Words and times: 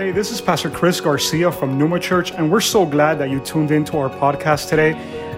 Hey, 0.00 0.12
this 0.12 0.30
is 0.30 0.40
Pastor 0.40 0.70
Chris 0.70 0.98
Garcia 0.98 1.52
from 1.52 1.76
Numa 1.76 2.00
Church, 2.00 2.32
and 2.32 2.50
we're 2.50 2.62
so 2.62 2.86
glad 2.86 3.18
that 3.18 3.28
you 3.28 3.38
tuned 3.38 3.70
into 3.70 3.98
our 3.98 4.08
podcast 4.08 4.70
today. 4.70 4.94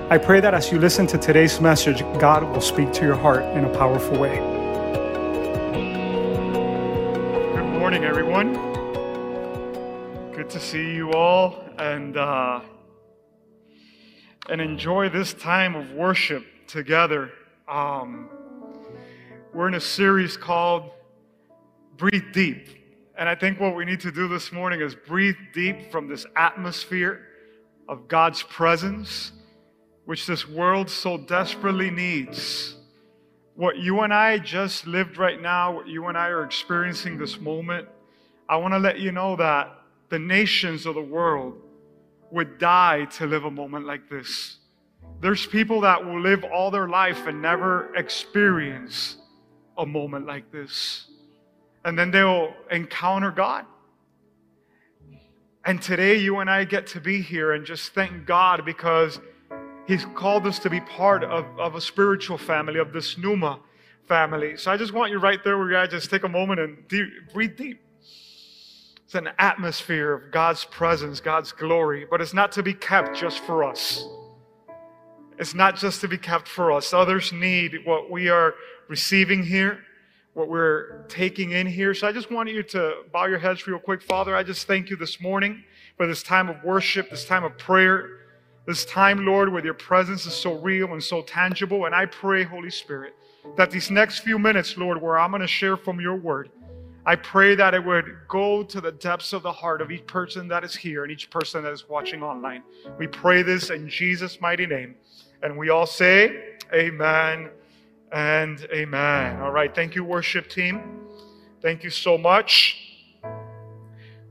I 0.08 0.19
pray 0.19 0.38
that 0.38 0.54
as 0.54 0.71
you 0.71 0.79
listen 0.79 1.04
to 1.08 1.19
today's 1.19 1.61
message, 1.61 2.03
God 2.21 2.45
will 2.45 2.61
speak 2.61 2.93
to 2.93 3.04
your 3.04 3.17
heart 3.17 3.43
in 3.56 3.64
a 3.64 3.69
powerful 3.71 4.17
way. 4.21 4.37
Good 7.56 7.67
morning, 7.77 8.04
everyone. 8.04 8.53
Good 10.30 10.48
to 10.50 10.61
see 10.61 10.94
you 10.94 11.10
all, 11.10 11.56
and 11.79 12.16
uh, 12.16 12.60
and 14.48 14.60
enjoy 14.60 15.08
this 15.08 15.34
time 15.34 15.74
of 15.74 15.90
worship 15.90 16.46
together. 16.68 17.32
Um, 17.66 18.29
we're 19.52 19.66
in 19.66 19.74
a 19.74 19.80
series 19.80 20.36
called 20.36 20.92
Breathe 21.96 22.32
Deep. 22.32 22.82
And 23.16 23.29
I 23.29 23.34
think 23.34 23.60
what 23.60 23.76
we 23.76 23.84
need 23.84 24.00
to 24.00 24.10
do 24.10 24.26
this 24.26 24.52
morning 24.52 24.80
is 24.80 24.94
breathe 24.94 25.36
deep 25.53 25.93
from 25.93 26.08
this 26.08 26.25
atmosphere 26.34 27.20
of 27.89 28.08
God's 28.08 28.43
presence, 28.43 29.32
which 30.07 30.26
this 30.26 30.48
world 30.48 30.89
so 30.89 31.18
desperately 31.18 31.90
needs. 31.90 32.77
What 33.55 33.77
you 33.77 34.00
and 34.00 34.14
I 34.14 34.39
just 34.39 34.86
lived 34.86 35.19
right 35.19 35.41
now, 35.41 35.72
what 35.75 35.86
you 35.86 36.06
and 36.06 36.17
I 36.17 36.28
are 36.28 36.42
experiencing 36.42 37.19
this 37.19 37.39
moment, 37.39 37.86
I 38.48 38.56
want 38.56 38.72
to 38.72 38.78
let 38.78 38.98
you 38.98 39.12
know 39.12 39.36
that 39.36 39.78
the 40.08 40.19
nations 40.19 40.86
of 40.86 40.94
the 40.94 41.03
world 41.03 41.61
would 42.31 42.58
die 42.58 43.05
to 43.05 43.27
live 43.27 43.44
a 43.44 43.50
moment 43.50 43.86
like 43.86 44.08
this. 44.08 44.56
There's 45.20 45.47
people 45.47 45.83
that 45.83 46.05
will 46.05 46.20
live 46.20 46.44
all 46.44 46.70
their 46.70 46.89
life 46.89 47.27
and 47.27 47.42
never 47.42 47.94
experience 47.94 49.19
a 49.77 49.84
moment 49.84 50.27
like 50.27 50.50
this. 50.50 51.08
And 51.84 51.98
then 51.98 52.11
they'll 52.11 52.55
encounter 52.70 53.31
God. 53.31 53.67
And 55.64 55.81
today, 55.81 56.17
you 56.17 56.39
and 56.39 56.50
I 56.50 56.64
get 56.64 56.87
to 56.89 57.01
be 57.01 57.23
here 57.23 57.53
and 57.53 57.65
just 57.65 57.95
thank 57.95 58.27
God 58.27 58.65
because 58.65 59.20
He's 59.87 60.05
called 60.15 60.47
us 60.47 60.59
to 60.61 60.71
be 60.71 60.81
part 60.81 61.25
of, 61.25 61.45
of 61.59 61.75
a 61.75 61.81
spiritual 61.81 62.39
family, 62.39 62.79
of 62.79 62.93
this 62.93 63.19
Numa 63.19 63.61
family. 64.09 64.56
So 64.56 64.71
I 64.71 64.77
just 64.77 64.93
want 64.93 65.11
you 65.11 65.19
right 65.19 65.43
there 65.43 65.59
where 65.59 65.71
you 65.71 65.77
are, 65.77 65.87
just 65.87 66.11
take 66.11 66.25
a 66.25 66.29
moment 66.29 66.61
and 66.61 66.89
deep, 66.89 67.09
breathe 67.33 67.56
deep. 67.56 67.81
It's 69.05 69.15
an 69.15 69.28
atmosphere 69.39 70.15
of 70.15 70.31
God's 70.33 70.65
presence, 70.65 71.21
God's 71.21 71.53
glory, 71.53 72.06
but 72.11 72.21
it's 72.21 72.33
not 72.33 72.53
to 72.53 72.62
be 72.62 72.75
kept 72.75 73.17
just 73.17 73.41
for 73.41 73.62
us. 73.62 74.06
It's 75.39 75.55
not 75.55 75.77
just 75.77 76.01
to 76.01 76.09
be 76.09 76.19
kept 76.19 76.49
for 76.49 76.73
us. 76.73 76.93
Others 76.93 77.33
need 77.33 77.81
what 77.84 78.11
we 78.11 78.28
are 78.28 78.55
receiving 78.89 79.43
here, 79.43 79.81
what 80.34 80.48
we're 80.48 81.02
taking 81.08 81.52
in 81.52 81.66
here. 81.66 81.94
So 81.94 82.08
I 82.08 82.12
just 82.12 82.30
want 82.30 82.48
you 82.48 82.62
to 82.62 83.02
bow 83.12 83.27
your 83.27 83.38
heads 83.38 83.66
real 83.66 83.78
quick. 83.78 84.02
Father, 84.02 84.34
I 84.34 84.42
just 84.42 84.66
thank 84.66 84.88
you 84.88 84.97
this 84.97 85.20
morning 85.20 85.62
for 85.97 86.06
this 86.06 86.22
time 86.22 86.48
of 86.48 86.62
worship, 86.64 87.11
this 87.11 87.25
time 87.25 87.44
of 87.44 87.56
prayer, 87.58 88.20
this 88.66 88.84
time, 88.86 89.27
Lord, 89.27 89.53
where 89.53 89.64
your 89.64 89.75
presence 89.75 90.25
is 90.25 90.33
so 90.33 90.55
real 90.55 90.92
and 90.92 91.03
so 91.03 91.22
tangible. 91.22 91.84
And 91.84 91.94
I 91.94 92.06
pray, 92.06 92.44
Holy 92.44 92.70
Spirit, 92.70 93.14
that 93.56 93.70
these 93.70 93.91
next 93.91 94.20
few 94.20 94.38
minutes, 94.38 94.77
Lord, 94.78 95.00
where 95.03 95.19
I'm 95.19 95.30
going 95.30 95.42
to 95.42 95.48
share 95.48 95.77
from 95.77 96.00
your 96.00 96.16
word, 96.16 96.50
I 97.05 97.16
pray 97.16 97.56
that 97.56 97.75
it 97.75 97.84
would 97.84 98.06
go 98.28 98.62
to 98.62 98.80
the 98.80 98.92
depths 98.92 99.33
of 99.33 99.42
the 99.42 99.53
heart 99.53 99.83
of 99.83 99.91
each 99.91 100.06
person 100.06 100.47
that 100.48 100.62
is 100.62 100.75
here 100.75 101.03
and 101.03 101.12
each 101.12 101.30
person 101.30 101.64
that 101.64 101.72
is 101.72 101.88
watching 101.88 102.22
online. 102.22 102.62
We 102.97 103.08
pray 103.08 103.42
this 103.42 103.70
in 103.70 103.88
Jesus' 103.88 104.41
mighty 104.41 104.66
name. 104.66 104.94
And 105.42 105.58
we 105.58 105.69
all 105.69 105.86
say, 105.86 106.56
Amen 106.72 107.50
and 108.13 108.67
Amen. 108.73 109.41
All 109.41 109.51
right. 109.51 109.75
Thank 109.75 109.95
you, 109.95 110.05
worship 110.05 110.49
team. 110.49 110.83
Thank 111.63 111.83
you 111.83 111.91
so 111.91 112.19
much. 112.19 112.79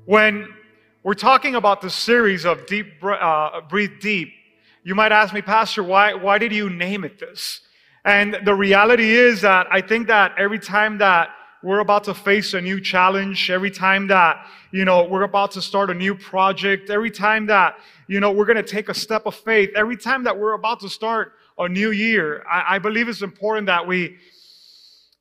When 0.06 0.54
we're 1.04 1.14
talking 1.16 1.56
about 1.56 1.82
the 1.82 1.90
series 1.90 2.46
of 2.46 2.66
deep, 2.68 3.04
uh, 3.04 3.62
breathe 3.62 4.00
deep, 4.00 4.32
you 4.84 4.94
might 4.94 5.12
ask 5.12 5.34
me, 5.34 5.42
Pastor, 5.42 5.84
why, 5.84 6.14
why 6.14 6.38
did 6.38 6.52
you 6.52 6.70
name 6.70 7.04
it 7.04 7.20
this? 7.20 7.62
And 8.06 8.38
the 8.46 8.54
reality 8.54 9.12
is 9.12 9.42
that 9.42 9.68
I 9.72 9.82
think 9.82 10.08
that 10.08 10.34
every 10.38 10.60
time 10.60 10.98
that 11.00 11.30
we're 11.64 11.80
about 11.80 12.04
to 12.06 12.14
face 12.14 12.56
a 12.56 12.62
new 12.62 12.82
challenge 12.82 13.52
every 13.52 13.70
time 13.70 14.08
that, 14.08 14.48
you 14.72 14.84
know, 14.84 15.06
we're 15.06 15.22
about 15.22 15.52
to 15.52 15.62
start 15.62 15.92
a 15.92 15.94
new 15.94 16.16
project, 16.16 16.90
every 16.90 17.12
time 17.12 17.46
that, 17.48 17.78
you 18.08 18.20
know, 18.20 18.32
we're 18.32 18.46
going 18.46 18.58
to 18.58 18.64
take 18.64 18.90
a 18.90 18.94
step 18.94 19.28
of 19.28 19.36
faith, 19.36 19.70
every 19.76 19.98
time 19.98 20.24
that 20.24 20.38
we're 20.38 20.54
about 20.54 20.80
to 20.80 20.90
start 20.90 21.34
a 21.62 21.70
new 21.70 21.92
year, 21.92 22.44
I, 22.50 22.76
I 22.76 22.80
believe 22.80 23.08
it's 23.08 23.22
important 23.22 23.68
that 23.68 23.86
we, 23.86 24.18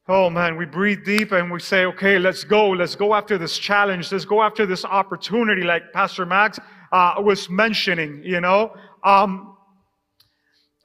oh 0.08 0.30
man, 0.30 0.56
we 0.56 0.64
breathe 0.66 1.04
deep 1.04 1.32
and 1.32 1.50
we 1.50 1.60
say, 1.60 1.84
okay, 1.86 2.18
let's 2.18 2.44
go. 2.44 2.70
Let's 2.70 2.94
go 2.94 3.14
after 3.14 3.38
this 3.38 3.58
challenge. 3.58 4.10
Let's 4.10 4.24
go 4.24 4.42
after 4.42 4.66
this 4.66 4.84
opportunity, 4.84 5.62
like 5.62 5.92
Pastor 5.92 6.26
Max 6.26 6.58
uh, 6.92 7.14
was 7.18 7.48
mentioning, 7.48 8.22
you 8.24 8.40
know. 8.40 8.74
Um, 9.04 9.56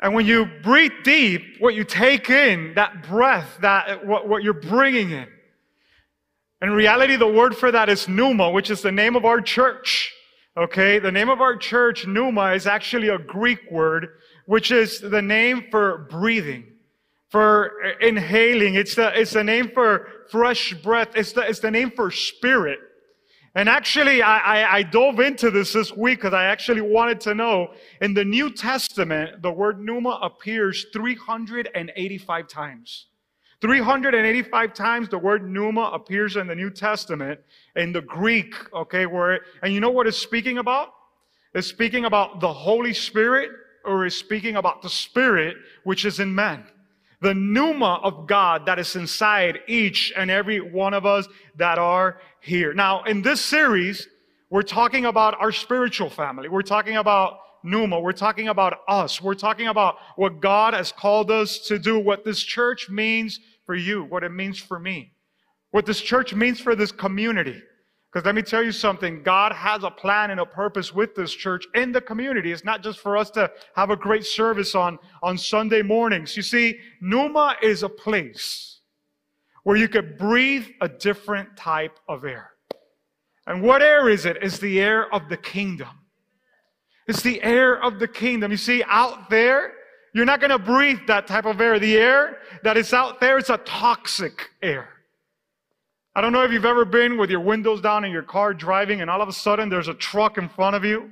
and 0.02 0.14
when 0.14 0.26
you 0.26 0.46
breathe 0.62 0.92
deep, 1.04 1.42
what 1.60 1.74
you 1.74 1.84
take 1.84 2.30
in, 2.30 2.74
that 2.76 3.08
breath, 3.08 3.58
that 3.62 4.06
what, 4.06 4.28
what 4.28 4.44
you're 4.44 4.54
bringing 4.54 5.12
in, 5.12 5.28
in 6.62 6.72
reality, 6.72 7.16
the 7.16 7.28
word 7.28 7.56
for 7.56 7.72
that 7.72 7.90
is 7.90 8.08
pneuma, 8.08 8.50
which 8.50 8.70
is 8.70 8.82
the 8.82 8.92
name 8.92 9.16
of 9.16 9.26
our 9.26 9.42
church. 9.42 10.12
Okay, 10.58 11.00
the 11.00 11.12
name 11.12 11.30
of 11.30 11.42
our 11.42 11.58
church, 11.58 12.08
pneuma, 12.08 12.54
is 12.54 12.66
actually 12.66 13.10
a 13.10 13.18
Greek 13.18 13.60
word, 13.70 14.08
which 14.46 14.72
is 14.72 15.00
the 15.00 15.22
name 15.22 15.66
for 15.72 16.08
breathing, 16.10 16.66
for 17.30 17.72
inhaling. 18.02 18.76
It's 18.76 18.96
the, 18.96 19.20
it's 19.20 19.34
the 19.34 19.44
name 19.44 19.72
for 19.74 20.08
fresh 20.30 20.74
breath. 20.74 21.10
It's 21.16 21.34
the, 21.34 21.42
it's 21.42 21.60
the 21.60 21.72
name 21.72 21.92
for 21.92 22.12
spirit. 22.12 22.80
And 23.58 23.70
actually, 23.70 24.22
I, 24.22 24.38
I, 24.38 24.76
I 24.78 24.84
dove 24.84 25.22
into 25.22 25.50
this 25.50 25.72
this 25.72 25.92
week 25.96 26.20
because 26.20 26.34
I 26.34 26.46
actually 26.46 26.82
wanted 26.82 27.22
to 27.22 27.34
know. 27.34 27.74
In 28.02 28.14
the 28.14 28.26
New 28.26 28.52
Testament, 28.52 29.42
the 29.42 29.52
word 29.52 29.80
pneuma 29.80 30.20
appears 30.22 30.86
385 30.92 32.48
times. 32.48 33.08
385 33.62 34.74
times 34.74 35.10
the 35.10 35.18
word 35.18 35.50
pneuma 35.50 35.90
appears 35.94 36.36
in 36.36 36.48
the 36.48 36.56
New 36.56 36.70
Testament 36.70 37.40
in 37.78 37.94
the 37.94 38.02
Greek, 38.02 38.54
okay, 38.74 39.06
where, 39.06 39.40
and 39.64 39.74
you 39.74 39.80
know 39.80 39.90
what 39.90 40.06
it's 40.06 40.18
speaking 40.18 40.58
about? 40.58 40.90
It's 41.54 41.68
speaking 41.68 42.04
about 42.04 42.42
the 42.42 42.52
Holy 42.52 42.94
Spirit 42.94 43.50
or 43.86 44.06
is 44.06 44.18
speaking 44.18 44.56
about 44.56 44.82
the 44.82 44.90
Spirit 44.90 45.58
which 45.84 46.06
is 46.06 46.20
in 46.20 46.34
man. 46.34 46.66
The 47.22 47.34
pneuma 47.34 48.00
of 48.04 48.28
God 48.28 48.66
that 48.66 48.78
is 48.78 48.96
inside 48.96 49.60
each 49.68 50.14
and 50.16 50.30
every 50.30 50.60
one 50.60 50.94
of 50.94 51.06
us 51.06 51.28
that 51.56 51.78
are 51.78 52.20
here. 52.42 52.74
Now, 52.74 53.04
in 53.04 53.22
this 53.22 53.44
series, 53.44 54.08
we're 54.50 54.62
talking 54.62 55.06
about 55.06 55.40
our 55.40 55.52
spiritual 55.52 56.10
family. 56.10 56.50
We're 56.50 56.62
talking 56.62 56.98
about 56.98 57.40
pneuma. 57.64 58.00
We're 58.00 58.12
talking 58.12 58.48
about 58.48 58.80
us. 58.88 59.22
We're 59.22 59.34
talking 59.34 59.68
about 59.68 59.96
what 60.16 60.40
God 60.40 60.74
has 60.74 60.92
called 60.92 61.32
us 61.32 61.60
to 61.68 61.80
do, 61.80 62.00
what 62.00 62.24
this 62.24 62.42
church 62.42 62.90
means 62.90 63.40
for 63.66 63.76
you, 63.76 64.04
what 64.04 64.24
it 64.24 64.32
means 64.32 64.60
for 64.60 64.80
me, 64.80 65.14
what 65.72 65.86
this 65.86 66.00
church 66.00 66.34
means 66.34 66.60
for 66.60 66.76
this 66.76 66.92
community. 66.92 67.62
Because 68.16 68.28
let 68.28 68.36
me 68.36 68.44
tell 68.44 68.64
you 68.64 68.72
something, 68.72 69.24
God 69.24 69.52
has 69.52 69.84
a 69.84 69.92
plan 69.92 70.32
and 70.32 70.40
a 70.40 70.46
purpose 70.46 70.94
with 70.94 71.16
this 71.16 71.34
church 71.34 71.68
in 71.76 71.92
the 71.92 72.00
community. 72.00 72.54
It's 72.54 72.64
not 72.64 72.82
just 72.82 73.00
for 73.00 73.18
us 73.18 73.30
to 73.32 73.52
have 73.76 73.90
a 73.90 73.98
great 73.98 74.24
service 74.24 74.74
on, 74.74 75.00
on 75.22 75.38
Sunday 75.38 75.82
mornings. 75.82 76.38
You 76.38 76.42
see, 76.42 76.80
Numa 77.02 77.58
is 77.62 77.84
a 77.84 77.90
place 77.90 78.80
where 79.64 79.76
you 79.76 79.90
could 79.90 80.18
breathe 80.18 80.66
a 80.80 80.88
different 80.88 81.58
type 81.58 82.00
of 82.08 82.24
air. 82.24 82.52
And 83.48 83.62
what 83.62 83.82
air 83.82 84.08
is 84.08 84.26
it? 84.26 84.38
It's 84.42 84.60
the 84.60 84.80
air 84.80 85.14
of 85.14 85.28
the 85.28 85.36
kingdom. 85.36 85.90
It's 87.10 87.22
the 87.22 87.44
air 87.44 87.84
of 87.84 88.00
the 88.00 88.08
kingdom. 88.08 88.50
You 88.50 88.56
see, 88.56 88.82
out 88.88 89.30
there, 89.30 89.74
you're 90.14 90.24
not 90.24 90.40
going 90.40 90.52
to 90.52 90.58
breathe 90.58 91.00
that 91.08 91.28
type 91.28 91.46
of 91.46 91.60
air. 91.60 91.80
The 91.80 91.98
air 91.98 92.38
that 92.64 92.78
is 92.78 92.94
out 92.94 93.20
there 93.20 93.38
is 93.38 93.50
a 93.50 93.58
toxic 93.58 94.52
air. 94.62 94.95
I 96.18 96.22
don't 96.22 96.32
know 96.32 96.44
if 96.44 96.52
you've 96.54 96.64
ever 96.64 96.86
been 96.86 97.18
with 97.18 97.30
your 97.30 97.42
windows 97.42 97.82
down 97.82 98.06
in 98.06 98.12
your 98.12 98.24
car 98.24 98.54
driving 98.54 99.02
and 99.02 99.10
all 99.10 99.22
of 99.22 99.28
a 99.28 99.34
sudden 99.34 99.68
there's 99.68 99.90
a 99.90 99.94
truck 99.94 100.38
in 100.38 100.48
front 100.48 100.74
of 100.74 100.86
you. 100.86 101.12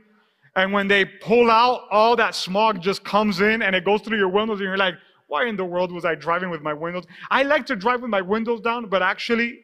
And 0.56 0.72
when 0.72 0.88
they 0.88 1.04
pull 1.04 1.52
out, 1.52 1.88
all 1.92 2.16
that 2.16 2.36
smog 2.36 2.82
just 2.82 3.04
comes 3.04 3.42
in 3.42 3.64
and 3.64 3.76
it 3.76 3.84
goes 3.84 4.02
through 4.02 4.18
your 4.18 4.30
windows 4.30 4.60
and 4.60 4.68
you're 4.68 4.78
like, 4.78 4.94
why 5.28 5.46
in 5.48 5.58
the 5.58 5.66
world 5.66 5.92
was 5.92 6.06
I 6.06 6.16
driving 6.16 6.50
with 6.50 6.62
my 6.62 6.74
windows? 6.74 7.04
I 7.30 7.44
like 7.44 7.66
to 7.66 7.76
drive 7.76 8.02
with 8.02 8.12
my 8.12 8.22
windows 8.22 8.62
down, 8.62 8.88
but 8.88 9.02
actually, 9.02 9.60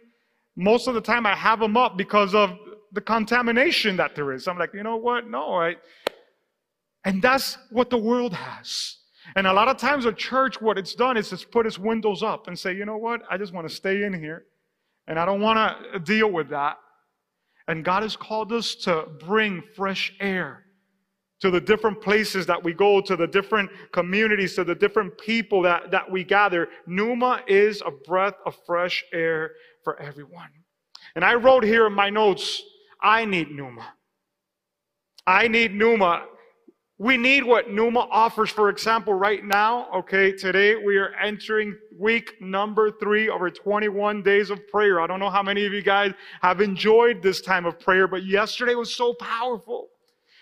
most 0.57 0.87
of 0.87 0.93
the 0.93 1.01
time 1.01 1.25
I 1.25 1.35
have 1.35 1.61
them 1.61 1.77
up 1.77 1.95
because 1.95 2.35
of 2.35 2.57
the 2.91 3.01
contamination 3.01 3.95
that 3.95 4.15
there 4.15 4.33
is. 4.33 4.45
I'm 4.45 4.57
like, 4.57 4.73
you 4.73 4.83
know 4.83 4.97
what? 4.97 5.29
No, 5.29 5.53
I, 5.53 5.75
and 7.05 7.21
that's 7.21 7.57
what 7.69 7.89
the 7.89 7.97
world 7.97 8.33
has. 8.33 8.97
And 9.37 9.47
a 9.47 9.53
lot 9.53 9.69
of 9.69 9.77
times 9.77 10.05
a 10.05 10.11
church, 10.11 10.59
what 10.59 10.77
it's 10.77 10.95
done 10.95 11.15
is 11.15 11.31
it's 11.31 11.45
put 11.45 11.65
its 11.65 11.79
windows 11.79 12.23
up 12.23 12.47
and 12.47 12.59
say, 12.59 12.73
you 12.75 12.83
know 12.83 12.97
what? 12.97 13.21
I 13.29 13.37
just 13.37 13.53
want 13.53 13.69
to 13.69 13.73
stay 13.73 14.03
in 14.03 14.13
here 14.13 14.43
and 15.09 15.19
I 15.19 15.25
don't 15.25 15.41
want 15.41 15.91
to 15.91 15.99
deal 15.99 16.31
with 16.31 16.49
that. 16.49 16.77
And 17.67 17.83
God 17.83 18.03
has 18.03 18.15
called 18.15 18.53
us 18.53 18.75
to 18.75 19.07
bring 19.19 19.61
fresh 19.75 20.13
air 20.21 20.63
to 21.41 21.49
the 21.49 21.59
different 21.59 22.01
places 22.01 22.45
that 22.45 22.63
we 22.63 22.73
go, 22.73 23.01
to 23.01 23.15
the 23.15 23.27
different 23.27 23.69
communities, 23.91 24.55
to 24.55 24.63
the 24.63 24.75
different 24.75 25.17
people 25.17 25.61
that, 25.63 25.89
that 25.91 26.09
we 26.09 26.23
gather. 26.23 26.67
Numa 26.85 27.41
is 27.47 27.81
a 27.85 27.91
breath 27.91 28.35
of 28.45 28.55
fresh 28.65 29.03
air 29.13 29.51
for 29.83 29.99
everyone. 29.99 30.49
And 31.15 31.25
I 31.25 31.35
wrote 31.35 31.63
here 31.63 31.87
in 31.87 31.93
my 31.93 32.09
notes, 32.09 32.61
I 33.01 33.25
need 33.25 33.51
Numa. 33.51 33.93
I 35.25 35.47
need 35.47 35.73
Numa. 35.73 36.25
We 37.01 37.15
need 37.15 37.45
what 37.45 37.71
Numa 37.71 38.09
offers. 38.11 38.49
For 38.49 38.67
example, 38.67 39.13
right 39.13 39.41
now, 39.45 39.89
okay, 39.95 40.33
today 40.33 40.75
we 40.75 40.97
are 40.97 41.13
entering 41.15 41.77
week 41.97 42.41
number 42.41 42.91
three 42.91 43.29
over 43.29 43.49
21 43.49 44.21
days 44.21 44.49
of 44.49 44.67
prayer. 44.67 44.99
I 44.99 45.07
don't 45.07 45.21
know 45.21 45.29
how 45.29 45.41
many 45.41 45.65
of 45.65 45.71
you 45.71 45.81
guys 45.81 46.11
have 46.41 46.59
enjoyed 46.59 47.23
this 47.23 47.39
time 47.39 47.65
of 47.65 47.79
prayer, 47.79 48.05
but 48.05 48.25
yesterday 48.25 48.75
was 48.75 48.93
so 48.93 49.13
powerful. 49.13 49.87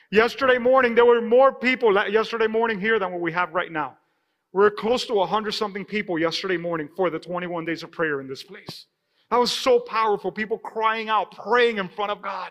Yesterday 0.09 0.57
morning, 0.57 0.95
there 0.95 1.05
were 1.05 1.21
more 1.21 1.53
people 1.53 1.93
yesterday 2.09 2.47
morning 2.47 2.81
here 2.81 2.97
than 2.97 3.11
what 3.11 3.21
we 3.21 3.31
have 3.31 3.53
right 3.53 3.71
now. 3.71 3.95
We're 4.51 4.71
close 4.71 5.05
to 5.05 5.13
100 5.13 5.51
something 5.51 5.85
people 5.85 6.17
yesterday 6.17 6.57
morning 6.57 6.89
for 6.97 7.11
the 7.11 7.19
21 7.19 7.65
days 7.65 7.83
of 7.83 7.91
prayer 7.91 8.19
in 8.19 8.27
this 8.27 8.41
place. 8.41 8.87
That 9.29 9.37
was 9.37 9.51
so 9.51 9.79
powerful. 9.79 10.31
People 10.31 10.57
crying 10.57 11.07
out, 11.07 11.33
praying 11.33 11.77
in 11.77 11.87
front 11.87 12.09
of 12.09 12.23
God. 12.23 12.49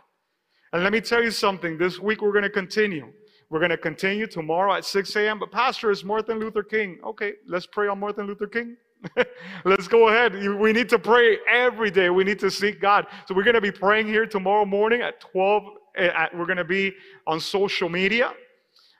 And 0.72 0.84
let 0.84 0.92
me 0.92 1.00
tell 1.00 1.24
you 1.24 1.32
something. 1.32 1.76
This 1.76 1.98
week 1.98 2.22
we're 2.22 2.30
going 2.30 2.44
to 2.44 2.50
continue. 2.50 3.12
We're 3.48 3.60
going 3.60 3.70
to 3.70 3.76
continue 3.76 4.26
tomorrow 4.26 4.74
at 4.74 4.84
6 4.84 5.14
a.m. 5.16 5.38
But 5.38 5.52
Pastor, 5.52 5.90
it's 5.90 6.02
Martin 6.02 6.40
Luther 6.40 6.64
King. 6.64 6.98
Okay, 7.04 7.34
let's 7.46 7.66
pray 7.66 7.86
on 7.86 8.00
Martin 8.00 8.26
Luther 8.26 8.48
King. 8.48 8.76
let's 9.64 9.86
go 9.86 10.08
ahead. 10.08 10.34
We 10.58 10.72
need 10.72 10.88
to 10.88 10.98
pray 10.98 11.38
every 11.48 11.90
day. 11.90 12.10
We 12.10 12.24
need 12.24 12.40
to 12.40 12.50
seek 12.50 12.80
God. 12.80 13.06
So 13.26 13.34
we're 13.34 13.44
going 13.44 13.54
to 13.54 13.60
be 13.60 13.70
praying 13.70 14.08
here 14.08 14.26
tomorrow 14.26 14.64
morning 14.64 15.02
at 15.02 15.20
12. 15.20 15.64
Eh, 15.96 16.06
at, 16.06 16.36
we're 16.36 16.46
going 16.46 16.56
to 16.56 16.64
be 16.64 16.92
on 17.26 17.38
social 17.38 17.88
media. 17.88 18.32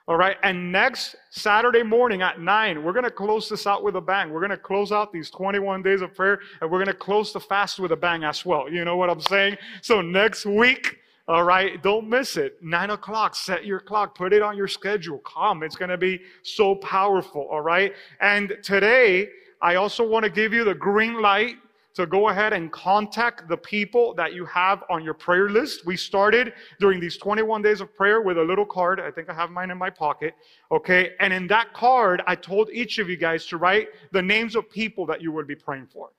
All 0.07 0.15
right. 0.15 0.37
And 0.43 0.71
next 0.71 1.17
Saturday 1.31 1.83
morning 1.83 2.21
at 2.21 2.39
9, 2.39 2.81
we're 2.81 2.93
going 2.93 3.03
to 3.03 3.11
close 3.11 3.49
this 3.49 3.67
out 3.67 3.83
with 3.83 3.97
a 3.97 4.01
bang. 4.01 4.29
We're 4.29 4.39
going 4.39 4.51
to 4.51 4.57
close 4.57 4.93
out 4.93 5.11
these 5.11 5.29
21 5.29 5.83
days 5.83 6.01
of 6.01 6.15
prayer 6.15 6.39
and 6.61 6.71
we're 6.71 6.77
going 6.77 6.87
to 6.87 6.93
close 6.93 7.33
the 7.33 7.41
fast 7.41 7.79
with 7.79 7.91
a 7.91 7.97
bang 7.97 8.23
as 8.23 8.45
well. 8.45 8.71
You 8.71 8.85
know 8.85 8.95
what 8.95 9.09
I'm 9.09 9.19
saying? 9.19 9.57
So 9.81 10.01
next 10.01 10.45
week, 10.45 10.99
all 11.27 11.43
right, 11.43 11.81
don't 11.83 12.07
miss 12.07 12.37
it. 12.37 12.57
Nine 12.61 12.91
o'clock, 12.91 13.35
set 13.35 13.65
your 13.65 13.81
clock, 13.81 14.15
put 14.15 14.31
it 14.31 14.41
on 14.41 14.55
your 14.55 14.67
schedule. 14.67 15.19
Come, 15.19 15.61
it's 15.61 15.75
going 15.75 15.89
to 15.89 15.97
be 15.97 16.21
so 16.41 16.75
powerful. 16.75 17.47
All 17.51 17.59
right. 17.59 17.93
And 18.21 18.57
today, 18.63 19.27
I 19.61 19.75
also 19.75 20.07
want 20.07 20.23
to 20.23 20.29
give 20.29 20.53
you 20.53 20.63
the 20.63 20.73
green 20.73 21.21
light 21.21 21.57
to 21.95 22.05
go 22.05 22.29
ahead 22.29 22.53
and 22.53 22.71
contact 22.71 23.49
the 23.49 23.57
people 23.57 24.13
that 24.13 24.33
you 24.33 24.45
have 24.45 24.83
on 24.89 25.03
your 25.03 25.15
prayer 25.15 25.49
list. 25.49 25.85
We 25.85 25.97
started 25.97 26.53
during 26.79 27.01
these 27.01 27.17
21 27.17 27.61
days 27.61 27.81
of 27.81 27.93
prayer 27.93 28.21
with 28.21 28.37
a 28.37 28.43
little 28.43 28.65
card. 28.65 29.01
I 29.01 29.11
think 29.11 29.29
I 29.29 29.33
have 29.33 29.49
mine 29.49 29.71
in 29.71 29.77
my 29.77 29.89
pocket. 29.89 30.33
Okay. 30.71 31.13
And 31.19 31.33
in 31.33 31.47
that 31.47 31.73
card, 31.73 32.21
I 32.25 32.35
told 32.35 32.69
each 32.69 32.99
of 32.99 33.09
you 33.09 33.17
guys 33.17 33.47
to 33.47 33.57
write 33.57 33.89
the 34.11 34.21
names 34.21 34.55
of 34.55 34.69
people 34.69 35.05
that 35.07 35.21
you 35.21 35.33
would 35.33 35.47
be 35.47 35.55
praying 35.55 35.87
for. 35.91 36.11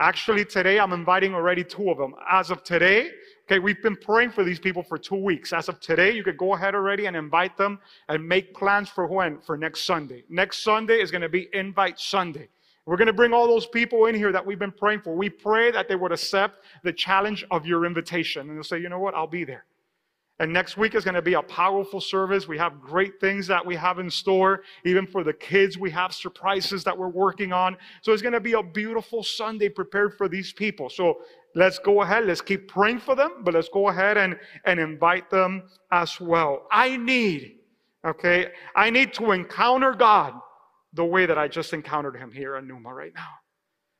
Actually, 0.00 0.44
today 0.44 0.78
I'm 0.78 0.92
inviting 0.92 1.34
already 1.34 1.64
two 1.64 1.90
of 1.90 1.98
them. 1.98 2.14
As 2.30 2.50
of 2.50 2.64
today, 2.64 3.10
Okay, 3.52 3.58
we've 3.58 3.82
been 3.82 3.96
praying 3.96 4.30
for 4.30 4.44
these 4.44 4.58
people 4.58 4.82
for 4.82 4.96
two 4.96 5.16
weeks. 5.16 5.52
As 5.52 5.68
of 5.68 5.80
today, 5.80 6.12
you 6.12 6.22
could 6.22 6.38
go 6.38 6.54
ahead 6.54 6.74
already 6.74 7.06
and 7.06 7.16
invite 7.16 7.56
them 7.56 7.80
and 8.08 8.26
make 8.26 8.54
plans 8.54 8.88
for 8.88 9.06
when? 9.06 9.40
For 9.40 9.56
next 9.56 9.82
Sunday. 9.82 10.24
Next 10.28 10.62
Sunday 10.62 11.00
is 11.00 11.10
going 11.10 11.22
to 11.22 11.28
be 11.28 11.48
Invite 11.52 11.98
Sunday. 11.98 12.48
We're 12.86 12.96
going 12.96 13.08
to 13.08 13.12
bring 13.12 13.32
all 13.32 13.46
those 13.46 13.66
people 13.66 14.06
in 14.06 14.14
here 14.14 14.32
that 14.32 14.44
we've 14.44 14.58
been 14.58 14.72
praying 14.72 15.02
for. 15.02 15.14
We 15.14 15.28
pray 15.28 15.70
that 15.70 15.88
they 15.88 15.96
would 15.96 16.12
accept 16.12 16.64
the 16.82 16.92
challenge 16.92 17.44
of 17.50 17.66
your 17.66 17.84
invitation. 17.84 18.48
And 18.48 18.56
they'll 18.56 18.64
say, 18.64 18.78
you 18.78 18.88
know 18.88 18.98
what? 18.98 19.14
I'll 19.14 19.26
be 19.26 19.44
there. 19.44 19.66
And 20.42 20.52
next 20.52 20.76
week 20.76 20.96
is 20.96 21.04
going 21.04 21.14
to 21.14 21.22
be 21.22 21.34
a 21.34 21.42
powerful 21.42 22.00
service. 22.00 22.48
We 22.48 22.58
have 22.58 22.80
great 22.80 23.20
things 23.20 23.46
that 23.46 23.64
we 23.64 23.76
have 23.76 24.00
in 24.00 24.10
store. 24.10 24.62
Even 24.84 25.06
for 25.06 25.22
the 25.22 25.32
kids, 25.32 25.78
we 25.78 25.88
have 25.92 26.12
surprises 26.12 26.82
that 26.82 26.98
we're 26.98 27.06
working 27.06 27.52
on. 27.52 27.76
So 28.00 28.12
it's 28.12 28.22
going 28.22 28.32
to 28.32 28.40
be 28.40 28.54
a 28.54 28.62
beautiful 28.62 29.22
Sunday 29.22 29.68
prepared 29.68 30.16
for 30.18 30.28
these 30.28 30.52
people. 30.52 30.90
So 30.90 31.20
let's 31.54 31.78
go 31.78 32.02
ahead. 32.02 32.26
Let's 32.26 32.40
keep 32.40 32.66
praying 32.66 32.98
for 32.98 33.14
them, 33.14 33.44
but 33.44 33.54
let's 33.54 33.68
go 33.68 33.88
ahead 33.88 34.16
and, 34.16 34.36
and 34.66 34.80
invite 34.80 35.30
them 35.30 35.62
as 35.92 36.20
well. 36.20 36.66
I 36.72 36.96
need, 36.96 37.58
okay, 38.04 38.48
I 38.74 38.90
need 38.90 39.14
to 39.14 39.30
encounter 39.30 39.92
God 39.92 40.34
the 40.92 41.04
way 41.04 41.24
that 41.24 41.38
I 41.38 41.46
just 41.46 41.72
encountered 41.72 42.16
him 42.16 42.32
here 42.32 42.56
in 42.56 42.66
Numa 42.66 42.92
right 42.92 43.12
now. 43.14 43.28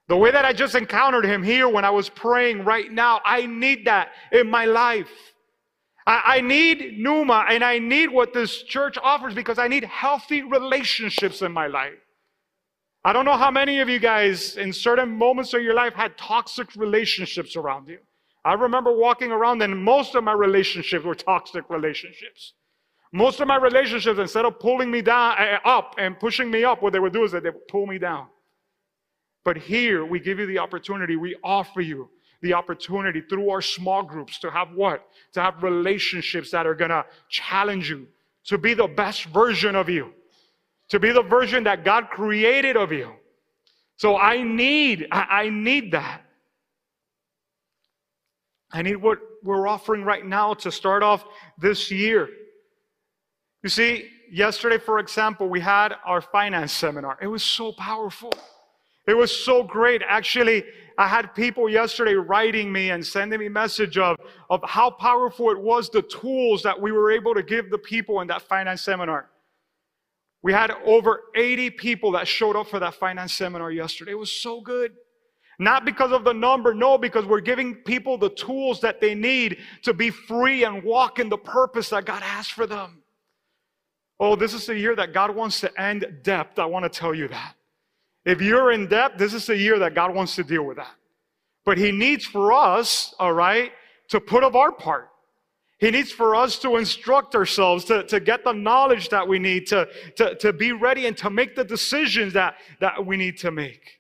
The 0.08 0.16
way 0.16 0.32
that 0.32 0.44
I 0.44 0.52
just 0.52 0.74
encountered 0.74 1.24
him 1.24 1.44
here 1.44 1.68
when 1.68 1.84
I 1.84 1.90
was 1.90 2.08
praying 2.08 2.64
right 2.64 2.90
now, 2.90 3.20
I 3.24 3.46
need 3.46 3.84
that 3.84 4.08
in 4.32 4.50
my 4.50 4.64
life. 4.64 5.08
I, 6.06 6.22
I 6.36 6.40
need 6.40 6.98
Numa 6.98 7.46
and 7.48 7.62
I 7.62 7.78
need 7.78 8.10
what 8.10 8.32
this 8.32 8.62
church 8.62 8.96
offers 9.02 9.34
because 9.34 9.58
I 9.58 9.68
need 9.68 9.84
healthy 9.84 10.42
relationships 10.42 11.42
in 11.42 11.52
my 11.52 11.66
life. 11.66 11.98
I 13.04 13.12
don't 13.12 13.24
know 13.24 13.36
how 13.36 13.50
many 13.50 13.80
of 13.80 13.88
you 13.88 13.98
guys 13.98 14.56
in 14.56 14.72
certain 14.72 15.10
moments 15.10 15.54
of 15.54 15.62
your 15.62 15.74
life 15.74 15.94
had 15.94 16.16
toxic 16.16 16.74
relationships 16.76 17.56
around 17.56 17.88
you. 17.88 17.98
I 18.44 18.54
remember 18.54 18.92
walking 18.92 19.30
around 19.32 19.62
and 19.62 19.76
most 19.82 20.14
of 20.14 20.24
my 20.24 20.32
relationships 20.32 21.04
were 21.04 21.14
toxic 21.14 21.68
relationships. 21.68 22.54
Most 23.12 23.40
of 23.40 23.48
my 23.48 23.56
relationships, 23.56 24.18
instead 24.18 24.44
of 24.44 24.58
pulling 24.58 24.90
me 24.90 25.02
down, 25.02 25.36
uh, 25.38 25.58
up 25.64 25.96
and 25.98 26.18
pushing 26.18 26.50
me 26.50 26.64
up, 26.64 26.82
what 26.82 26.92
they 26.92 26.98
would 26.98 27.12
do 27.12 27.24
is 27.24 27.32
that 27.32 27.42
they 27.42 27.50
would 27.50 27.68
pull 27.68 27.86
me 27.86 27.98
down. 27.98 28.26
But 29.44 29.58
here, 29.58 30.04
we 30.04 30.18
give 30.18 30.38
you 30.38 30.46
the 30.46 30.58
opportunity, 30.58 31.16
we 31.16 31.36
offer 31.44 31.80
you 31.80 32.08
the 32.42 32.52
opportunity 32.52 33.20
through 33.20 33.48
our 33.50 33.62
small 33.62 34.02
groups 34.02 34.38
to 34.40 34.50
have 34.50 34.72
what? 34.74 35.08
To 35.32 35.40
have 35.40 35.62
relationships 35.62 36.50
that 36.50 36.66
are 36.66 36.74
gonna 36.74 37.04
challenge 37.28 37.88
you 37.88 38.08
to 38.44 38.58
be 38.58 38.74
the 38.74 38.88
best 38.88 39.24
version 39.26 39.76
of 39.76 39.88
you, 39.88 40.12
to 40.88 40.98
be 40.98 41.12
the 41.12 41.22
version 41.22 41.64
that 41.64 41.84
God 41.84 42.08
created 42.10 42.76
of 42.76 42.92
you. 42.92 43.12
So 43.96 44.16
I 44.16 44.42
need, 44.42 45.06
I 45.12 45.48
need 45.48 45.92
that. 45.92 46.22
I 48.72 48.82
need 48.82 48.96
what 48.96 49.18
we're 49.44 49.68
offering 49.68 50.02
right 50.02 50.24
now 50.24 50.54
to 50.54 50.72
start 50.72 51.02
off 51.02 51.24
this 51.58 51.90
year. 51.90 52.28
You 53.62 53.68
see, 53.68 54.08
yesterday, 54.30 54.78
for 54.78 54.98
example, 54.98 55.48
we 55.48 55.60
had 55.60 55.94
our 56.04 56.20
finance 56.20 56.72
seminar. 56.72 57.18
It 57.20 57.28
was 57.28 57.44
so 57.44 57.72
powerful. 57.72 58.32
It 59.06 59.14
was 59.14 59.44
so 59.44 59.62
great. 59.62 60.02
Actually, 60.06 60.64
I 60.98 61.08
had 61.08 61.34
people 61.34 61.68
yesterday 61.68 62.14
writing 62.14 62.72
me 62.72 62.90
and 62.90 63.04
sending 63.04 63.40
me 63.40 63.48
message 63.48 63.98
of, 63.98 64.16
of 64.50 64.60
how 64.64 64.90
powerful 64.90 65.50
it 65.50 65.58
was, 65.58 65.88
the 65.88 66.02
tools 66.02 66.62
that 66.62 66.80
we 66.80 66.92
were 66.92 67.10
able 67.10 67.34
to 67.34 67.42
give 67.42 67.70
the 67.70 67.78
people 67.78 68.20
in 68.20 68.28
that 68.28 68.42
finance 68.42 68.82
seminar. 68.82 69.30
We 70.42 70.52
had 70.52 70.72
over 70.84 71.22
80 71.34 71.70
people 71.70 72.12
that 72.12 72.26
showed 72.26 72.56
up 72.56 72.68
for 72.68 72.80
that 72.80 72.94
finance 72.94 73.32
seminar 73.32 73.70
yesterday. 73.70 74.12
It 74.12 74.18
was 74.18 74.32
so 74.32 74.60
good. 74.60 74.92
Not 75.58 75.84
because 75.84 76.10
of 76.10 76.24
the 76.24 76.32
number, 76.32 76.74
no, 76.74 76.98
because 76.98 77.24
we're 77.24 77.40
giving 77.40 77.74
people 77.76 78.18
the 78.18 78.30
tools 78.30 78.80
that 78.80 79.00
they 79.00 79.14
need 79.14 79.58
to 79.82 79.94
be 79.94 80.10
free 80.10 80.64
and 80.64 80.82
walk 80.82 81.20
in 81.20 81.28
the 81.28 81.38
purpose 81.38 81.90
that 81.90 82.04
God 82.04 82.22
has 82.22 82.48
for 82.48 82.66
them. 82.66 83.02
Oh, 84.18 84.34
this 84.34 84.54
is 84.54 84.68
a 84.68 84.76
year 84.76 84.96
that 84.96 85.12
God 85.12 85.34
wants 85.34 85.60
to 85.60 85.80
end 85.80 86.06
debt. 86.22 86.52
I 86.56 86.64
want 86.64 86.84
to 86.84 86.88
tell 86.88 87.14
you 87.14 87.28
that. 87.28 87.54
If 88.24 88.40
you're 88.40 88.72
in 88.72 88.86
debt, 88.86 89.18
this 89.18 89.34
is 89.34 89.48
a 89.48 89.56
year 89.56 89.78
that 89.80 89.94
God 89.94 90.14
wants 90.14 90.36
to 90.36 90.44
deal 90.44 90.64
with 90.64 90.76
that. 90.76 90.94
But 91.64 91.78
He 91.78 91.92
needs 91.92 92.24
for 92.24 92.52
us, 92.52 93.14
all 93.18 93.32
right, 93.32 93.72
to 94.08 94.20
put 94.20 94.44
of 94.44 94.54
our 94.54 94.72
part. 94.72 95.08
He 95.78 95.90
needs 95.90 96.12
for 96.12 96.36
us 96.36 96.60
to 96.60 96.76
instruct 96.76 97.34
ourselves, 97.34 97.84
to, 97.86 98.04
to 98.04 98.20
get 98.20 98.44
the 98.44 98.52
knowledge 98.52 99.08
that 99.08 99.26
we 99.26 99.40
need, 99.40 99.66
to, 99.68 99.88
to, 100.16 100.36
to 100.36 100.52
be 100.52 100.70
ready 100.70 101.06
and 101.06 101.16
to 101.16 101.28
make 101.28 101.56
the 101.56 101.64
decisions 101.64 102.32
that, 102.34 102.54
that 102.80 103.04
we 103.04 103.16
need 103.16 103.38
to 103.38 103.50
make. 103.50 103.98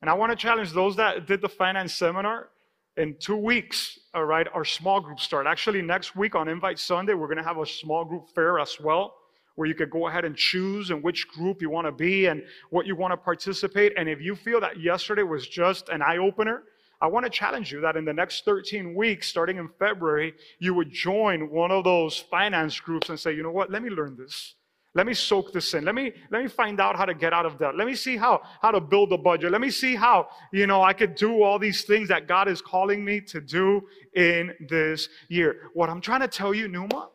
And 0.00 0.08
I 0.08 0.14
want 0.14 0.32
to 0.32 0.36
challenge 0.36 0.72
those 0.72 0.96
that 0.96 1.26
did 1.26 1.42
the 1.42 1.50
finance 1.50 1.92
seminar 1.92 2.48
in 2.96 3.16
two 3.18 3.36
weeks, 3.36 3.98
all 4.14 4.24
right, 4.24 4.46
our 4.54 4.64
small 4.64 5.00
group 5.00 5.20
start. 5.20 5.46
Actually, 5.46 5.82
next 5.82 6.16
week 6.16 6.34
on 6.34 6.48
Invite 6.48 6.78
Sunday, 6.78 7.12
we're 7.12 7.26
going 7.26 7.36
to 7.36 7.44
have 7.44 7.58
a 7.58 7.66
small 7.66 8.04
group 8.04 8.30
fair 8.34 8.58
as 8.58 8.80
well 8.80 9.14
where 9.54 9.68
you 9.68 9.74
could 9.74 9.90
go 9.90 10.08
ahead 10.08 10.24
and 10.24 10.36
choose 10.36 10.90
in 10.90 11.02
which 11.02 11.28
group 11.28 11.62
you 11.62 11.70
want 11.70 11.86
to 11.86 11.92
be 11.92 12.26
and 12.26 12.42
what 12.70 12.86
you 12.86 12.96
want 12.96 13.12
to 13.12 13.16
participate. 13.16 13.92
And 13.96 14.08
if 14.08 14.20
you 14.20 14.34
feel 14.34 14.60
that 14.60 14.80
yesterday 14.80 15.22
was 15.22 15.46
just 15.46 15.88
an 15.88 16.02
eye 16.02 16.18
opener, 16.18 16.64
I 17.00 17.06
want 17.06 17.24
to 17.24 17.30
challenge 17.30 17.72
you 17.72 17.80
that 17.82 17.96
in 17.96 18.04
the 18.04 18.12
next 18.12 18.44
13 18.44 18.94
weeks, 18.94 19.28
starting 19.28 19.58
in 19.58 19.68
February, 19.78 20.34
you 20.58 20.74
would 20.74 20.92
join 20.92 21.50
one 21.50 21.70
of 21.70 21.84
those 21.84 22.18
finance 22.18 22.80
groups 22.80 23.08
and 23.10 23.18
say, 23.18 23.34
you 23.34 23.42
know 23.42 23.50
what, 23.50 23.70
let 23.70 23.82
me 23.82 23.90
learn 23.90 24.16
this. 24.16 24.54
Let 24.96 25.06
me 25.06 25.14
soak 25.14 25.52
this 25.52 25.74
in. 25.74 25.84
Let 25.84 25.96
me, 25.96 26.12
let 26.30 26.42
me 26.42 26.48
find 26.48 26.80
out 26.80 26.96
how 26.96 27.04
to 27.04 27.14
get 27.14 27.32
out 27.32 27.46
of 27.46 27.58
debt. 27.58 27.76
Let 27.76 27.88
me 27.88 27.96
see 27.96 28.16
how, 28.16 28.42
how 28.62 28.70
to 28.70 28.80
build 28.80 29.12
a 29.12 29.18
budget. 29.18 29.50
Let 29.50 29.60
me 29.60 29.70
see 29.70 29.96
how, 29.96 30.28
you 30.52 30.68
know, 30.68 30.84
I 30.84 30.92
could 30.92 31.16
do 31.16 31.42
all 31.42 31.58
these 31.58 31.82
things 31.82 32.08
that 32.08 32.28
God 32.28 32.46
is 32.46 32.62
calling 32.62 33.04
me 33.04 33.20
to 33.22 33.40
do 33.40 33.82
in 34.14 34.54
this 34.68 35.08
year. 35.28 35.68
What 35.74 35.90
I'm 35.90 36.00
trying 36.00 36.20
to 36.20 36.28
tell 36.28 36.54
you, 36.54 36.68
Numa, 36.68 37.08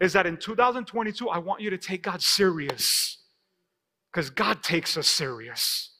is 0.00 0.12
that 0.12 0.26
in 0.26 0.36
2022, 0.36 1.28
I 1.28 1.38
want 1.38 1.60
you 1.60 1.70
to 1.70 1.78
take 1.78 2.02
God 2.02 2.22
serious 2.22 3.18
because 4.12 4.30
God 4.30 4.62
takes 4.62 4.96
us 4.96 5.06
serious. 5.06 5.90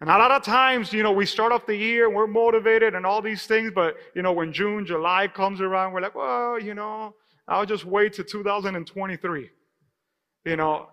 And 0.00 0.08
a 0.08 0.16
lot 0.16 0.30
of 0.30 0.42
times, 0.42 0.92
you 0.92 1.02
know, 1.02 1.10
we 1.12 1.26
start 1.26 1.50
off 1.52 1.66
the 1.66 1.74
year 1.74 2.06
and 2.06 2.14
we're 2.14 2.28
motivated 2.28 2.94
and 2.94 3.04
all 3.04 3.20
these 3.20 3.46
things, 3.46 3.72
but, 3.74 3.96
you 4.14 4.22
know, 4.22 4.32
when 4.32 4.52
June, 4.52 4.86
July 4.86 5.26
comes 5.26 5.60
around, 5.60 5.92
we're 5.92 6.00
like, 6.00 6.14
well, 6.14 6.60
you 6.60 6.74
know, 6.74 7.14
I'll 7.48 7.66
just 7.66 7.84
wait 7.84 8.12
to 8.14 8.24
2023. 8.24 9.50
You 10.44 10.56
know, 10.56 10.88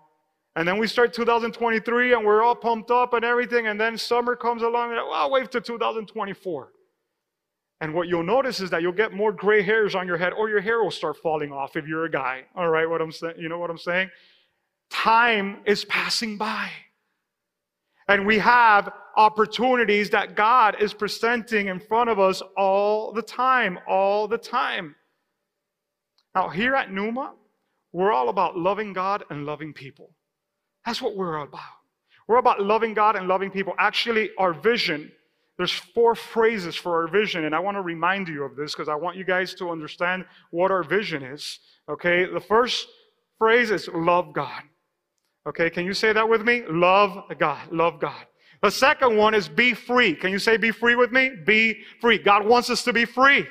and 0.55 0.67
then 0.67 0.79
we 0.79 0.87
start 0.87 1.13
2023 1.13 2.13
and 2.13 2.25
we're 2.25 2.41
all 2.41 2.55
pumped 2.55 2.89
up 2.89 3.13
and 3.13 3.23
everything, 3.23 3.67
and 3.67 3.79
then 3.79 3.97
summer 3.97 4.35
comes 4.35 4.63
along 4.63 4.91
and, 4.91 4.97
well, 4.97 5.13
I'll 5.13 5.31
wait 5.31 5.51
to 5.51 5.61
2024. 5.61 6.71
And 7.81 7.93
what 7.93 8.07
you'll 8.07 8.23
notice 8.23 8.61
is 8.61 8.69
that 8.69 8.81
you'll 8.81 8.93
get 8.93 9.13
more 9.13 9.31
gray 9.31 9.61
hairs 9.61 9.95
on 9.95 10.07
your 10.07 10.17
head, 10.17 10.33
or 10.33 10.49
your 10.49 10.61
hair 10.61 10.81
will 10.81 10.91
start 10.91 11.17
falling 11.17 11.51
off 11.51 11.75
if 11.75 11.87
you're 11.87 12.05
a 12.05 12.11
guy. 12.11 12.43
All 12.55 12.69
right, 12.69 12.89
what 12.89 13.01
I'm 13.01 13.11
saying, 13.11 13.35
you 13.37 13.49
know 13.49 13.59
what 13.59 13.69
I'm 13.69 13.77
saying? 13.77 14.09
Time 14.89 15.59
is 15.65 15.83
passing 15.85 16.37
by. 16.37 16.69
And 18.07 18.25
we 18.25 18.37
have 18.37 18.91
opportunities 19.17 20.09
that 20.11 20.35
God 20.35 20.77
is 20.79 20.93
presenting 20.93 21.67
in 21.67 21.79
front 21.79 22.09
of 22.09 22.19
us 22.19 22.41
all 22.55 23.11
the 23.11 23.21
time, 23.21 23.79
all 23.87 24.27
the 24.27 24.37
time. 24.37 24.95
Now, 26.35 26.49
here 26.49 26.75
at 26.75 26.91
Numa, 26.91 27.33
we're 27.91 28.11
all 28.11 28.29
about 28.29 28.57
loving 28.57 28.93
God 28.93 29.23
and 29.29 29.45
loving 29.45 29.73
people. 29.73 30.11
That's 30.85 31.01
what 31.01 31.15
we're 31.15 31.37
about. 31.37 31.61
We're 32.27 32.37
about 32.37 32.61
loving 32.61 32.93
God 32.93 33.15
and 33.15 33.27
loving 33.27 33.51
people. 33.51 33.73
Actually, 33.79 34.31
our 34.37 34.53
vision, 34.53 35.11
there's 35.57 35.71
four 35.71 36.15
phrases 36.15 36.75
for 36.75 37.01
our 37.01 37.07
vision, 37.07 37.45
and 37.45 37.55
I 37.55 37.59
want 37.59 37.75
to 37.77 37.81
remind 37.81 38.27
you 38.27 38.43
of 38.43 38.55
this 38.55 38.73
because 38.73 38.89
I 38.89 38.95
want 38.95 39.15
you 39.15 39.23
guys 39.23 39.53
to 39.55 39.69
understand 39.69 40.25
what 40.51 40.69
our 40.69 40.83
vision 40.83 41.23
is. 41.23 41.59
Okay, 41.87 42.25
the 42.25 42.39
first 42.41 42.87
phrase 43.37 43.71
is 43.71 43.87
love 43.93 44.33
God. 44.33 44.63
Okay, 45.47 45.69
can 45.69 45.85
you 45.85 45.93
say 45.93 46.11
that 46.11 46.27
with 46.27 46.41
me? 46.41 46.63
Love 46.67 47.23
God, 47.39 47.71
love 47.71 47.99
God. 47.99 48.25
The 48.61 48.71
second 48.71 49.15
one 49.15 49.33
is 49.33 49.47
be 49.47 49.73
free. 49.73 50.15
Can 50.15 50.31
you 50.31 50.39
say 50.39 50.57
be 50.57 50.71
free 50.71 50.95
with 50.95 51.11
me? 51.11 51.31
Be 51.45 51.81
free. 52.01 52.17
God 52.17 52.45
wants 52.45 52.69
us 52.69 52.83
to 52.83 52.93
be 52.93 53.05
free. 53.05 53.45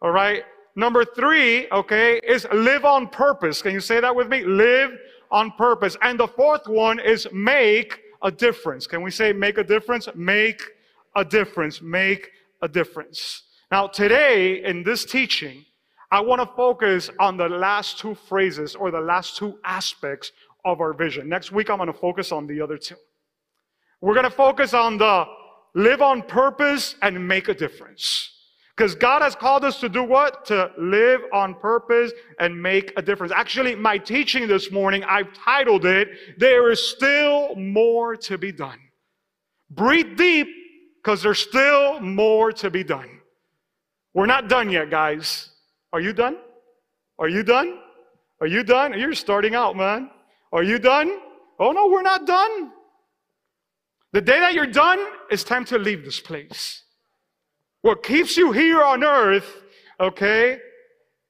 All 0.00 0.10
right. 0.10 0.42
Number 0.74 1.04
three, 1.04 1.68
okay, 1.70 2.20
is 2.26 2.46
live 2.52 2.84
on 2.84 3.08
purpose. 3.08 3.60
Can 3.60 3.72
you 3.72 3.80
say 3.80 4.00
that 4.00 4.14
with 4.14 4.28
me? 4.28 4.44
Live 4.44 4.92
on 5.30 5.50
purpose. 5.52 5.96
And 6.02 6.18
the 6.18 6.28
fourth 6.28 6.66
one 6.66 6.98
is 6.98 7.26
make 7.32 8.00
a 8.22 8.30
difference. 8.30 8.86
Can 8.86 9.02
we 9.02 9.10
say 9.10 9.32
make 9.32 9.58
a 9.58 9.64
difference? 9.64 10.08
Make 10.14 10.62
a 11.18 11.24
difference. 11.24 11.82
Make 11.82 12.30
a 12.62 12.68
difference. 12.68 13.42
Now, 13.70 13.86
today 13.88 14.64
in 14.64 14.82
this 14.82 15.04
teaching, 15.04 15.64
I 16.10 16.20
want 16.20 16.40
to 16.40 16.46
focus 16.56 17.10
on 17.20 17.36
the 17.36 17.48
last 17.48 17.98
two 17.98 18.14
phrases 18.14 18.74
or 18.74 18.90
the 18.90 19.00
last 19.00 19.36
two 19.36 19.58
aspects 19.64 20.32
of 20.64 20.80
our 20.80 20.94
vision. 20.94 21.28
Next 21.28 21.52
week, 21.52 21.68
I'm 21.68 21.76
going 21.76 21.88
to 21.88 21.98
focus 21.98 22.32
on 22.32 22.46
the 22.46 22.60
other 22.60 22.78
two. 22.78 22.96
We're 24.00 24.14
going 24.14 24.24
to 24.24 24.30
focus 24.30 24.72
on 24.72 24.96
the 24.96 25.26
live 25.74 26.00
on 26.00 26.22
purpose 26.22 26.94
and 27.02 27.28
make 27.28 27.48
a 27.48 27.54
difference. 27.54 28.34
Because 28.74 28.94
God 28.94 29.22
has 29.22 29.34
called 29.34 29.64
us 29.64 29.80
to 29.80 29.88
do 29.88 30.04
what? 30.04 30.44
To 30.46 30.70
live 30.78 31.20
on 31.32 31.56
purpose 31.56 32.12
and 32.38 32.62
make 32.62 32.92
a 32.96 33.02
difference. 33.02 33.32
Actually, 33.34 33.74
my 33.74 33.98
teaching 33.98 34.46
this 34.46 34.70
morning, 34.70 35.02
I've 35.02 35.32
titled 35.34 35.84
it, 35.84 36.08
There 36.38 36.70
is 36.70 36.88
Still 36.90 37.56
More 37.56 38.16
to 38.16 38.38
Be 38.38 38.52
Done. 38.52 38.78
Breathe 39.68 40.16
deep, 40.16 40.46
because 41.02 41.22
there's 41.22 41.38
still 41.38 42.00
more 42.00 42.52
to 42.52 42.70
be 42.70 42.84
done. 42.84 43.20
We're 44.14 44.26
not 44.26 44.48
done 44.48 44.70
yet, 44.70 44.90
guys. 44.90 45.50
Are 45.92 46.00
you 46.00 46.12
done? 46.12 46.36
Are 47.18 47.28
you 47.28 47.42
done? 47.42 47.78
Are 48.40 48.46
you 48.46 48.62
done? 48.62 48.98
You're 48.98 49.14
starting 49.14 49.54
out, 49.54 49.76
man. 49.76 50.10
Are 50.52 50.62
you 50.62 50.78
done? 50.78 51.18
Oh 51.58 51.72
no, 51.72 51.88
we're 51.88 52.02
not 52.02 52.26
done. 52.26 52.72
The 54.12 54.20
day 54.20 54.40
that 54.40 54.54
you're 54.54 54.66
done, 54.66 54.98
it's 55.30 55.44
time 55.44 55.64
to 55.66 55.78
leave 55.78 56.04
this 56.04 56.20
place. 56.20 56.82
What 57.82 58.02
keeps 58.02 58.36
you 58.36 58.52
here 58.52 58.82
on 58.82 59.04
earth, 59.04 59.62
okay, 60.00 60.58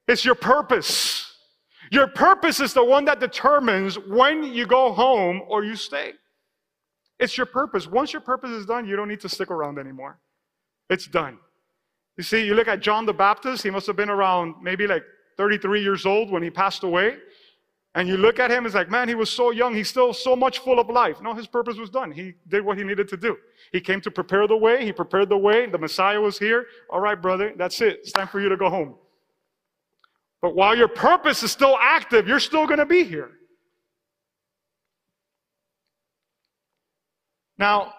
is 0.07 0.23
your 0.23 0.35
purpose. 0.35 1.31
Your 1.91 2.07
purpose 2.07 2.59
is 2.59 2.73
the 2.73 2.83
one 2.83 3.05
that 3.05 3.19
determines 3.19 3.97
when 3.97 4.43
you 4.43 4.65
go 4.65 4.93
home 4.93 5.41
or 5.47 5.63
you 5.63 5.75
stay. 5.75 6.13
It's 7.19 7.37
your 7.37 7.45
purpose. 7.45 7.87
Once 7.87 8.13
your 8.13 8.21
purpose 8.21 8.51
is 8.51 8.65
done, 8.65 8.87
you 8.87 8.95
don't 8.95 9.07
need 9.07 9.19
to 9.21 9.29
stick 9.29 9.51
around 9.51 9.77
anymore. 9.77 10.19
It's 10.89 11.07
done. 11.07 11.37
You 12.17 12.23
see, 12.23 12.45
you 12.45 12.53
look 12.53 12.67
at 12.67 12.79
John 12.79 13.05
the 13.05 13.13
Baptist, 13.13 13.63
he 13.63 13.69
must 13.69 13.87
have 13.87 13.95
been 13.95 14.09
around 14.09 14.55
maybe 14.61 14.87
like 14.87 15.03
33 15.37 15.81
years 15.81 16.05
old 16.05 16.31
when 16.31 16.43
he 16.43 16.49
passed 16.49 16.83
away. 16.83 17.17
And 17.95 18.07
you 18.07 18.17
look 18.17 18.39
at 18.39 18.51
him, 18.51 18.65
it's 18.65 18.75
like, 18.75 18.89
man, 18.89 19.07
he 19.07 19.15
was 19.15 19.29
so 19.29 19.51
young, 19.51 19.73
he's 19.73 19.89
still 19.89 20.13
so 20.13 20.35
much 20.35 20.59
full 20.59 20.79
of 20.79 20.89
life. 20.89 21.21
No, 21.21 21.33
his 21.33 21.47
purpose 21.47 21.77
was 21.77 21.89
done. 21.89 22.11
He 22.11 22.33
did 22.47 22.63
what 22.63 22.77
he 22.77 22.83
needed 22.83 23.07
to 23.09 23.17
do. 23.17 23.37
He 23.71 23.81
came 23.81 23.99
to 24.01 24.11
prepare 24.11 24.47
the 24.47 24.55
way, 24.55 24.85
he 24.85 24.91
prepared 24.91 25.29
the 25.29 25.37
way, 25.37 25.65
the 25.65 25.77
Messiah 25.77 26.21
was 26.21 26.37
here. 26.37 26.67
All 26.89 26.99
right, 26.99 27.19
brother, 27.19 27.53
that's 27.57 27.81
it. 27.81 27.99
It's 28.01 28.11
time 28.11 28.27
for 28.27 28.39
you 28.39 28.49
to 28.49 28.57
go 28.57 28.69
home. 28.69 28.95
But 30.41 30.55
while 30.55 30.75
your 30.77 30.87
purpose 30.87 31.41
is 31.41 31.51
still 31.51 31.77
active, 31.81 32.27
you're 32.27 32.39
still 32.39 32.67
going 32.67 32.79
to 32.79 32.85
be 32.85 33.03
here. 33.03 33.31
Now, 37.59 37.93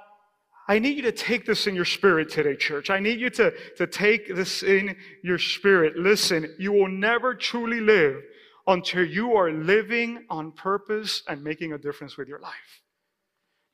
I 0.66 0.78
need 0.78 0.96
you 0.96 1.02
to 1.02 1.12
take 1.12 1.44
this 1.44 1.66
in 1.66 1.74
your 1.74 1.84
spirit 1.84 2.30
today, 2.30 2.56
church. 2.56 2.90
I 2.90 2.98
need 2.98 3.20
you 3.20 3.28
to, 3.30 3.52
to 3.76 3.86
take 3.86 4.34
this 4.34 4.62
in 4.62 4.96
your 5.22 5.38
spirit. 5.38 5.96
Listen, 5.96 6.54
you 6.58 6.72
will 6.72 6.88
never 6.88 7.34
truly 7.34 7.80
live 7.80 8.22
until 8.66 9.04
you 9.04 9.34
are 9.36 9.50
living 9.50 10.24
on 10.30 10.52
purpose 10.52 11.22
and 11.28 11.42
making 11.42 11.72
a 11.72 11.78
difference 11.78 12.16
with 12.16 12.28
your 12.28 12.38
life. 12.38 12.54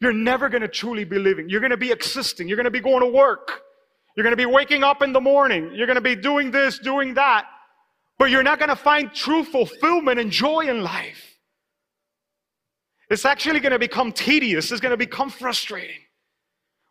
You're 0.00 0.12
never 0.12 0.48
going 0.48 0.62
to 0.62 0.68
truly 0.68 1.04
be 1.04 1.18
living. 1.18 1.48
You're 1.48 1.60
going 1.60 1.70
to 1.70 1.76
be 1.76 1.92
existing. 1.92 2.48
You're 2.48 2.56
going 2.56 2.64
to 2.64 2.70
be 2.70 2.80
going 2.80 3.00
to 3.00 3.08
work. 3.08 3.62
You're 4.16 4.24
going 4.24 4.32
to 4.32 4.36
be 4.36 4.46
waking 4.46 4.82
up 4.82 5.02
in 5.02 5.12
the 5.12 5.20
morning. 5.20 5.72
You're 5.74 5.86
going 5.86 5.96
to 5.96 6.00
be 6.02 6.16
doing 6.16 6.50
this, 6.50 6.78
doing 6.78 7.14
that. 7.14 7.46
But 8.18 8.30
you're 8.30 8.42
not 8.42 8.58
going 8.58 8.70
to 8.70 8.76
find 8.76 9.12
true 9.12 9.44
fulfillment 9.44 10.18
and 10.18 10.30
joy 10.30 10.68
in 10.68 10.82
life. 10.82 11.35
It's 13.08 13.24
actually 13.24 13.60
going 13.60 13.72
to 13.72 13.78
become 13.78 14.12
tedious. 14.12 14.72
It's 14.72 14.80
going 14.80 14.90
to 14.90 14.96
become 14.96 15.30
frustrating. 15.30 16.00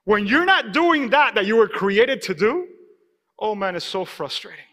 When 0.06 0.28
you're 0.28 0.46
not 0.46 0.72
doing 0.72 1.10
that 1.10 1.36
that 1.36 1.46
you 1.46 1.58
were 1.58 1.68
created 1.68 2.22
to 2.24 2.34
do, 2.34 2.68
oh 3.40 3.56
man, 3.56 3.76
it's 3.76 3.86
so 3.86 4.06
frustrating. 4.06 4.64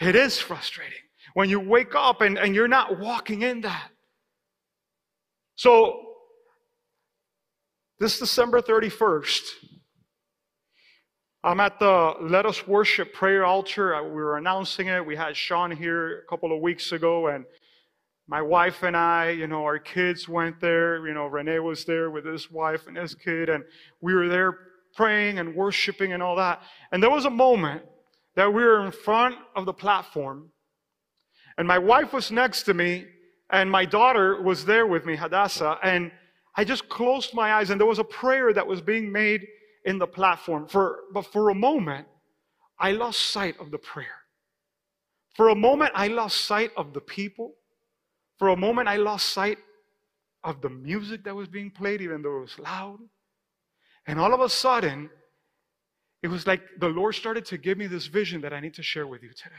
It 0.00 0.16
is 0.16 0.38
frustrating 0.38 0.98
when 1.34 1.48
you 1.48 1.60
wake 1.60 1.94
up 1.94 2.20
and, 2.20 2.38
and 2.38 2.54
you're 2.54 2.68
not 2.68 2.98
walking 2.98 3.42
in 3.42 3.62
that. 3.62 3.90
So, 5.56 6.08
this 7.98 8.18
December 8.18 8.60
31st, 8.60 9.42
I'm 11.44 11.60
at 11.60 11.78
the 11.78 12.14
Let 12.20 12.46
Us 12.46 12.66
Worship 12.66 13.12
prayer 13.12 13.44
altar. 13.44 13.94
Uh, 13.94 14.02
we 14.02 14.10
were 14.10 14.36
announcing 14.36 14.88
it. 14.88 15.04
We 15.04 15.16
had 15.16 15.36
Sean 15.36 15.70
here 15.70 16.20
a 16.20 16.26
couple 16.28 16.54
of 16.54 16.60
weeks 16.60 16.92
ago, 16.92 17.28
and 17.28 17.44
my 18.32 18.40
wife 18.40 18.82
and 18.82 18.96
I, 18.96 19.28
you 19.28 19.46
know, 19.46 19.62
our 19.64 19.78
kids 19.78 20.26
went 20.26 20.58
there. 20.58 21.06
You 21.06 21.12
know, 21.12 21.26
Renee 21.26 21.58
was 21.58 21.84
there 21.84 22.10
with 22.10 22.24
his 22.24 22.50
wife 22.50 22.86
and 22.86 22.96
his 22.96 23.14
kid, 23.14 23.50
and 23.50 23.62
we 24.00 24.14
were 24.14 24.26
there 24.26 24.56
praying 24.96 25.38
and 25.38 25.54
worshiping 25.54 26.14
and 26.14 26.22
all 26.22 26.36
that. 26.36 26.62
And 26.90 27.02
there 27.02 27.10
was 27.10 27.26
a 27.26 27.30
moment 27.46 27.82
that 28.34 28.46
we 28.46 28.64
were 28.64 28.86
in 28.86 28.90
front 28.90 29.34
of 29.54 29.66
the 29.66 29.74
platform, 29.74 30.48
and 31.58 31.68
my 31.68 31.76
wife 31.76 32.14
was 32.14 32.30
next 32.30 32.62
to 32.62 32.72
me, 32.72 33.04
and 33.50 33.70
my 33.70 33.84
daughter 33.84 34.40
was 34.40 34.64
there 34.64 34.86
with 34.86 35.04
me, 35.04 35.14
Hadassah, 35.14 35.76
and 35.82 36.10
I 36.56 36.64
just 36.64 36.88
closed 36.88 37.34
my 37.34 37.52
eyes, 37.52 37.68
and 37.68 37.78
there 37.78 37.86
was 37.86 37.98
a 37.98 38.04
prayer 38.22 38.54
that 38.54 38.66
was 38.66 38.80
being 38.80 39.12
made 39.12 39.46
in 39.84 39.98
the 39.98 40.06
platform. 40.06 40.66
For, 40.68 41.00
but 41.12 41.26
for 41.26 41.50
a 41.50 41.54
moment, 41.54 42.06
I 42.78 42.92
lost 42.92 43.30
sight 43.30 43.60
of 43.60 43.70
the 43.70 43.76
prayer. 43.92 44.20
For 45.36 45.50
a 45.50 45.54
moment, 45.54 45.92
I 45.94 46.06
lost 46.06 46.46
sight 46.46 46.70
of 46.78 46.94
the 46.94 47.02
people. 47.02 47.56
For 48.38 48.48
a 48.48 48.56
moment, 48.56 48.88
I 48.88 48.96
lost 48.96 49.28
sight 49.30 49.58
of 50.44 50.60
the 50.60 50.68
music 50.70 51.24
that 51.24 51.34
was 51.34 51.48
being 51.48 51.70
played, 51.70 52.00
even 52.00 52.22
though 52.22 52.38
it 52.38 52.40
was 52.40 52.58
loud. 52.58 52.98
And 54.06 54.18
all 54.18 54.34
of 54.34 54.40
a 54.40 54.48
sudden, 54.48 55.10
it 56.22 56.28
was 56.28 56.46
like 56.46 56.62
the 56.78 56.88
Lord 56.88 57.14
started 57.14 57.44
to 57.46 57.58
give 57.58 57.78
me 57.78 57.86
this 57.86 58.06
vision 58.06 58.40
that 58.40 58.52
I 58.52 58.60
need 58.60 58.74
to 58.74 58.82
share 58.82 59.06
with 59.06 59.22
you 59.22 59.30
today. 59.30 59.54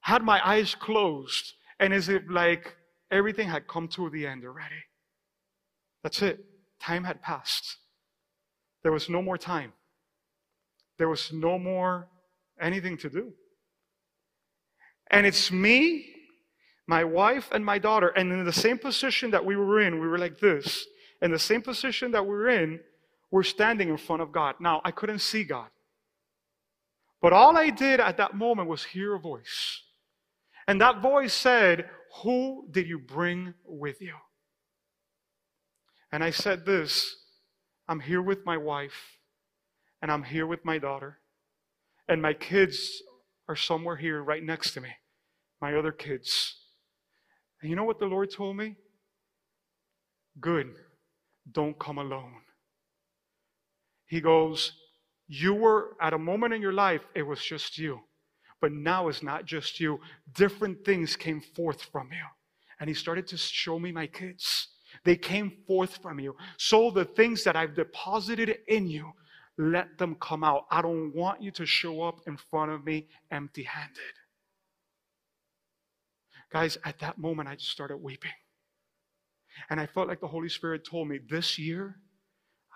Had 0.00 0.22
my 0.22 0.46
eyes 0.46 0.74
closed, 0.74 1.54
and 1.80 1.92
as 1.92 2.08
if 2.08 2.22
like 2.28 2.76
everything 3.10 3.48
had 3.48 3.68
come 3.68 3.88
to 3.88 4.10
the 4.10 4.26
end 4.26 4.44
already. 4.44 4.82
That's 6.02 6.22
it. 6.22 6.44
Time 6.80 7.04
had 7.04 7.22
passed. 7.22 7.76
There 8.82 8.92
was 8.92 9.08
no 9.08 9.20
more 9.20 9.38
time. 9.38 9.72
There 10.98 11.08
was 11.08 11.32
no 11.32 11.58
more 11.58 12.08
anything 12.60 12.96
to 12.98 13.10
do. 13.10 13.32
And 15.10 15.26
it's 15.26 15.50
me 15.50 16.06
my 16.88 17.04
wife 17.04 17.50
and 17.52 17.62
my 17.62 17.78
daughter, 17.78 18.08
and 18.08 18.32
in 18.32 18.44
the 18.46 18.52
same 18.52 18.78
position 18.78 19.30
that 19.32 19.44
we 19.44 19.54
were 19.56 19.78
in, 19.78 20.00
we 20.00 20.08
were 20.08 20.18
like 20.18 20.40
this. 20.40 20.86
In 21.20 21.30
the 21.30 21.38
same 21.38 21.60
position 21.60 22.12
that 22.12 22.24
we 22.24 22.30
were 22.30 22.48
in, 22.48 22.80
we're 23.30 23.42
standing 23.42 23.90
in 23.90 23.98
front 23.98 24.22
of 24.22 24.32
God. 24.32 24.54
Now, 24.58 24.80
I 24.86 24.90
couldn't 24.90 25.18
see 25.18 25.44
God. 25.44 25.68
But 27.20 27.34
all 27.34 27.58
I 27.58 27.68
did 27.68 28.00
at 28.00 28.16
that 28.16 28.34
moment 28.34 28.70
was 28.70 28.84
hear 28.84 29.14
a 29.14 29.20
voice. 29.20 29.82
And 30.66 30.80
that 30.80 31.02
voice 31.02 31.34
said, 31.34 31.90
Who 32.22 32.66
did 32.70 32.88
you 32.88 32.98
bring 32.98 33.52
with 33.66 34.00
you? 34.00 34.14
And 36.10 36.24
I 36.24 36.30
said 36.30 36.64
this 36.64 37.16
I'm 37.86 38.00
here 38.00 38.22
with 38.22 38.46
my 38.46 38.56
wife, 38.56 39.18
and 40.00 40.10
I'm 40.10 40.22
here 40.22 40.46
with 40.46 40.64
my 40.64 40.78
daughter, 40.78 41.18
and 42.08 42.22
my 42.22 42.32
kids 42.32 43.02
are 43.46 43.56
somewhere 43.56 43.96
here 43.96 44.22
right 44.22 44.42
next 44.42 44.72
to 44.72 44.80
me, 44.80 44.90
my 45.60 45.74
other 45.74 45.92
kids. 45.92 46.54
And 47.60 47.70
you 47.70 47.76
know 47.76 47.84
what 47.84 47.98
the 47.98 48.06
Lord 48.06 48.30
told 48.30 48.56
me? 48.56 48.76
Good. 50.40 50.74
Don't 51.50 51.78
come 51.78 51.98
alone. 51.98 52.34
He 54.06 54.20
goes, 54.20 54.72
You 55.26 55.54
were 55.54 55.96
at 56.00 56.12
a 56.12 56.18
moment 56.18 56.54
in 56.54 56.62
your 56.62 56.72
life, 56.72 57.02
it 57.14 57.22
was 57.22 57.42
just 57.42 57.78
you. 57.78 58.00
But 58.60 58.72
now 58.72 59.08
it's 59.08 59.22
not 59.22 59.44
just 59.44 59.78
you. 59.78 60.00
Different 60.34 60.84
things 60.84 61.16
came 61.16 61.40
forth 61.40 61.82
from 61.82 62.08
you. 62.12 62.24
And 62.80 62.88
he 62.88 62.94
started 62.94 63.26
to 63.28 63.36
show 63.36 63.78
me 63.78 63.92
my 63.92 64.06
kids. 64.06 64.68
They 65.04 65.16
came 65.16 65.52
forth 65.66 65.98
from 66.02 66.18
you. 66.18 66.36
So 66.56 66.90
the 66.90 67.04
things 67.04 67.44
that 67.44 67.56
I've 67.56 67.74
deposited 67.74 68.58
in 68.66 68.88
you, 68.88 69.12
let 69.56 69.98
them 69.98 70.16
come 70.20 70.42
out. 70.42 70.66
I 70.70 70.82
don't 70.82 71.14
want 71.14 71.42
you 71.42 71.50
to 71.52 71.66
show 71.66 72.02
up 72.02 72.20
in 72.26 72.36
front 72.36 72.70
of 72.72 72.84
me 72.84 73.06
empty 73.30 73.64
handed. 73.64 74.14
Guys, 76.52 76.78
at 76.84 76.98
that 77.00 77.18
moment, 77.18 77.48
I 77.48 77.54
just 77.54 77.70
started 77.70 77.98
weeping. 77.98 78.32
And 79.70 79.80
I 79.80 79.86
felt 79.86 80.08
like 80.08 80.20
the 80.20 80.28
Holy 80.28 80.48
Spirit 80.48 80.86
told 80.88 81.08
me, 81.08 81.18
This 81.28 81.58
year, 81.58 81.96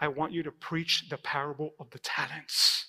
I 0.01 0.09
want 0.09 0.33
you 0.33 0.43
to 0.43 0.51
preach 0.51 1.09
the 1.09 1.19
parable 1.19 1.75
of 1.79 1.91
the 1.91 1.99
talents 2.01 2.87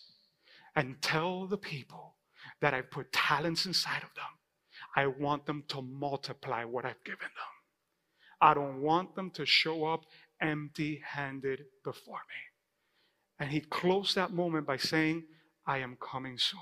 and 0.75 1.01
tell 1.01 1.47
the 1.47 1.57
people 1.57 2.15
that 2.61 2.73
I 2.73 2.81
put 2.81 3.11
talents 3.11 3.65
inside 3.65 4.03
of 4.03 4.13
them. 4.15 4.25
I 4.95 5.07
want 5.07 5.45
them 5.45 5.63
to 5.69 5.81
multiply 5.81 6.63
what 6.63 6.85
I've 6.85 7.03
given 7.03 7.19
them. 7.21 7.53
I 8.41 8.53
don't 8.53 8.81
want 8.81 9.15
them 9.15 9.29
to 9.31 9.45
show 9.45 9.85
up 9.85 10.05
empty 10.41 11.01
handed 11.05 11.61
before 11.83 12.21
me. 12.27 13.39
And 13.39 13.51
he 13.51 13.61
closed 13.61 14.15
that 14.15 14.31
moment 14.31 14.67
by 14.67 14.77
saying, 14.77 15.23
I 15.65 15.77
am 15.79 15.97
coming 16.01 16.37
soon. 16.37 16.59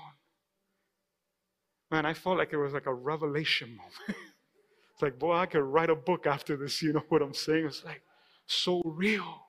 Man, 1.92 2.06
I 2.06 2.14
felt 2.14 2.38
like 2.38 2.54
it 2.54 2.56
was 2.56 2.72
like 2.72 2.86
a 2.86 2.94
revelation 2.94 3.76
moment. 3.76 3.94
it's 4.08 5.02
like, 5.02 5.18
boy, 5.18 5.34
I 5.34 5.44
could 5.44 5.60
write 5.60 5.90
a 5.90 5.94
book 5.94 6.26
after 6.26 6.56
this. 6.56 6.80
You 6.80 6.94
know 6.94 7.04
what 7.10 7.20
I'm 7.20 7.34
saying? 7.34 7.66
It's 7.66 7.84
like 7.84 8.00
so 8.46 8.80
real. 8.82 9.42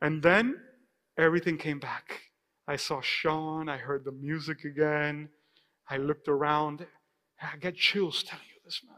And 0.00 0.22
then 0.22 0.60
everything 1.18 1.58
came 1.58 1.80
back. 1.80 2.20
I 2.68 2.76
saw 2.76 3.00
Sean. 3.00 3.68
I 3.68 3.78
heard 3.78 4.04
the 4.04 4.12
music 4.12 4.64
again. 4.64 5.28
I 5.88 5.96
looked 5.96 6.28
around. 6.28 6.86
I 7.42 7.56
get 7.56 7.74
chills 7.74 8.22
telling 8.22 8.46
you 8.46 8.60
this, 8.64 8.82
man. 8.86 8.96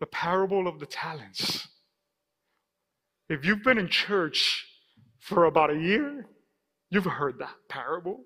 The 0.00 0.06
parable 0.06 0.68
of 0.68 0.80
the 0.80 0.86
talents. 0.86 1.66
If 3.30 3.46
you've 3.46 3.62
been 3.62 3.78
in 3.78 3.88
church 3.88 4.66
for 5.18 5.46
about 5.46 5.70
a 5.70 5.78
year, 5.78 6.26
you've 6.90 7.04
heard 7.06 7.38
that 7.38 7.54
parable. 7.70 8.20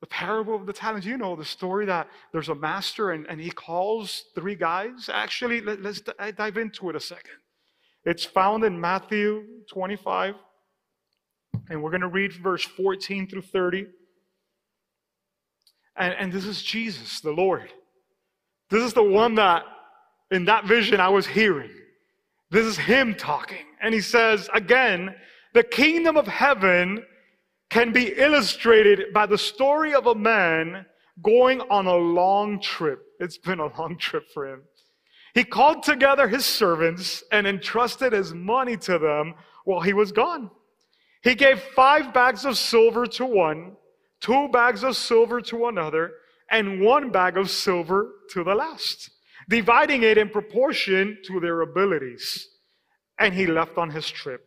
The 0.00 0.06
parable 0.06 0.54
of 0.54 0.66
the 0.66 0.72
talents. 0.72 1.06
You 1.06 1.18
know 1.18 1.36
the 1.36 1.44
story 1.44 1.86
that 1.86 2.08
there's 2.32 2.48
a 2.48 2.54
master 2.54 3.10
and, 3.10 3.26
and 3.28 3.40
he 3.40 3.50
calls 3.50 4.24
three 4.34 4.54
guys. 4.54 5.10
Actually, 5.12 5.60
let, 5.60 5.84
us 5.84 6.00
dive 6.36 6.56
into 6.56 6.88
it 6.88 6.96
a 6.96 7.00
second. 7.00 7.34
It's 8.04 8.24
found 8.24 8.64
in 8.64 8.80
Matthew 8.80 9.44
25, 9.70 10.34
and 11.68 11.82
we're 11.82 11.90
going 11.90 12.00
to 12.00 12.08
read 12.08 12.32
verse 12.32 12.64
14 12.64 13.28
through 13.28 13.42
30. 13.42 13.86
And, 15.96 16.14
and 16.14 16.32
this 16.32 16.46
is 16.46 16.62
Jesus, 16.62 17.20
the 17.20 17.30
Lord. 17.30 17.70
This 18.70 18.82
is 18.82 18.94
the 18.94 19.02
one 19.02 19.34
that 19.34 19.64
in 20.30 20.46
that 20.46 20.64
vision 20.64 20.98
I 20.98 21.10
was 21.10 21.26
hearing. 21.26 21.70
This 22.50 22.64
is 22.64 22.78
him 22.78 23.14
talking. 23.14 23.66
And 23.82 23.92
he 23.92 24.00
says, 24.00 24.48
again, 24.54 25.14
the 25.52 25.62
kingdom 25.62 26.16
of 26.16 26.26
heaven 26.26 27.04
can 27.70 27.92
be 27.92 28.12
illustrated 28.16 29.12
by 29.12 29.26
the 29.26 29.38
story 29.38 29.94
of 29.94 30.06
a 30.06 30.14
man 30.14 30.84
going 31.22 31.60
on 31.62 31.86
a 31.86 31.96
long 31.96 32.60
trip. 32.60 33.00
It's 33.18 33.38
been 33.38 33.60
a 33.60 33.78
long 33.78 33.96
trip 33.98 34.24
for 34.34 34.46
him. 34.46 34.62
He 35.34 35.44
called 35.44 35.84
together 35.84 36.28
his 36.28 36.44
servants 36.44 37.22
and 37.30 37.46
entrusted 37.46 38.12
his 38.12 38.34
money 38.34 38.76
to 38.78 38.98
them 38.98 39.34
while 39.64 39.80
he 39.80 39.92
was 39.92 40.10
gone. 40.10 40.50
He 41.22 41.34
gave 41.34 41.60
five 41.60 42.12
bags 42.12 42.44
of 42.44 42.58
silver 42.58 43.06
to 43.06 43.26
one, 43.26 43.76
two 44.20 44.48
bags 44.48 44.82
of 44.82 44.96
silver 44.96 45.40
to 45.42 45.66
another, 45.66 46.12
and 46.50 46.80
one 46.80 47.10
bag 47.10 47.36
of 47.36 47.48
silver 47.48 48.10
to 48.30 48.42
the 48.42 48.54
last 48.54 49.10
dividing 49.50 50.04
it 50.04 50.16
in 50.16 50.28
proportion 50.28 51.18
to 51.24 51.40
their 51.40 51.60
abilities. 51.60 52.48
And 53.18 53.34
he 53.34 53.46
left 53.46 53.76
on 53.76 53.90
his 53.90 54.08
trip. 54.08 54.46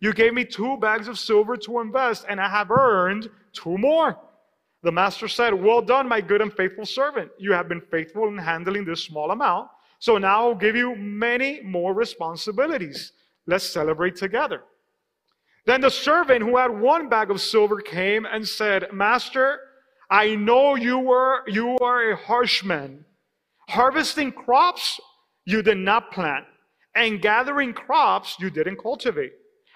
you 0.00 0.12
gave 0.14 0.32
me 0.32 0.44
two 0.44 0.78
bags 0.78 1.08
of 1.08 1.18
silver 1.18 1.56
to 1.58 1.80
invest, 1.80 2.24
and 2.28 2.40
I 2.40 2.48
have 2.48 2.70
earned 2.70 3.28
two 3.52 3.76
more. 3.76 4.18
The 4.82 4.92
master 4.92 5.28
said, 5.28 5.52
Well 5.52 5.82
done, 5.82 6.08
my 6.08 6.22
good 6.22 6.40
and 6.40 6.52
faithful 6.52 6.86
servant. 6.86 7.30
You 7.38 7.52
have 7.52 7.68
been 7.68 7.82
faithful 7.82 8.26
in 8.28 8.38
handling 8.38 8.86
this 8.86 9.04
small 9.04 9.30
amount, 9.30 9.68
so 9.98 10.16
now 10.16 10.48
I'll 10.48 10.54
give 10.54 10.74
you 10.74 10.96
many 10.96 11.60
more 11.62 11.92
responsibilities. 11.92 13.12
Let's 13.46 13.68
celebrate 13.68 14.16
together. 14.16 14.62
Then 15.66 15.82
the 15.82 15.90
servant 15.90 16.42
who 16.42 16.56
had 16.56 16.70
one 16.70 17.10
bag 17.10 17.30
of 17.30 17.40
silver 17.40 17.80
came 17.80 18.24
and 18.24 18.48
said, 18.48 18.92
Master, 18.92 19.60
I 20.08 20.34
know 20.34 20.74
you 20.76 20.98
were 20.98 21.42
you 21.46 21.76
are 21.78 22.12
a 22.12 22.16
harsh 22.16 22.64
man, 22.64 23.04
harvesting 23.68 24.32
crops 24.32 24.98
you 25.44 25.62
did 25.62 25.78
not 25.78 26.10
plant, 26.10 26.46
and 26.94 27.20
gathering 27.20 27.74
crops 27.74 28.36
you 28.40 28.48
didn't 28.48 28.76
cultivate. 28.82 29.32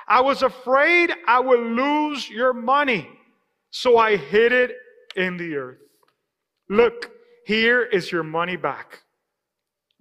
I 0.07 0.21
was 0.21 0.43
afraid 0.43 1.13
I 1.27 1.41
would 1.41 1.61
lose 1.61 2.29
your 2.29 2.53
money, 2.53 3.09
so 3.71 3.99
I 3.99 4.17
hid 4.17 4.53
it 4.53 4.77
in 5.17 5.37
the 5.37 5.57
earth. 5.57 5.79
Look, 6.69 7.11
here 7.47 7.83
is 7.83 8.11
your 8.11 8.23
money 8.23 8.57
back. 8.57 9.03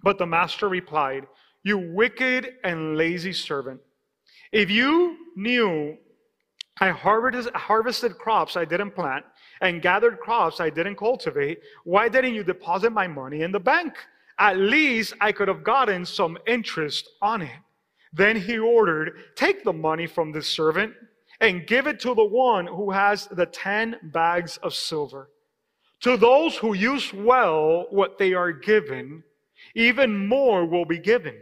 But 0.02 0.18
the 0.18 0.26
master 0.26 0.68
replied, 0.68 1.28
You 1.64 1.78
wicked 1.78 2.56
and 2.64 2.98
lazy 2.98 3.34
servant. 3.34 3.80
If 4.52 4.70
you 4.70 5.18
knew 5.36 5.98
I 6.80 6.90
harvested 6.90 8.18
crops 8.18 8.58
I 8.58 8.66
didn't 8.66 8.92
plant 8.92 9.26
and 9.62 9.82
gathered 9.82 10.20
crops 10.20 10.60
I 10.60 10.70
didn't 10.70 10.98
cultivate, 10.98 11.60
why 11.86 12.10
didn't 12.10 12.34
you 12.34 12.44
deposit 12.44 12.92
my 12.92 13.08
money 13.08 13.42
in 13.42 13.52
the 13.52 13.60
bank? 13.60 13.94
At 14.40 14.58
least 14.58 15.14
I 15.22 15.32
could 15.32 15.48
have 15.48 15.64
gotten 15.64 16.06
some 16.06 16.38
interest 16.48 17.08
on 17.22 17.44
it. 17.44 17.63
Then 18.14 18.38
he 18.38 18.60
ordered, 18.60 19.18
Take 19.36 19.64
the 19.64 19.74
money 19.74 20.06
from 20.06 20.32
this 20.32 20.48
servant 20.48 20.94
and 21.42 21.68
give 21.68 21.88
it 21.88 22.00
to 22.02 22.14
the 22.14 22.24
one 22.24 22.68
who 22.68 22.92
has 22.92 23.28
the 23.28 23.48
10 23.48 23.98
bags 24.14 24.58
of 24.58 24.74
silver. 24.74 25.30
To 26.02 26.16
those 26.16 26.56
who 26.58 26.74
use 26.74 27.12
well 27.14 27.88
what 27.90 28.18
they 28.18 28.34
are 28.34 28.52
given, 28.52 29.24
even 29.74 30.28
more 30.28 30.66
will 30.66 30.86
be 30.86 31.00
given, 31.00 31.38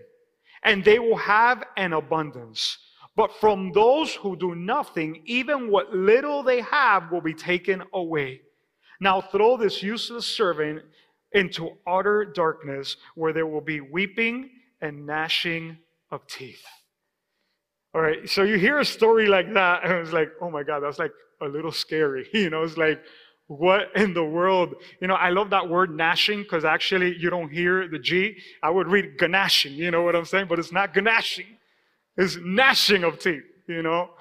and 0.63 0.83
they 0.83 0.99
will 0.99 1.17
have 1.17 1.63
an 1.75 1.93
abundance. 1.93 2.77
But 3.15 3.33
from 3.41 3.71
those 3.73 4.15
who 4.15 4.37
do 4.37 4.55
nothing, 4.55 5.23
even 5.25 5.69
what 5.69 5.93
little 5.93 6.43
they 6.43 6.61
have 6.61 7.11
will 7.11 7.21
be 7.21 7.33
taken 7.33 7.83
away. 7.93 8.41
Now 9.01 9.19
throw 9.19 9.57
this 9.57 9.83
useless 9.83 10.25
servant 10.25 10.83
into 11.33 11.77
utter 11.85 12.23
darkness 12.23 12.97
where 13.15 13.33
there 13.33 13.47
will 13.47 13.61
be 13.61 13.81
weeping 13.81 14.49
and 14.79 15.05
gnashing 15.05 15.77
of 16.11 16.27
teeth. 16.27 16.63
All 17.93 18.01
right, 18.01 18.27
so 18.29 18.43
you 18.43 18.57
hear 18.57 18.79
a 18.79 18.85
story 18.85 19.27
like 19.27 19.53
that, 19.53 19.83
and 19.83 19.93
it's 19.93 20.13
like, 20.13 20.29
oh 20.41 20.49
my 20.49 20.63
God, 20.63 20.81
that's 20.81 20.99
like 20.99 21.11
a 21.41 21.45
little 21.45 21.71
scary. 21.71 22.27
You 22.33 22.49
know, 22.49 22.63
it's 22.63 22.77
like, 22.77 23.01
what 23.47 23.89
in 23.95 24.13
the 24.13 24.23
world? 24.23 24.75
You 25.01 25.07
know, 25.07 25.15
I 25.15 25.29
love 25.29 25.49
that 25.49 25.67
word 25.67 25.95
gnashing 25.95 26.43
because 26.43 26.63
actually 26.63 27.17
you 27.17 27.29
don't 27.29 27.51
hear 27.51 27.87
the 27.87 27.99
G. 27.99 28.37
I 28.63 28.69
would 28.69 28.87
read 28.87 29.19
gnashing, 29.19 29.73
you 29.73 29.91
know 29.91 30.03
what 30.03 30.15
I'm 30.15 30.25
saying? 30.25 30.47
But 30.47 30.59
it's 30.59 30.71
not 30.71 30.95
gnashing, 30.95 31.57
it's 32.15 32.37
gnashing 32.41 33.03
of 33.03 33.19
teeth, 33.19 33.43
you 33.67 33.81
know? 33.83 34.11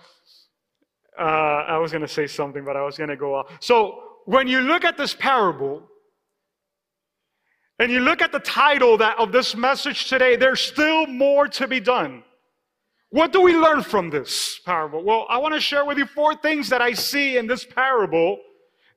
uh, 1.20 1.64
I 1.68 1.78
was 1.78 1.92
going 1.92 2.02
to 2.02 2.08
say 2.08 2.26
something, 2.26 2.64
but 2.64 2.76
I 2.76 2.82
was 2.82 2.96
going 2.96 3.10
to 3.10 3.16
go 3.16 3.34
off. 3.34 3.50
So 3.60 4.02
when 4.24 4.48
you 4.48 4.60
look 4.60 4.84
at 4.84 4.96
this 4.96 5.14
parable, 5.14 5.82
and 7.80 7.90
you 7.90 8.00
look 8.00 8.20
at 8.20 8.30
the 8.30 8.40
title 8.40 8.98
that, 8.98 9.18
of 9.18 9.32
this 9.32 9.56
message 9.56 10.06
today, 10.06 10.36
there's 10.36 10.60
still 10.60 11.06
more 11.06 11.48
to 11.48 11.66
be 11.66 11.80
done. 11.80 12.22
What 13.08 13.32
do 13.32 13.40
we 13.40 13.56
learn 13.56 13.82
from 13.82 14.10
this 14.10 14.60
parable? 14.66 15.02
Well, 15.02 15.24
I 15.30 15.38
want 15.38 15.54
to 15.54 15.60
share 15.60 15.86
with 15.86 15.96
you 15.96 16.04
four 16.04 16.36
things 16.36 16.68
that 16.68 16.82
I 16.82 16.92
see 16.92 17.38
in 17.38 17.46
this 17.46 17.64
parable 17.64 18.38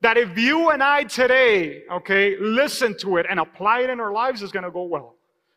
that 0.02 0.18
if 0.18 0.38
you 0.38 0.68
and 0.68 0.82
I 0.82 1.04
today, 1.04 1.84
okay, 1.90 2.36
listen 2.38 2.94
to 2.98 3.16
it 3.16 3.24
and 3.28 3.40
apply 3.40 3.80
it 3.80 3.90
in 3.90 4.00
our 4.00 4.12
lives 4.12 4.42
is 4.42 4.52
going 4.52 4.64
to 4.64 4.70
go 4.70 4.82
well 4.82 5.16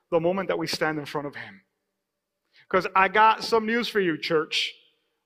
the 0.10 0.22
moment 0.22 0.48
that 0.48 0.58
we 0.58 0.66
stand 0.66 0.98
in 0.98 1.06
front 1.06 1.28
of 1.28 1.36
Him. 1.36 1.62
Because 2.70 2.88
I 2.96 3.10
got 3.10 3.44
some 3.44 3.66
news 3.66 3.90
for 3.90 4.00
you, 4.00 4.18
church. 4.18 4.74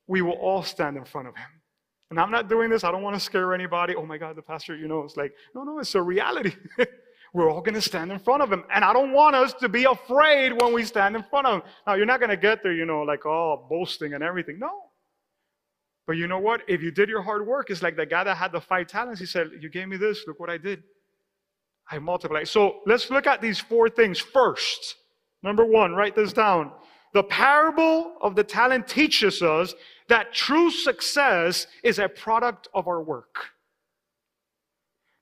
We 0.07 0.23
will 0.23 0.33
all 0.33 0.63
stand 0.63 0.97
in 0.97 1.05
front 1.05 1.27
of 1.27 1.35
Him. 1.35 1.47
And 2.09 2.19
I'm 2.19 2.31
not 2.31 2.49
doing 2.49 2.71
this. 2.71 2.83
I 2.83 2.91
don't 2.91 3.03
want 3.03 3.15
to 3.15 3.19
scare 3.19 3.53
anybody. 3.53 3.95
Oh 3.95 4.07
my 4.07 4.17
God, 4.17 4.35
the 4.35 4.41
pastor, 4.41 4.75
you 4.75 4.87
know, 4.87 5.03
it's 5.03 5.17
like, 5.17 5.33
no, 5.53 5.63
no, 5.63 5.77
it's 5.77 5.93
a 5.93 6.01
reality. 6.01 6.55
We're 7.33 7.49
all 7.49 7.61
going 7.61 7.75
to 7.75 7.81
stand 7.81 8.11
in 8.11 8.19
front 8.19 8.43
of 8.43 8.51
him. 8.51 8.63
And 8.73 8.83
I 8.83 8.91
don't 8.91 9.13
want 9.13 9.35
us 9.35 9.53
to 9.55 9.69
be 9.69 9.85
afraid 9.85 10.61
when 10.61 10.73
we 10.73 10.83
stand 10.83 11.15
in 11.15 11.23
front 11.23 11.47
of 11.47 11.53
him. 11.55 11.61
Now, 11.87 11.93
you're 11.93 12.05
not 12.05 12.19
going 12.19 12.29
to 12.29 12.37
get 12.37 12.61
there, 12.61 12.73
you 12.73 12.85
know, 12.85 13.03
like, 13.03 13.25
oh, 13.25 13.65
boasting 13.69 14.13
and 14.13 14.23
everything. 14.23 14.59
No. 14.59 14.91
But 16.07 16.17
you 16.17 16.27
know 16.27 16.39
what? 16.39 16.61
If 16.67 16.81
you 16.81 16.91
did 16.91 17.07
your 17.07 17.21
hard 17.21 17.47
work, 17.47 17.69
it's 17.69 17.81
like 17.81 17.95
the 17.95 18.05
guy 18.05 18.23
that 18.25 18.35
had 18.35 18.51
the 18.51 18.59
five 18.59 18.87
talents. 18.87 19.19
He 19.19 19.25
said, 19.25 19.49
You 19.59 19.69
gave 19.69 19.87
me 19.87 19.97
this. 19.97 20.25
Look 20.27 20.39
what 20.39 20.49
I 20.49 20.57
did. 20.57 20.83
I 21.89 21.99
multiplied. 21.99 22.47
So 22.47 22.79
let's 22.85 23.09
look 23.09 23.27
at 23.27 23.41
these 23.41 23.59
four 23.59 23.89
things 23.89 24.19
first. 24.19 24.95
Number 25.43 25.65
one, 25.65 25.93
write 25.93 26.15
this 26.15 26.33
down. 26.33 26.71
The 27.13 27.23
parable 27.23 28.15
of 28.21 28.35
the 28.35 28.43
talent 28.43 28.87
teaches 28.87 29.41
us 29.41 29.73
that 30.07 30.33
true 30.33 30.69
success 30.69 31.67
is 31.83 31.99
a 31.99 32.07
product 32.07 32.67
of 32.73 32.87
our 32.87 33.01
work. 33.01 33.50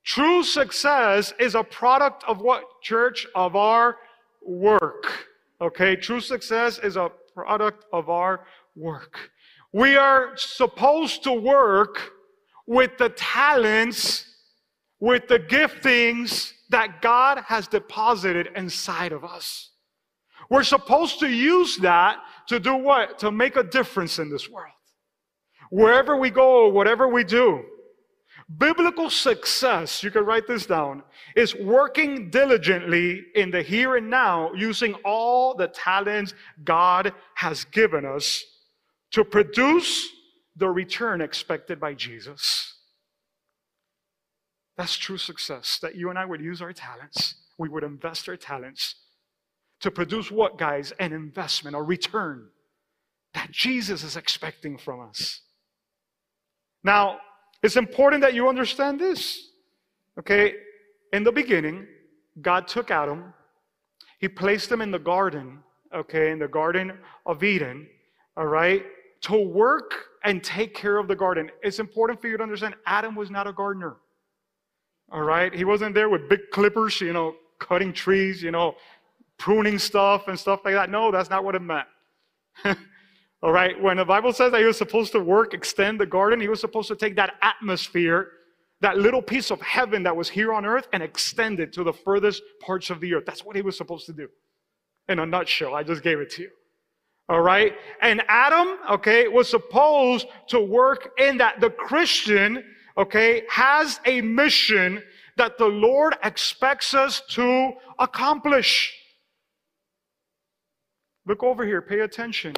True 0.03 0.43
success 0.43 1.33
is 1.39 1.55
a 1.55 1.63
product 1.63 2.23
of 2.27 2.41
what, 2.41 2.63
church? 2.81 3.27
Of 3.35 3.55
our 3.55 3.97
work. 4.41 5.27
Okay? 5.61 5.95
True 5.95 6.21
success 6.21 6.79
is 6.79 6.95
a 6.95 7.11
product 7.33 7.85
of 7.93 8.09
our 8.09 8.45
work. 8.75 9.31
We 9.71 9.95
are 9.95 10.35
supposed 10.35 11.23
to 11.23 11.33
work 11.33 12.11
with 12.65 12.97
the 12.97 13.09
talents, 13.09 14.25
with 14.99 15.27
the 15.27 15.39
giftings 15.39 16.53
that 16.69 17.01
God 17.01 17.43
has 17.47 17.67
deposited 17.67 18.49
inside 18.55 19.11
of 19.11 19.23
us. 19.23 19.71
We're 20.49 20.63
supposed 20.63 21.19
to 21.19 21.29
use 21.29 21.77
that 21.77 22.17
to 22.47 22.59
do 22.59 22.75
what? 22.75 23.19
To 23.19 23.31
make 23.31 23.55
a 23.55 23.63
difference 23.63 24.17
in 24.17 24.29
this 24.29 24.49
world. 24.49 24.73
Wherever 25.69 26.17
we 26.17 26.31
go, 26.31 26.67
whatever 26.69 27.07
we 27.07 27.23
do. 27.23 27.63
Biblical 28.57 29.11
success, 29.11 30.03
you 30.03 30.09
can 30.09 30.25
write 30.25 30.47
this 30.47 30.65
down, 30.65 31.03
is 31.35 31.53
working 31.55 32.31
diligently 32.31 33.25
in 33.35 33.51
the 33.51 33.61
here 33.61 33.95
and 33.95 34.09
now 34.09 34.51
using 34.53 34.95
all 35.05 35.53
the 35.53 35.67
talents 35.67 36.33
God 36.63 37.13
has 37.35 37.63
given 37.65 38.05
us 38.05 38.43
to 39.11 39.23
produce 39.23 40.09
the 40.55 40.67
return 40.67 41.21
expected 41.21 41.79
by 41.79 41.93
Jesus. 41.93 42.73
That's 44.77 44.97
true 44.97 45.17
success, 45.17 45.77
that 45.83 45.95
you 45.95 46.09
and 46.09 46.17
I 46.17 46.25
would 46.25 46.41
use 46.41 46.61
our 46.61 46.73
talents, 46.73 47.35
we 47.59 47.69
would 47.69 47.83
invest 47.83 48.27
our 48.27 48.37
talents 48.37 48.95
to 49.81 49.91
produce 49.91 50.31
what, 50.31 50.57
guys? 50.57 50.91
An 50.99 51.13
investment, 51.13 51.75
a 51.75 51.81
return 51.81 52.47
that 53.33 53.51
Jesus 53.51 54.03
is 54.03 54.17
expecting 54.17 54.77
from 54.77 55.01
us. 55.01 55.41
Now, 56.83 57.19
it's 57.61 57.75
important 57.75 58.21
that 58.21 58.33
you 58.33 58.47
understand 58.47 58.99
this. 58.99 59.49
Okay? 60.17 60.55
In 61.13 61.23
the 61.23 61.31
beginning, 61.31 61.87
God 62.41 62.67
took 62.67 62.91
Adam, 62.91 63.33
He 64.19 64.27
placed 64.27 64.71
him 64.71 64.81
in 64.81 64.91
the 64.91 64.99
garden, 64.99 65.59
okay, 65.93 66.31
in 66.31 66.39
the 66.39 66.47
Garden 66.47 66.97
of 67.25 67.43
Eden, 67.43 67.87
all 68.37 68.45
right, 68.45 68.85
to 69.21 69.37
work 69.37 69.93
and 70.23 70.43
take 70.43 70.73
care 70.73 70.97
of 70.97 71.07
the 71.07 71.15
garden. 71.15 71.49
It's 71.63 71.79
important 71.79 72.21
for 72.21 72.27
you 72.27 72.37
to 72.37 72.43
understand 72.43 72.75
Adam 72.85 73.15
was 73.15 73.29
not 73.29 73.47
a 73.47 73.53
gardener, 73.53 73.97
all 75.11 75.21
right? 75.21 75.53
He 75.53 75.65
wasn't 75.65 75.95
there 75.95 76.09
with 76.09 76.29
big 76.29 76.51
clippers, 76.51 77.01
you 77.01 77.13
know, 77.13 77.35
cutting 77.59 77.93
trees, 77.93 78.41
you 78.41 78.51
know, 78.51 78.75
pruning 79.37 79.79
stuff 79.79 80.27
and 80.27 80.39
stuff 80.39 80.61
like 80.63 80.75
that. 80.75 80.89
No, 80.89 81.11
that's 81.11 81.29
not 81.29 81.43
what 81.43 81.55
it 81.55 81.61
meant. 81.61 81.87
All 83.41 83.53
right, 83.53 83.81
when 83.81 83.97
the 83.97 84.05
Bible 84.05 84.33
says 84.33 84.51
that 84.51 84.59
he 84.59 84.65
was 84.65 84.77
supposed 84.77 85.13
to 85.13 85.19
work, 85.19 85.53
extend 85.53 85.99
the 85.99 86.05
garden, 86.05 86.41
he 86.41 86.49
was 86.49 86.59
supposed 86.59 86.89
to 86.89 86.95
take 86.95 87.15
that 87.15 87.35
atmosphere, 87.41 88.31
that 88.81 88.97
little 88.97 89.21
piece 89.21 89.49
of 89.49 89.61
heaven 89.61 90.03
that 90.03 90.15
was 90.15 90.27
here 90.27 90.53
on 90.53 90.65
earth, 90.65 90.89
and 90.91 91.01
extend 91.01 91.61
it 91.61 91.71
to 91.73 91.83
the 91.83 91.93
furthest 91.93 92.41
parts 92.61 92.89
of 92.89 92.99
the 92.99 93.13
earth. 93.13 93.23
That's 93.25 93.45
what 93.45 93.55
he 93.55 93.61
was 93.61 93.77
supposed 93.77 94.05
to 94.07 94.13
do. 94.13 94.27
In 95.07 95.19
a 95.19 95.25
nutshell, 95.25 95.73
I 95.73 95.83
just 95.83 96.03
gave 96.03 96.19
it 96.19 96.29
to 96.31 96.43
you. 96.43 96.49
All 97.29 97.41
right, 97.41 97.75
and 98.01 98.23
Adam, 98.27 98.77
okay, 98.91 99.27
was 99.27 99.47
supposed 99.47 100.27
to 100.47 100.59
work 100.59 101.11
in 101.17 101.37
that. 101.37 101.61
The 101.61 101.69
Christian, 101.69 102.63
okay, 102.97 103.43
has 103.49 104.01
a 104.05 104.19
mission 104.21 105.01
that 105.37 105.57
the 105.57 105.67
Lord 105.67 106.17
expects 106.23 106.93
us 106.93 107.21
to 107.29 107.71
accomplish. 107.99 108.93
Look 111.25 111.43
over 111.43 111.65
here, 111.65 111.81
pay 111.81 111.99
attention. 111.99 112.55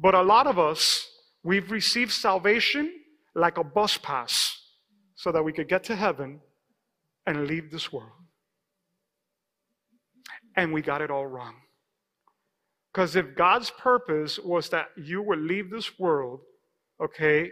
But 0.00 0.14
a 0.14 0.22
lot 0.22 0.46
of 0.46 0.58
us, 0.58 1.06
we've 1.42 1.70
received 1.70 2.12
salvation 2.12 2.92
like 3.34 3.58
a 3.58 3.64
bus 3.64 3.98
pass 3.98 4.56
so 5.16 5.32
that 5.32 5.42
we 5.42 5.52
could 5.52 5.68
get 5.68 5.84
to 5.84 5.96
heaven 5.96 6.40
and 7.26 7.46
leave 7.46 7.70
this 7.70 7.92
world. 7.92 8.12
And 10.56 10.72
we 10.72 10.82
got 10.82 11.02
it 11.02 11.10
all 11.10 11.26
wrong. 11.26 11.54
Because 12.92 13.16
if 13.16 13.36
God's 13.36 13.70
purpose 13.70 14.38
was 14.38 14.70
that 14.70 14.88
you 14.96 15.22
would 15.22 15.40
leave 15.40 15.70
this 15.70 15.98
world, 15.98 16.40
okay, 17.02 17.50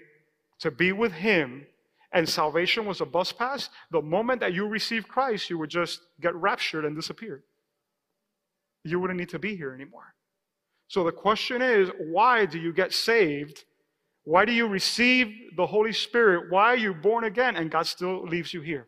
to 0.61 0.71
be 0.71 0.93
with 0.93 1.13
Him, 1.13 1.67
and 2.13 2.29
salvation 2.29 2.87
was 2.87 3.01
a 3.01 3.07
bus 3.07 3.33
pass, 3.33 3.69
the 3.91 4.01
moment 4.01 4.41
that 4.41 4.55
you 4.55 4.67
received 4.67 5.09
Christ, 5.09 5.51
you 5.51 5.59
would 5.59 5.71
just 5.71 6.01
get 6.21 6.35
raptured 6.35 6.85
and 6.85 6.97
disappear. 6.97 7.45
You 8.85 8.99
wouldn't 8.99 9.19
need 9.19 9.29
to 9.31 9.39
be 9.39 9.57
here 9.57 9.75
anymore. 9.75 10.16
So 10.89 11.05
the 11.05 11.13
question 11.13 11.63
is 11.63 11.91
why 11.99 12.47
do 12.47 12.59
you 12.59 12.73
get 12.73 12.93
saved? 12.93 13.65
Why 14.25 14.45
do 14.45 14.53
you 14.53 14.67
receive 14.67 15.33
the 15.57 15.67
Holy 15.67 15.93
Spirit? 15.93 16.51
Why 16.51 16.73
are 16.73 16.77
you 16.77 16.95
born 16.95 17.25
again 17.25 17.57
and 17.57 17.71
God 17.71 17.87
still 17.87 18.25
leaves 18.25 18.53
you 18.53 18.61
here? 18.61 18.87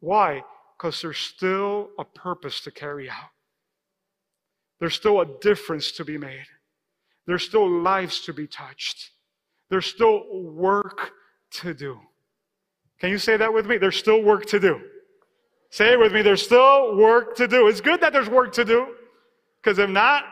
Why? 0.00 0.42
Because 0.76 1.02
there's 1.02 1.18
still 1.18 1.90
a 1.98 2.04
purpose 2.04 2.60
to 2.62 2.70
carry 2.70 3.08
out. 3.08 3.30
There's 4.78 4.94
still 4.94 5.20
a 5.20 5.26
difference 5.40 5.92
to 5.92 6.04
be 6.04 6.16
made. 6.16 6.46
There's 7.26 7.42
still 7.42 7.68
lives 7.68 8.20
to 8.22 8.32
be 8.32 8.46
touched. 8.46 9.10
There's 9.68 9.86
still 9.86 10.24
work 10.32 11.12
to 11.52 11.74
do. 11.74 12.00
Can 12.98 13.10
you 13.10 13.18
say 13.18 13.36
that 13.36 13.52
with 13.52 13.66
me? 13.66 13.76
There's 13.76 13.96
still 13.96 14.22
work 14.22 14.46
to 14.46 14.58
do. 14.58 14.80
Say 15.70 15.92
it 15.92 15.98
with 15.98 16.12
me. 16.12 16.22
There's 16.22 16.42
still 16.42 16.96
work 16.96 17.36
to 17.36 17.46
do. 17.46 17.68
It's 17.68 17.80
good 17.80 18.00
that 18.00 18.12
there's 18.12 18.28
work 18.28 18.52
to 18.54 18.64
do. 18.64 18.94
Because 19.62 19.78
if 19.78 19.88
not, 19.88 20.24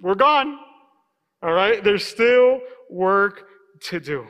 we're 0.00 0.14
gone. 0.14 0.58
All 1.42 1.52
right? 1.52 1.82
There's 1.82 2.04
still 2.04 2.60
work 2.90 3.46
to 3.82 4.00
do. 4.00 4.26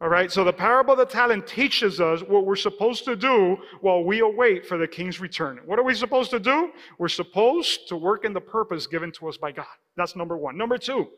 All 0.00 0.08
right? 0.08 0.30
So 0.30 0.44
the 0.44 0.52
parable 0.52 0.92
of 0.92 0.98
the 0.98 1.06
talent 1.06 1.46
teaches 1.46 2.00
us 2.00 2.22
what 2.22 2.44
we're 2.44 2.56
supposed 2.56 3.04
to 3.04 3.16
do 3.16 3.56
while 3.80 4.02
we 4.02 4.20
await 4.20 4.66
for 4.66 4.76
the 4.76 4.86
king's 4.86 5.20
return. 5.20 5.60
What 5.64 5.78
are 5.78 5.84
we 5.84 5.94
supposed 5.94 6.30
to 6.32 6.40
do? 6.40 6.72
We're 6.98 7.08
supposed 7.08 7.88
to 7.88 7.96
work 7.96 8.24
in 8.24 8.32
the 8.32 8.40
purpose 8.40 8.86
given 8.86 9.12
to 9.12 9.28
us 9.28 9.36
by 9.36 9.52
God. 9.52 9.66
That's 9.96 10.16
number 10.16 10.36
one. 10.36 10.58
Number 10.58 10.76
two, 10.76 11.08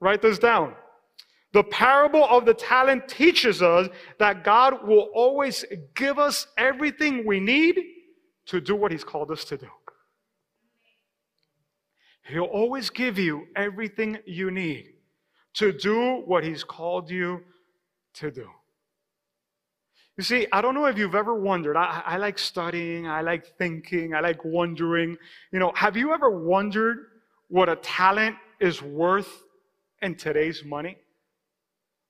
write 0.00 0.22
this 0.22 0.38
down. 0.38 0.74
The 1.52 1.64
parable 1.64 2.24
of 2.24 2.44
the 2.44 2.54
talent 2.54 3.08
teaches 3.08 3.60
us 3.60 3.88
that 4.18 4.44
God 4.44 4.86
will 4.86 5.08
always 5.12 5.64
give 5.96 6.18
us 6.18 6.46
everything 6.56 7.26
we 7.26 7.40
need 7.40 7.80
to 8.46 8.60
do 8.60 8.76
what 8.76 8.92
He's 8.92 9.04
called 9.04 9.32
us 9.32 9.44
to 9.46 9.56
do. 9.56 9.66
He'll 12.24 12.44
always 12.44 12.90
give 12.90 13.18
you 13.18 13.46
everything 13.56 14.18
you 14.26 14.50
need 14.50 14.92
to 15.54 15.72
do 15.72 16.22
what 16.26 16.44
He's 16.44 16.64
called 16.64 17.10
you 17.10 17.42
to 18.14 18.30
do. 18.30 18.48
You 20.16 20.24
see, 20.24 20.46
I 20.52 20.60
don't 20.60 20.74
know 20.74 20.84
if 20.84 20.98
you've 20.98 21.14
ever 21.14 21.34
wondered. 21.34 21.76
I, 21.76 22.02
I, 22.04 22.16
like 22.18 22.38
studying, 22.38 23.06
I 23.06 23.22
like 23.22 23.56
thinking, 23.56 24.14
I 24.14 24.20
like 24.20 24.44
wondering. 24.44 25.16
You 25.50 25.58
know, 25.58 25.72
have 25.74 25.96
you 25.96 26.12
ever 26.12 26.30
wondered 26.30 27.06
what 27.48 27.70
a 27.70 27.76
talent 27.76 28.36
is 28.60 28.82
worth 28.82 29.44
in 30.02 30.16
today's 30.16 30.62
money? 30.62 30.98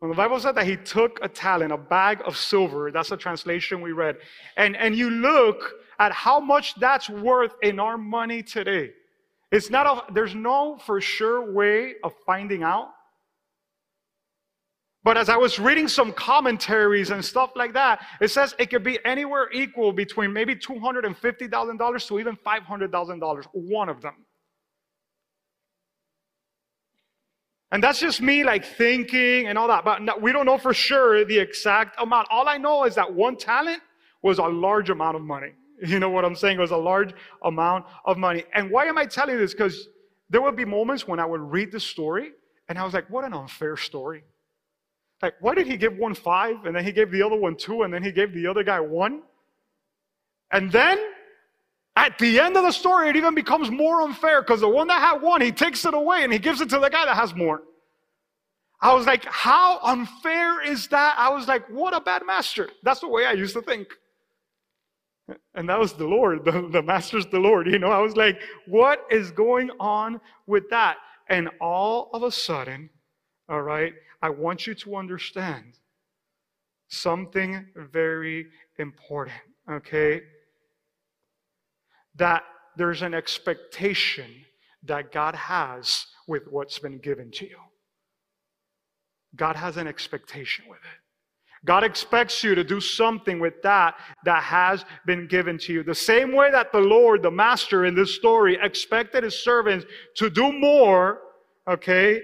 When 0.01 0.11
the 0.11 0.17
Bible 0.17 0.41
said 0.41 0.57
that 0.57 0.67
he 0.67 0.77
took 0.77 1.21
a 1.23 1.29
talent, 1.29 1.73
a 1.73 1.77
bag 1.77 2.23
of 2.25 2.37
silver, 2.37 2.91
that's 2.91 3.11
the 3.11 3.17
translation 3.17 3.81
we 3.81 3.93
read, 3.93 4.17
and, 4.57 4.75
and 4.77 4.97
you 4.97 5.11
look 5.11 5.75
at 5.99 6.11
how 6.11 6.41
much 6.41 6.75
that's 6.77 7.09
worth 7.09 7.53
in 7.63 7.79
our 7.79 7.99
money 7.99 8.43
today. 8.43 8.91
It's 9.51 9.71
not 9.71 9.87
a, 9.87 10.13
there's 10.13 10.35
no 10.35 10.79
for 10.79 11.01
sure 11.01 11.53
way 11.53 11.95
of 12.05 12.13
finding 12.25 12.63
out. 12.63 12.91
But 15.03 15.17
as 15.17 15.29
I 15.31 15.37
was 15.37 15.59
reading 15.59 15.89
some 15.89 16.13
commentaries 16.13 17.11
and 17.11 17.25
stuff 17.25 17.53
like 17.57 17.73
that, 17.73 18.05
it 18.21 18.29
says 18.29 18.55
it 18.59 18.69
could 18.69 18.85
be 18.85 18.99
anywhere 19.05 19.51
equal 19.51 19.93
between 19.93 20.33
maybe 20.33 20.55
$250,000 20.55 22.09
to 22.09 22.21
even 22.21 22.37
$500,000, 22.37 23.47
one 23.53 23.89
of 23.89 24.03
them. 24.03 24.15
And 27.73 27.83
that's 27.83 28.01
just 28.01 28.21
me 28.21 28.45
like 28.45 28.65
thinking 28.65 29.47
and 29.47 29.57
all 29.57 29.69
that. 29.69 29.85
But 29.85 30.03
no, 30.03 30.17
we 30.21 30.33
don't 30.33 30.45
know 30.45 30.59
for 30.59 30.75
sure 30.75 31.25
the 31.25 31.39
exact 31.39 32.01
amount. 32.01 32.29
All 32.31 32.49
I 32.49 32.59
know 32.59 32.85
is 32.85 32.97
that 32.97 33.13
one 33.13 33.37
talent 33.37 33.81
was 34.23 34.39
a 34.39 34.45
large 34.45 34.91
amount 34.91 35.17
of 35.17 35.23
money. 35.23 35.53
You 35.83 35.99
know 35.99 36.11
what 36.11 36.25
I'm 36.25 36.35
saying? 36.35 36.59
It 36.59 36.61
was 36.61 36.71
a 36.71 36.77
large 36.77 37.15
amount 37.45 37.87
of 38.05 38.19
money. 38.19 38.45
And 38.55 38.71
why 38.71 38.87
am 38.87 38.99
I 38.99 39.07
telling 39.07 39.35
you 39.35 39.41
this? 39.41 39.53
Because 39.53 39.89
there 40.29 40.43
would 40.43 40.57
be 40.57 40.65
moments 40.65 41.09
when 41.09 41.19
I 41.19 41.25
would 41.25 41.41
read 41.41 41.73
the 41.73 41.81
story 41.81 42.33
and 42.69 42.79
I 42.79 42.85
was 42.85 42.95
like, 42.95 43.09
what 43.11 43.25
an 43.25 43.33
unfair 43.33 43.77
story. 43.77 44.23
Like, 45.23 45.35
why 45.41 45.55
did 45.55 45.67
he 45.67 45.77
give 45.77 45.97
one 45.97 46.15
five 46.15 46.65
and 46.65 46.75
then 46.75 46.85
he 46.85 46.93
gave 46.93 47.11
the 47.11 47.23
other 47.23 47.37
one 47.37 47.57
two 47.57 47.83
and 47.83 47.93
then 47.93 48.03
he 48.03 48.13
gave 48.13 48.33
the 48.33 48.47
other 48.47 48.63
guy 48.63 48.81
one? 48.81 49.23
And 50.53 50.71
then 50.71 50.99
at 51.97 52.19
the 52.19 52.41
end 52.41 52.57
of 52.57 52.65
the 52.65 52.73
story, 52.73 53.09
it 53.09 53.17
even 53.17 53.35
becomes 53.35 53.71
more 53.71 54.03
unfair 54.03 54.43
because 54.43 54.61
the 54.61 54.69
one 54.69 54.87
that 54.89 55.01
had 55.01 55.21
one, 55.21 55.41
he 55.41 55.53
takes 55.53 55.85
it 55.85 55.95
away 55.95 56.23
and 56.23 56.33
he 56.33 56.39
gives 56.39 56.61
it 56.61 56.71
to 56.71 56.79
the 56.79 56.89
guy 56.89 57.05
that 57.05 57.17
has 57.17 57.35
more. 57.35 57.63
I 58.81 58.95
was 58.95 59.07
like, 59.07 59.25
how 59.27 59.79
unfair 59.83 60.63
is 60.63 60.89
that? 60.89 61.17
I 61.19 61.29
was 61.29 61.47
like, 61.47 61.69
what 61.69 61.95
a 61.95 62.01
bad 62.01 62.23
master. 62.27 62.71
That's 62.83 63.01
the 63.01 63.09
way 63.09 63.27
I 63.27 63.33
used 63.33 63.55
to 63.55 63.63
think. 63.63 63.89
And 65.55 65.69
that 65.69 65.79
was 65.79 65.93
the 65.93 66.07
Lord. 66.07 66.45
The, 66.45 66.69
the 66.71 66.83
master's 66.83 67.27
the 67.27 67.39
Lord. 67.39 67.67
You 67.67 67.79
know, 67.79 67.91
I 67.91 68.01
was 68.01 68.17
like, 68.17 68.41
what 68.67 69.05
is 69.11 69.31
going 69.31 69.71
on 69.79 70.21
with 70.47 70.69
that? 70.71 70.97
And 71.29 71.49
all 71.61 72.11
of 72.13 72.23
a 72.23 72.33
sudden, 72.33 72.91
all 73.49 73.63
right, 73.63 73.95
I 74.23 74.31
want 74.31 74.67
you 74.67 74.75
to 74.75 74.97
understand 74.97 75.79
something 76.89 77.67
very 77.77 78.47
important, 78.79 79.37
okay? 79.71 80.23
that 82.17 82.43
there's 82.77 83.03
an 83.03 83.15
expectation 83.15 84.31
that 84.85 85.13
God 85.13 85.35
has 85.35 86.07
with 86.27 86.47
what's 86.49 86.79
been 86.79 86.99
given 86.99 87.31
to 87.33 87.47
you. 87.47 87.57
God 89.37 89.57
has 89.57 89.77
an 89.77 89.87
expectation 89.87 90.65
with 90.69 90.79
it. 90.79 91.00
God 91.65 91.85
expects 91.85 92.43
you 92.43 92.55
to 92.55 92.65
do 92.65 92.81
something 92.81 93.39
with 93.39 93.61
that 93.63 93.97
that 94.25 94.43
has 94.43 94.85
been 95.07 95.27
given 95.27 95.59
to 95.59 95.73
you. 95.73 95.83
The 95.83 95.95
same 95.95 96.33
way 96.33 96.51
that 96.51 96.73
the 96.73 96.81
Lord, 96.81 97.23
the 97.23 97.31
master 97.31 97.85
in 97.85 97.95
this 97.95 98.15
story, 98.15 98.59
expected 98.63 99.25
his 99.25 99.39
servants 99.45 99.85
to 100.17 100.31
do 100.31 100.53
more, 100.53 101.21
okay, 101.69 102.23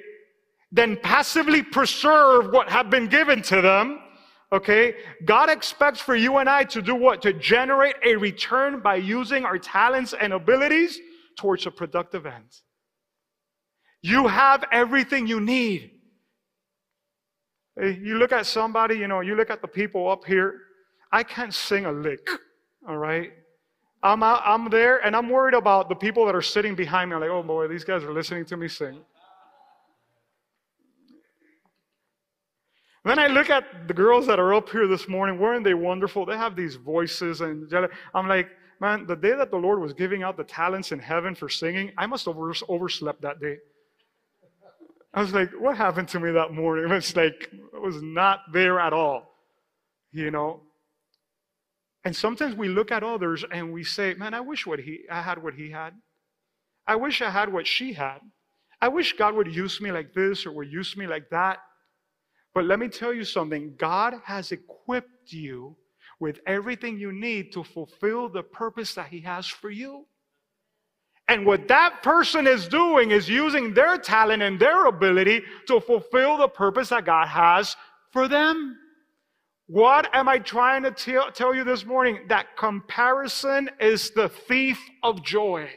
than 0.72 0.96
passively 1.03 1.62
preserve 1.62 2.51
what 2.51 2.70
had 2.70 2.88
been 2.88 3.09
given 3.09 3.42
to 3.42 3.61
them. 3.61 3.99
Okay? 4.53 4.94
God 5.25 5.51
expects 5.51 6.01
for 6.01 6.16
you 6.16 6.38
and 6.38 6.49
I 6.49 6.64
to 6.64 6.81
do 6.81 6.94
what? 6.94 7.20
To 7.22 7.33
generate 7.33 7.96
a 8.05 8.16
return 8.16 8.81
by 8.81 8.96
using 8.96 9.44
our 9.44 9.59
talents 9.59 10.14
and 10.18 10.33
abilities 10.33 10.99
towards 11.37 11.66
a 11.66 11.70
productive 11.70 12.27
end. 12.27 12.51
You 14.03 14.29
have 14.29 14.64
everything 14.72 15.27
you 15.27 15.40
need. 15.40 15.95
You 17.76 18.16
look 18.18 18.32
at 18.32 18.46
somebody, 18.46 18.96
you 18.96 19.06
know, 19.06 19.20
you 19.20 19.34
look 19.34 19.50
at 19.50 19.60
the 19.60 19.68
people 19.68 20.08
up 20.08 20.24
here. 20.24 20.62
I 21.12 21.22
can't 21.22 21.52
sing 21.52 21.84
a 21.84 21.92
lick, 21.92 22.26
all 22.88 22.96
right? 22.96 23.32
I'm, 24.02 24.22
out, 24.22 24.42
I'm 24.44 24.70
there 24.70 25.04
and 25.04 25.14
I'm 25.14 25.28
worried 25.28 25.54
about 25.54 25.88
the 25.88 25.94
people 25.94 26.26
that 26.26 26.34
are 26.34 26.42
sitting 26.42 26.74
behind 26.74 27.10
me. 27.10 27.16
I'm 27.16 27.20
like, 27.20 27.30
oh 27.30 27.42
boy, 27.42 27.68
these 27.68 27.84
guys 27.84 28.02
are 28.02 28.12
listening 28.12 28.44
to 28.46 28.56
me 28.56 28.68
sing. 28.68 29.00
Then 33.04 33.20
I 33.20 33.28
look 33.28 33.50
at 33.50 33.86
the 33.86 33.94
girls 33.94 34.26
that 34.26 34.40
are 34.40 34.52
up 34.52 34.68
here 34.68 34.88
this 34.88 35.06
morning. 35.06 35.38
Weren't 35.38 35.62
they 35.62 35.74
wonderful? 35.74 36.26
They 36.26 36.36
have 36.36 36.56
these 36.56 36.74
voices, 36.74 37.40
and 37.40 37.72
I'm 38.12 38.26
like, 38.26 38.48
man, 38.80 39.06
the 39.06 39.14
day 39.14 39.36
that 39.36 39.52
the 39.52 39.56
Lord 39.56 39.80
was 39.80 39.92
giving 39.92 40.24
out 40.24 40.36
the 40.36 40.42
talents 40.42 40.90
in 40.90 40.98
heaven 40.98 41.32
for 41.32 41.48
singing, 41.48 41.92
I 41.96 42.06
must 42.06 42.24
have 42.24 42.36
overslept 42.68 43.22
that 43.22 43.38
day. 43.38 43.58
I 45.16 45.22
was 45.22 45.33
like, 45.33 45.50
what 45.52 45.79
happened 45.79 46.09
to 46.09 46.20
me 46.20 46.31
that 46.33 46.52
morning? 46.52 46.92
It's 46.92 47.16
like, 47.16 47.48
it 47.50 47.81
was 47.81 48.02
not 48.02 48.40
there 48.52 48.79
at 48.79 48.92
all, 48.92 49.33
you 50.12 50.31
know? 50.31 50.61
And 52.05 52.14
sometimes 52.14 52.55
we 52.55 52.68
look 52.68 52.92
at 52.92 53.02
others 53.02 53.42
and 53.50 53.72
we 53.72 53.83
say, 53.83 54.12
man, 54.12 54.35
I 54.35 54.40
wish 54.40 54.66
what 54.66 54.79
he, 54.79 55.00
I 55.11 55.22
had 55.22 55.42
what 55.42 55.55
he 55.55 55.70
had. 55.70 55.94
I 56.87 56.96
wish 56.96 57.22
I 57.22 57.31
had 57.31 57.50
what 57.50 57.66
she 57.66 57.94
had. 57.94 58.18
I 58.81 58.88
wish 58.88 59.14
God 59.14 59.35
would 59.35 59.52
use 59.52 59.81
me 59.81 59.90
like 59.90 60.12
this 60.12 60.44
or 60.44 60.52
would 60.52 60.70
use 60.70 60.96
me 60.98 61.07
like 61.07 61.31
that. 61.31 61.61
But 62.55 62.66
let 62.66 62.79
me 62.79 62.88
tell 62.88 63.12
you 63.12 63.24
something 63.24 63.74
God 63.79 64.14
has 64.24 64.52
equipped 64.52 65.33
you 65.33 65.76
with 66.20 66.40
everything 66.46 66.98
you 66.98 67.11
need 67.11 67.52
to 67.52 67.64
fulfill 67.64 68.29
the 68.29 68.42
purpose 68.42 68.94
that 68.94 69.09
He 69.09 69.20
has 69.22 69.46
for 69.46 69.70
you. 69.70 70.05
And 71.28 71.44
what 71.44 71.66
that 71.68 72.02
person 72.02 72.46
is 72.46 72.68
doing 72.68 73.10
is 73.10 73.28
using 73.28 73.74
their 73.74 73.98
talent 73.98 74.42
and 74.42 74.60
their 74.60 74.86
ability 74.86 75.42
to 75.66 75.80
fulfill 75.80 76.38
the 76.38 76.48
purpose 76.48 76.90
that 76.90 77.04
God 77.04 77.26
has 77.26 77.76
for 78.12 78.28
them. 78.28 78.76
What 79.66 80.08
am 80.14 80.28
I 80.28 80.38
trying 80.38 80.84
to 80.84 80.92
tell, 81.34 81.54
you 81.54 81.64
this 81.64 81.84
morning? 81.84 82.20
That 82.28 82.56
comparison 82.56 83.68
is 83.80 84.10
the 84.10 84.28
thief 84.28 84.80
of 85.02 85.24
joy. 85.24 85.68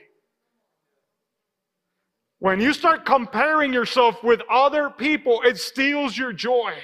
When 2.38 2.62
you 2.62 2.72
start 2.72 3.04
comparing 3.04 3.74
yourself 3.74 4.24
with 4.24 4.42
other 4.50 4.92
people, 4.92 5.42
it 5.44 5.58
steals 5.58 6.16
your 6.16 6.32
joy. 6.32 6.76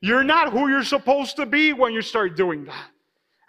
You're 0.00 0.24
not 0.24 0.52
who 0.52 0.68
you're 0.68 0.82
supposed 0.84 1.36
to 1.36 1.44
be 1.44 1.74
when 1.74 1.92
you 1.92 2.00
start 2.00 2.36
doing 2.36 2.64
that. 2.64 2.86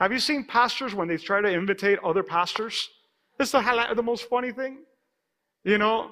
Have 0.02 0.12
you 0.12 0.20
seen 0.20 0.44
pastors 0.44 0.94
when 0.94 1.08
they 1.08 1.18
try 1.18 1.40
to 1.40 1.52
imitate 1.52 2.00
other 2.04 2.24
pastors? 2.24 2.90
Is 3.40 3.52
the, 3.52 3.94
the 3.96 4.04
most 4.04 4.28
funny 4.30 4.52
thing. 4.52 4.80
You 5.64 5.78
know, 5.78 6.12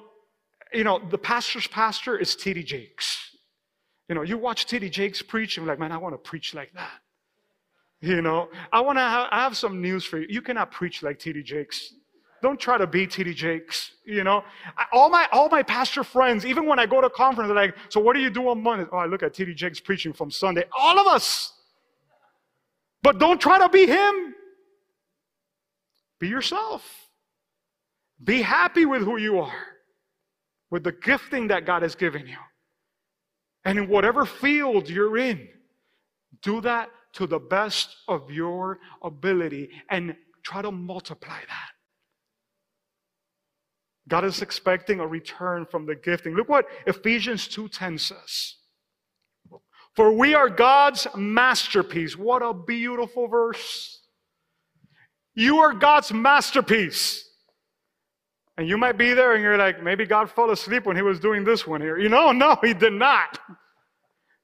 you 0.72 0.84
know, 0.84 0.98
the 1.10 1.18
pastor's 1.18 1.66
pastor 1.66 2.18
is 2.18 2.34
T.D. 2.34 2.62
Jakes. 2.62 3.36
You 4.08 4.14
know, 4.14 4.22
you 4.22 4.38
watch 4.38 4.66
T.D. 4.66 4.88
Jakes 4.88 5.20
preach, 5.20 5.58
and 5.58 5.66
like, 5.66 5.78
man, 5.78 5.92
I 5.92 5.98
want 5.98 6.14
to 6.14 6.18
preach 6.18 6.54
like 6.54 6.72
that. 6.74 7.00
You 8.00 8.22
know, 8.22 8.48
I 8.72 8.80
want 8.80 8.96
to 8.96 9.02
have, 9.02 9.28
I 9.30 9.42
have 9.42 9.56
some 9.56 9.82
news 9.82 10.04
for 10.04 10.18
you. 10.18 10.26
You 10.30 10.40
cannot 10.40 10.70
preach 10.70 11.02
like 11.02 11.18
T.D. 11.18 11.42
Jakes. 11.42 11.94
Don't 12.40 12.58
try 12.58 12.78
to 12.78 12.86
be 12.86 13.06
TD 13.06 13.34
Jakes. 13.34 13.92
You 14.04 14.22
know, 14.22 14.44
all 14.92 15.10
my 15.10 15.26
all 15.32 15.48
my 15.48 15.62
pastor 15.62 16.04
friends, 16.04 16.46
even 16.46 16.66
when 16.66 16.78
I 16.78 16.86
go 16.86 17.00
to 17.00 17.10
conference, 17.10 17.48
they're 17.48 17.56
like, 17.56 17.74
"So 17.88 18.00
what 18.00 18.14
do 18.14 18.20
you 18.20 18.30
do 18.30 18.48
on 18.48 18.62
Monday?" 18.62 18.86
Oh, 18.92 18.98
I 18.98 19.06
look 19.06 19.22
at 19.22 19.34
TD 19.34 19.56
Jakes 19.56 19.80
preaching 19.80 20.12
from 20.12 20.30
Sunday. 20.30 20.64
All 20.78 21.00
of 21.00 21.06
us. 21.08 21.52
But 23.02 23.18
don't 23.18 23.40
try 23.40 23.58
to 23.58 23.68
be 23.68 23.86
him. 23.86 24.34
Be 26.20 26.28
yourself. 26.28 27.07
Be 28.22 28.42
happy 28.42 28.84
with 28.84 29.02
who 29.02 29.16
you 29.18 29.38
are, 29.40 29.66
with 30.70 30.84
the 30.84 30.92
gifting 30.92 31.48
that 31.48 31.66
God 31.66 31.82
has 31.82 31.94
given 31.94 32.26
you. 32.26 32.38
And 33.64 33.78
in 33.78 33.88
whatever 33.88 34.24
field 34.24 34.88
you're 34.88 35.18
in, 35.18 35.48
do 36.42 36.60
that 36.62 36.90
to 37.14 37.26
the 37.26 37.38
best 37.38 37.96
of 38.06 38.30
your 38.30 38.78
ability 39.02 39.70
and 39.90 40.16
try 40.42 40.62
to 40.62 40.70
multiply 40.70 41.38
that. 41.38 41.70
God 44.08 44.24
is 44.24 44.40
expecting 44.40 45.00
a 45.00 45.06
return 45.06 45.66
from 45.66 45.86
the 45.86 45.94
gifting. 45.94 46.34
Look 46.34 46.48
what 46.48 46.66
Ephesians 46.86 47.46
2:10 47.46 47.98
says. 47.98 48.56
For 49.94 50.12
we 50.12 50.34
are 50.34 50.48
God's 50.48 51.06
masterpiece. 51.14 52.16
What 52.16 52.40
a 52.42 52.54
beautiful 52.54 53.26
verse. 53.26 54.06
You 55.34 55.58
are 55.58 55.74
God's 55.74 56.12
masterpiece. 56.12 57.27
And 58.58 58.68
you 58.68 58.76
might 58.76 58.98
be 58.98 59.14
there 59.14 59.34
and 59.34 59.42
you're 59.42 59.56
like, 59.56 59.82
maybe 59.84 60.04
God 60.04 60.28
fell 60.30 60.50
asleep 60.50 60.84
when 60.84 60.96
he 60.96 61.02
was 61.02 61.20
doing 61.20 61.44
this 61.44 61.64
one 61.64 61.80
here. 61.80 61.96
You 61.96 62.08
know, 62.08 62.32
no, 62.32 62.58
he 62.62 62.74
did 62.74 62.92
not. 62.92 63.38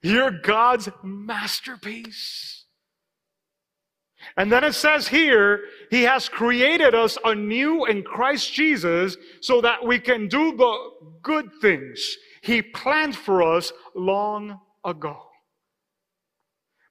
You're 0.03 0.31
God's 0.31 0.89
masterpiece. 1.03 2.65
And 4.37 4.51
then 4.51 4.65
it 4.65 4.75
says 4.75 5.09
here, 5.09 5.65
He 5.91 6.03
has 6.03 6.29
created 6.29 6.95
us 6.95 7.19
anew 7.25 7.85
in 7.87 8.03
Christ 8.03 8.53
Jesus 8.53 9.17
so 9.41 9.61
that 9.61 9.85
we 9.85 9.99
can 9.99 10.29
do 10.29 10.57
the 10.57 10.91
good 11.23 11.51
things 11.61 12.17
He 12.43 12.63
planned 12.63 13.17
for 13.17 13.43
us 13.43 13.73
long 13.95 14.61
ago. 14.85 15.21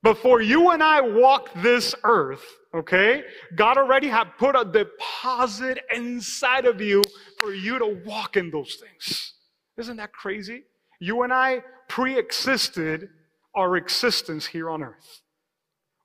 Before 0.04 0.42
you 0.42 0.72
and 0.72 0.84
I 0.84 1.00
walk 1.00 1.50
this 1.56 1.96
earth, 2.04 2.44
okay, 2.76 3.24
God 3.56 3.78
already 3.78 4.10
had 4.10 4.38
put 4.38 4.54
a 4.54 4.66
deposit 4.66 5.80
inside 5.96 6.66
of 6.66 6.82
you 6.82 7.02
for 7.40 7.54
you 7.54 7.80
to 7.80 8.02
walk 8.06 8.36
in 8.36 8.52
those 8.52 8.76
things. 8.76 9.34
Isn't 9.78 9.96
that 9.98 10.12
crazy? 10.12 10.64
You 11.00 11.24
and 11.24 11.32
I 11.32 11.64
pre 11.88 12.18
existed 12.18 13.08
our 13.56 13.78
existence 13.78 14.46
here 14.46 14.70
on 14.70 14.84
earth. 14.84 15.22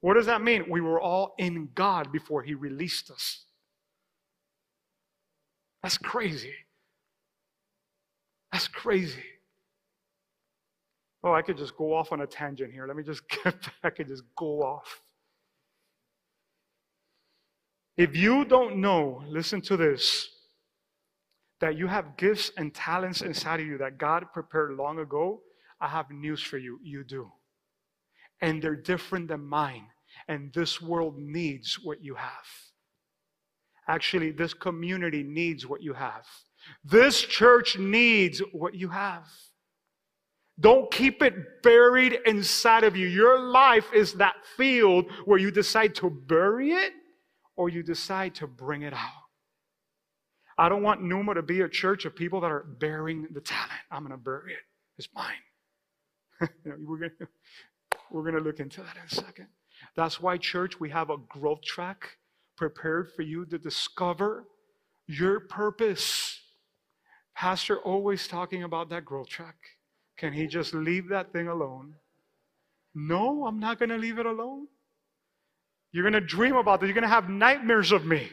What 0.00 0.14
does 0.14 0.26
that 0.26 0.42
mean? 0.42 0.66
We 0.70 0.80
were 0.80 1.00
all 1.00 1.34
in 1.36 1.70
God 1.74 2.12
before 2.12 2.44
He 2.44 2.54
released 2.54 3.10
us. 3.10 3.46
That's 5.82 5.98
crazy. 5.98 6.54
That's 8.52 8.68
crazy. 8.68 9.24
Oh, 11.24 11.32
I 11.32 11.42
could 11.42 11.56
just 11.56 11.76
go 11.76 11.94
off 11.94 12.12
on 12.12 12.20
a 12.20 12.26
tangent 12.26 12.72
here. 12.72 12.86
Let 12.86 12.96
me 12.96 13.02
just 13.02 13.22
get 13.44 13.56
back 13.82 13.98
and 13.98 14.08
just 14.08 14.22
go 14.36 14.62
off. 14.62 15.00
If 17.96 18.16
you 18.16 18.44
don't 18.44 18.76
know, 18.76 19.24
listen 19.26 19.60
to 19.62 19.76
this, 19.76 20.28
that 21.60 21.76
you 21.76 21.88
have 21.88 22.16
gifts 22.16 22.52
and 22.56 22.72
talents 22.72 23.22
inside 23.22 23.58
of 23.58 23.66
you 23.66 23.78
that 23.78 23.98
God 23.98 24.26
prepared 24.32 24.74
long 24.74 25.00
ago, 25.00 25.40
I 25.80 25.88
have 25.88 26.10
news 26.10 26.40
for 26.40 26.58
you. 26.58 26.78
You 26.82 27.02
do. 27.02 27.30
And 28.40 28.62
they're 28.62 28.76
different 28.76 29.28
than 29.28 29.44
mine. 29.44 29.86
And 30.28 30.52
this 30.52 30.80
world 30.80 31.18
needs 31.18 31.78
what 31.82 32.02
you 32.02 32.14
have. 32.14 32.46
Actually, 33.88 34.30
this 34.30 34.54
community 34.54 35.22
needs 35.22 35.66
what 35.66 35.82
you 35.82 35.94
have. 35.94 36.26
This 36.84 37.20
church 37.20 37.78
needs 37.78 38.40
what 38.52 38.74
you 38.74 38.90
have. 38.90 39.26
Don't 40.60 40.90
keep 40.90 41.22
it 41.22 41.62
buried 41.62 42.18
inside 42.26 42.84
of 42.84 42.96
you. 42.96 43.06
Your 43.06 43.38
life 43.38 43.86
is 43.94 44.14
that 44.14 44.34
field 44.56 45.06
where 45.24 45.38
you 45.38 45.50
decide 45.50 45.94
to 45.96 46.10
bury 46.10 46.72
it 46.72 46.92
or 47.56 47.68
you 47.68 47.82
decide 47.82 48.34
to 48.36 48.46
bring 48.46 48.82
it 48.82 48.92
out. 48.92 49.28
I 50.56 50.68
don't 50.68 50.82
want 50.82 51.02
Numa 51.02 51.34
to 51.34 51.42
be 51.42 51.60
a 51.60 51.68
church 51.68 52.04
of 52.04 52.16
people 52.16 52.40
that 52.40 52.50
are 52.50 52.64
burying 52.78 53.28
the 53.32 53.40
talent. 53.40 53.70
I'm 53.92 54.02
going 54.02 54.10
to 54.10 54.16
bury 54.16 54.54
it. 54.54 54.58
It's 54.98 55.08
mine. 55.14 55.34
we're 56.64 56.98
going 56.98 57.10
we're 58.10 58.22
going 58.22 58.34
to 58.34 58.40
look 58.40 58.58
into 58.58 58.80
that 58.80 58.96
in 58.96 59.02
a 59.02 59.14
second. 59.26 59.46
That's 59.94 60.20
why, 60.20 60.38
church, 60.38 60.80
we 60.80 60.90
have 60.90 61.10
a 61.10 61.16
growth 61.28 61.62
track 61.62 62.16
prepared 62.56 63.12
for 63.12 63.22
you 63.22 63.44
to 63.46 63.58
discover 63.58 64.44
your 65.06 65.40
purpose. 65.40 66.40
Pastor 67.36 67.78
always 67.78 68.26
talking 68.26 68.64
about 68.64 68.88
that 68.90 69.04
growth 69.04 69.28
track. 69.28 69.56
Can 70.18 70.32
he 70.32 70.46
just 70.46 70.74
leave 70.74 71.08
that 71.08 71.32
thing 71.32 71.48
alone? 71.48 71.94
No, 72.94 73.46
I'm 73.46 73.60
not 73.60 73.78
going 73.78 73.90
to 73.90 73.96
leave 73.96 74.18
it 74.18 74.26
alone. 74.26 74.66
You're 75.92 76.02
going 76.02 76.20
to 76.20 76.20
dream 76.20 76.56
about 76.56 76.82
it. 76.82 76.86
You're 76.86 76.94
going 76.94 77.02
to 77.02 77.08
have 77.08 77.30
nightmares 77.30 77.92
of 77.92 78.04
me 78.04 78.28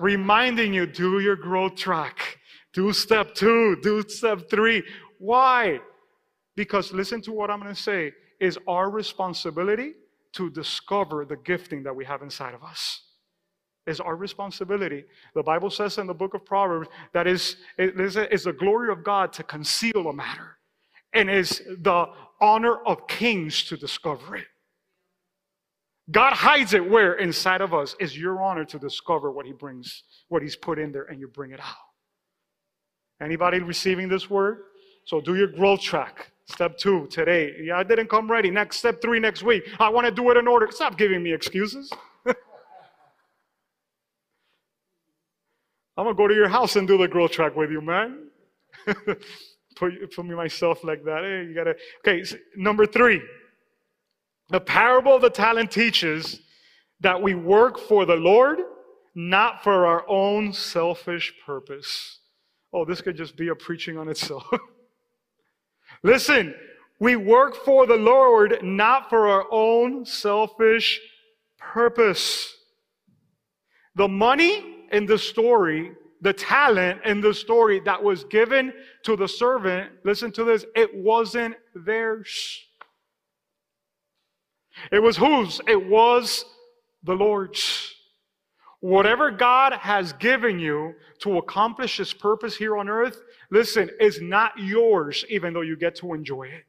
reminding 0.00 0.72
you 0.72 0.86
do 0.86 1.20
your 1.20 1.36
growth 1.36 1.76
track, 1.76 2.38
do 2.72 2.92
step 2.92 3.34
two, 3.34 3.76
do 3.82 4.02
step 4.08 4.48
three. 4.48 4.82
Why? 5.18 5.80
Because 6.56 6.92
listen 6.92 7.20
to 7.22 7.32
what 7.32 7.50
I'm 7.50 7.60
going 7.60 7.74
to 7.74 7.80
say 7.80 8.12
is 8.40 8.58
our 8.66 8.90
responsibility 8.90 9.92
to 10.32 10.50
discover 10.50 11.24
the 11.24 11.36
gifting 11.36 11.82
that 11.82 11.94
we 11.94 12.04
have 12.04 12.22
inside 12.22 12.54
of 12.54 12.62
us. 12.62 13.02
Is 13.84 13.98
our 13.98 14.14
responsibility. 14.14 15.04
The 15.34 15.42
Bible 15.42 15.68
says 15.68 15.98
in 15.98 16.06
the 16.06 16.14
book 16.14 16.34
of 16.34 16.44
Proverbs 16.44 16.88
that 17.12 17.26
is, 17.26 17.56
it 17.76 17.98
is, 17.98 18.44
the 18.44 18.52
glory 18.52 18.92
of 18.92 19.02
God 19.02 19.32
to 19.34 19.42
conceal 19.42 20.06
a 20.06 20.12
matter 20.12 20.56
and 21.12 21.30
is 21.30 21.62
the 21.66 22.06
honor 22.40 22.76
of 22.86 23.06
kings 23.06 23.64
to 23.64 23.76
discover 23.76 24.36
it. 24.36 24.46
God 26.10 26.32
hides 26.32 26.74
it 26.74 26.88
where? 26.88 27.14
Inside 27.14 27.60
of 27.60 27.72
us. 27.72 27.94
Is 28.00 28.18
your 28.18 28.42
honor 28.42 28.64
to 28.66 28.78
discover 28.78 29.30
what 29.30 29.46
He 29.46 29.52
brings, 29.52 30.02
what 30.28 30.42
He's 30.42 30.56
put 30.56 30.78
in 30.78 30.92
there, 30.92 31.04
and 31.04 31.20
you 31.20 31.28
bring 31.28 31.52
it 31.52 31.60
out. 31.60 31.76
Anybody 33.20 33.60
receiving 33.60 34.08
this 34.08 34.28
word? 34.28 34.58
So 35.04 35.20
do 35.20 35.36
your 35.36 35.46
growth 35.46 35.80
track. 35.80 36.32
Step 36.46 36.76
two 36.76 37.06
today. 37.06 37.54
Yeah, 37.62 37.78
I 37.78 37.84
didn't 37.84 38.08
come 38.08 38.30
ready. 38.30 38.50
Next 38.50 38.76
step 38.78 39.00
three 39.00 39.20
next 39.20 39.42
week. 39.42 39.62
I 39.78 39.88
want 39.88 40.06
to 40.06 40.10
do 40.12 40.28
it 40.30 40.36
in 40.36 40.48
order. 40.48 40.68
Stop 40.70 40.98
giving 40.98 41.22
me 41.22 41.32
excuses. 41.32 41.90
I'm 42.26 42.34
gonna 45.96 46.14
go 46.14 46.26
to 46.26 46.34
your 46.34 46.48
house 46.48 46.76
and 46.76 46.86
do 46.88 46.98
the 46.98 47.06
growth 47.06 47.30
track 47.30 47.54
with 47.54 47.70
you, 47.70 47.80
man. 47.80 48.28
put, 49.82 50.14
put 50.14 50.24
me 50.24 50.34
myself 50.34 50.84
like 50.84 51.04
that. 51.04 51.22
Hey, 51.22 51.44
you 51.48 51.54
gotta. 51.54 51.74
Okay, 52.00 52.22
so 52.24 52.36
number 52.56 52.86
three. 52.86 53.20
The 54.50 54.60
parable 54.60 55.16
of 55.16 55.22
the 55.22 55.30
talent 55.30 55.70
teaches 55.70 56.40
that 57.00 57.20
we 57.20 57.34
work 57.34 57.78
for 57.78 58.04
the 58.04 58.16
Lord, 58.16 58.58
not 59.14 59.64
for 59.64 59.86
our 59.86 60.08
own 60.08 60.52
selfish 60.52 61.32
purpose. 61.44 62.20
Oh, 62.72 62.84
this 62.84 63.00
could 63.00 63.16
just 63.16 63.36
be 63.36 63.48
a 63.48 63.54
preaching 63.54 63.98
on 63.98 64.08
itself. 64.08 64.44
Listen, 66.02 66.54
we 67.00 67.16
work 67.16 67.56
for 67.64 67.86
the 67.86 67.96
Lord, 67.96 68.62
not 68.62 69.08
for 69.08 69.28
our 69.28 69.46
own 69.50 70.04
selfish 70.04 71.00
purpose. 71.58 72.54
The 73.94 74.08
money 74.08 74.86
in 74.90 75.06
the 75.06 75.18
story 75.18 75.92
the 76.22 76.32
talent 76.32 77.00
in 77.04 77.20
the 77.20 77.34
story 77.34 77.80
that 77.80 78.02
was 78.02 78.24
given 78.24 78.72
to 79.02 79.16
the 79.16 79.26
servant, 79.26 79.90
listen 80.04 80.30
to 80.32 80.44
this, 80.44 80.64
it 80.76 80.94
wasn't 80.94 81.56
theirs. 81.74 82.60
It 84.92 85.02
was 85.02 85.16
whose? 85.16 85.60
It 85.66 85.88
was 85.88 86.44
the 87.02 87.14
Lord's. 87.14 87.94
Whatever 88.80 89.30
God 89.30 89.74
has 89.74 90.12
given 90.14 90.58
you 90.58 90.94
to 91.20 91.38
accomplish 91.38 91.98
His 91.98 92.12
purpose 92.12 92.56
here 92.56 92.76
on 92.76 92.88
earth, 92.88 93.20
listen, 93.50 93.90
is 94.00 94.20
not 94.20 94.52
yours, 94.56 95.24
even 95.28 95.52
though 95.52 95.60
you 95.60 95.76
get 95.76 95.96
to 95.96 96.14
enjoy 96.14 96.44
it. 96.44 96.64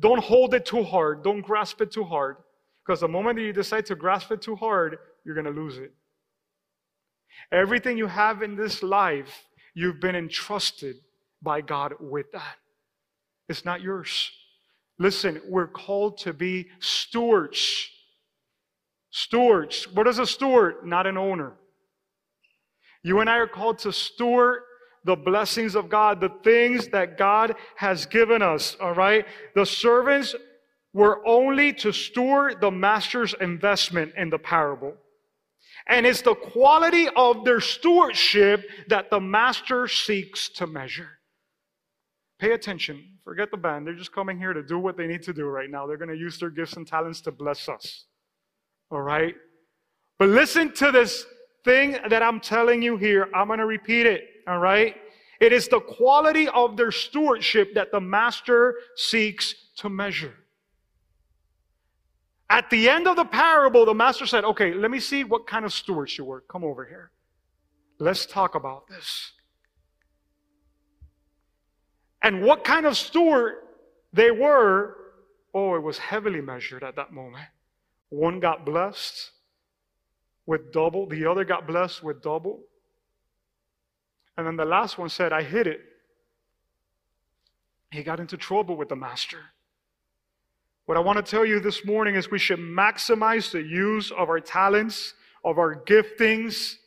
Don't 0.00 0.22
hold 0.22 0.54
it 0.54 0.64
too 0.64 0.82
hard. 0.82 1.22
Don't 1.22 1.42
grasp 1.42 1.80
it 1.82 1.90
too 1.90 2.04
hard. 2.04 2.36
Because 2.84 3.00
the 3.00 3.08
moment 3.08 3.36
that 3.36 3.42
you 3.42 3.52
decide 3.52 3.84
to 3.86 3.94
grasp 3.94 4.32
it 4.32 4.40
too 4.40 4.56
hard, 4.56 4.98
you're 5.24 5.34
going 5.34 5.44
to 5.44 5.50
lose 5.50 5.76
it. 5.76 5.92
Everything 7.52 7.98
you 7.98 8.06
have 8.06 8.42
in 8.42 8.56
this 8.56 8.82
life, 8.82 9.46
you've 9.74 10.00
been 10.00 10.16
entrusted 10.16 10.96
by 11.42 11.60
God 11.60 11.94
with 12.00 12.30
that. 12.32 12.56
It's 13.48 13.64
not 13.64 13.80
yours. 13.80 14.30
Listen, 14.98 15.40
we're 15.48 15.66
called 15.66 16.18
to 16.18 16.32
be 16.32 16.68
stewards. 16.78 17.88
Stewards. 19.10 19.88
What 19.92 20.06
is 20.06 20.18
a 20.18 20.26
steward? 20.26 20.84
Not 20.84 21.06
an 21.06 21.16
owner. 21.16 21.54
You 23.02 23.20
and 23.20 23.30
I 23.30 23.38
are 23.38 23.48
called 23.48 23.78
to 23.80 23.92
steward 23.92 24.62
the 25.04 25.16
blessings 25.16 25.74
of 25.74 25.88
God, 25.88 26.20
the 26.20 26.32
things 26.44 26.88
that 26.88 27.16
God 27.16 27.54
has 27.76 28.04
given 28.06 28.42
us, 28.42 28.76
all 28.80 28.94
right? 28.94 29.26
The 29.54 29.64
servants 29.64 30.34
were 30.92 31.26
only 31.26 31.72
to 31.72 31.92
steward 31.92 32.60
the 32.60 32.70
master's 32.70 33.34
investment 33.40 34.12
in 34.16 34.28
the 34.28 34.38
parable. 34.38 34.94
And 35.86 36.06
it's 36.06 36.22
the 36.22 36.34
quality 36.34 37.08
of 37.16 37.44
their 37.44 37.60
stewardship 37.60 38.68
that 38.88 39.10
the 39.10 39.20
master 39.20 39.88
seeks 39.88 40.48
to 40.50 40.66
measure. 40.66 41.08
Pay 42.38 42.52
attention. 42.52 43.18
Forget 43.24 43.50
the 43.50 43.56
band. 43.56 43.86
They're 43.86 43.94
just 43.94 44.12
coming 44.12 44.38
here 44.38 44.52
to 44.52 44.62
do 44.62 44.78
what 44.78 44.96
they 44.96 45.06
need 45.06 45.22
to 45.24 45.32
do 45.32 45.46
right 45.46 45.70
now. 45.70 45.86
They're 45.86 45.96
going 45.96 46.10
to 46.10 46.16
use 46.16 46.38
their 46.38 46.50
gifts 46.50 46.74
and 46.74 46.86
talents 46.86 47.20
to 47.22 47.32
bless 47.32 47.68
us. 47.68 48.06
All 48.90 49.02
right? 49.02 49.34
But 50.18 50.30
listen 50.30 50.72
to 50.74 50.90
this 50.90 51.24
thing 51.64 51.98
that 52.08 52.22
I'm 52.22 52.40
telling 52.40 52.82
you 52.82 52.96
here. 52.96 53.28
I'm 53.34 53.46
going 53.46 53.58
to 53.58 53.66
repeat 53.66 54.06
it. 54.06 54.22
All 54.46 54.58
right? 54.58 54.96
It 55.40 55.52
is 55.52 55.68
the 55.68 55.80
quality 55.80 56.48
of 56.48 56.76
their 56.76 56.92
stewardship 56.92 57.74
that 57.74 57.92
the 57.92 58.00
master 58.00 58.74
seeks 58.96 59.54
to 59.76 59.88
measure. 59.88 60.34
At 62.50 62.68
the 62.68 62.90
end 62.90 63.06
of 63.06 63.14
the 63.14 63.24
parable, 63.24 63.86
the 63.86 63.94
master 63.94 64.26
said, 64.26 64.44
Okay, 64.44 64.74
let 64.74 64.90
me 64.90 64.98
see 64.98 65.22
what 65.22 65.46
kind 65.46 65.64
of 65.64 65.72
stewards 65.72 66.18
you 66.18 66.24
were. 66.24 66.40
Come 66.42 66.64
over 66.64 66.84
here. 66.84 67.12
Let's 68.00 68.26
talk 68.26 68.56
about 68.56 68.88
this. 68.88 69.32
And 72.22 72.42
what 72.42 72.64
kind 72.64 72.86
of 72.86 72.96
steward 72.96 73.54
they 74.12 74.32
were, 74.32 74.96
oh, 75.54 75.76
it 75.76 75.82
was 75.82 75.98
heavily 75.98 76.40
measured 76.40 76.82
at 76.82 76.96
that 76.96 77.12
moment. 77.12 77.46
One 78.08 78.40
got 78.40 78.66
blessed 78.66 79.30
with 80.44 80.72
double, 80.72 81.06
the 81.06 81.26
other 81.26 81.44
got 81.44 81.66
blessed 81.66 82.02
with 82.02 82.20
double. 82.20 82.64
And 84.36 84.46
then 84.46 84.56
the 84.56 84.64
last 84.64 84.98
one 84.98 85.08
said, 85.08 85.32
I 85.32 85.42
hid 85.42 85.68
it. 85.68 85.80
He 87.92 88.02
got 88.02 88.18
into 88.18 88.36
trouble 88.36 88.76
with 88.76 88.88
the 88.88 88.96
master. 88.96 89.38
What 90.90 90.96
I 90.96 91.02
want 91.02 91.24
to 91.24 91.30
tell 91.30 91.46
you 91.46 91.60
this 91.60 91.84
morning 91.84 92.16
is 92.16 92.32
we 92.32 92.40
should 92.40 92.58
maximize 92.58 93.52
the 93.52 93.62
use 93.62 94.10
of 94.10 94.28
our 94.28 94.40
talents, 94.40 95.14
of 95.44 95.56
our 95.56 95.76
giftings, 95.84 96.78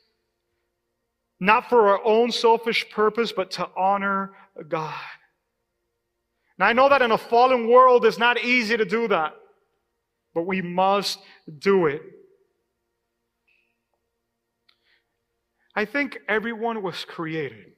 not 1.40 1.70
for 1.70 1.88
our 1.88 2.06
own 2.06 2.30
selfish 2.30 2.90
purpose, 2.90 3.32
but 3.32 3.50
to 3.52 3.70
honor 3.78 4.34
God. 4.68 4.94
Now, 6.60 6.66
I 6.66 6.74
know 6.74 6.90
that 6.90 7.02
in 7.02 7.12
a 7.12 7.18
fallen 7.18 7.70
world, 7.70 8.06
it's 8.06 8.18
not 8.18 8.44
easy 8.44 8.76
to 8.76 8.84
do 8.84 9.08
that, 9.08 9.36
but 10.34 10.46
we 10.46 10.62
must 10.62 11.20
do 11.60 11.86
it. 11.86 12.02
I 15.78 15.86
think 15.86 16.18
everyone 16.28 16.84
was 16.84 17.06
created 17.06 17.72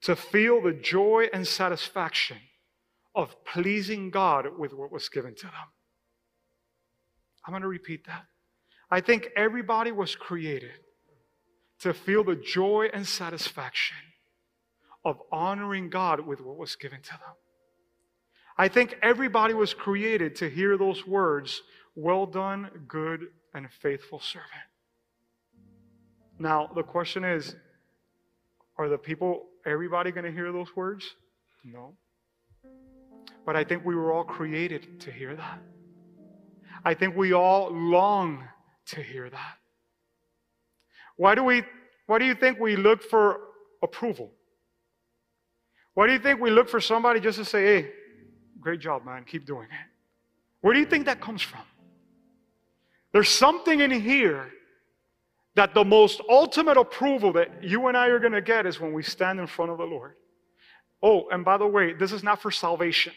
to 0.00 0.16
feel 0.16 0.62
the 0.62 0.72
joy 0.72 1.26
and 1.30 1.46
satisfaction 1.46 2.38
of 3.18 3.34
pleasing 3.44 4.10
God 4.10 4.46
with 4.56 4.72
what 4.72 4.92
was 4.92 5.08
given 5.08 5.34
to 5.34 5.42
them. 5.42 5.68
I'm 7.44 7.50
going 7.50 7.62
to 7.62 7.68
repeat 7.68 8.06
that. 8.06 8.26
I 8.92 9.00
think 9.00 9.30
everybody 9.36 9.90
was 9.90 10.14
created 10.14 10.70
to 11.80 11.92
feel 11.92 12.22
the 12.22 12.36
joy 12.36 12.90
and 12.94 13.04
satisfaction 13.04 13.96
of 15.04 15.20
honoring 15.32 15.90
God 15.90 16.20
with 16.20 16.40
what 16.40 16.56
was 16.56 16.76
given 16.76 17.02
to 17.02 17.10
them. 17.10 17.34
I 18.56 18.68
think 18.68 18.96
everybody 19.02 19.52
was 19.52 19.74
created 19.74 20.36
to 20.36 20.48
hear 20.48 20.78
those 20.78 21.04
words 21.06 21.62
Well 21.96 22.26
done, 22.26 22.70
good 22.86 23.26
and 23.52 23.68
faithful 23.82 24.20
servant. 24.20 24.68
Now, 26.38 26.70
the 26.72 26.84
question 26.84 27.24
is 27.24 27.56
are 28.76 28.88
the 28.88 28.98
people, 28.98 29.46
everybody 29.66 30.12
going 30.12 30.24
to 30.24 30.30
hear 30.30 30.52
those 30.52 30.76
words? 30.76 31.16
No. 31.64 31.96
But 33.48 33.56
I 33.56 33.64
think 33.64 33.82
we 33.82 33.94
were 33.94 34.12
all 34.12 34.24
created 34.24 35.00
to 35.00 35.10
hear 35.10 35.34
that. 35.34 35.58
I 36.84 36.92
think 36.92 37.16
we 37.16 37.32
all 37.32 37.70
long 37.72 38.46
to 38.88 39.02
hear 39.02 39.30
that. 39.30 39.54
Why 41.16 41.34
do 41.34 41.42
we 41.42 41.62
why 42.04 42.18
do 42.18 42.26
you 42.26 42.34
think 42.34 42.60
we 42.60 42.76
look 42.76 43.02
for 43.02 43.40
approval? 43.82 44.30
Why 45.94 46.06
do 46.08 46.12
you 46.12 46.18
think 46.18 46.42
we 46.42 46.50
look 46.50 46.68
for 46.68 46.78
somebody 46.78 47.20
just 47.20 47.38
to 47.38 47.44
say, 47.46 47.64
"Hey, 47.64 47.92
great 48.60 48.80
job, 48.80 49.06
man. 49.06 49.24
Keep 49.24 49.46
doing 49.46 49.68
it." 49.70 49.88
Where 50.60 50.74
do 50.74 50.80
you 50.80 50.86
think 50.92 51.06
that 51.06 51.22
comes 51.22 51.40
from? 51.40 51.64
There's 53.12 53.30
something 53.30 53.80
in 53.80 53.90
here 53.90 54.52
that 55.54 55.72
the 55.72 55.86
most 55.86 56.20
ultimate 56.28 56.76
approval 56.76 57.32
that 57.32 57.64
you 57.64 57.86
and 57.86 57.96
I 57.96 58.08
are 58.08 58.18
going 58.18 58.32
to 58.32 58.42
get 58.42 58.66
is 58.66 58.78
when 58.78 58.92
we 58.92 59.02
stand 59.02 59.40
in 59.40 59.46
front 59.46 59.70
of 59.70 59.78
the 59.78 59.86
Lord. 59.86 60.16
Oh, 61.02 61.30
and 61.30 61.46
by 61.46 61.56
the 61.56 61.66
way, 61.66 61.94
this 61.94 62.12
is 62.12 62.22
not 62.22 62.42
for 62.42 62.50
salvation. 62.50 63.14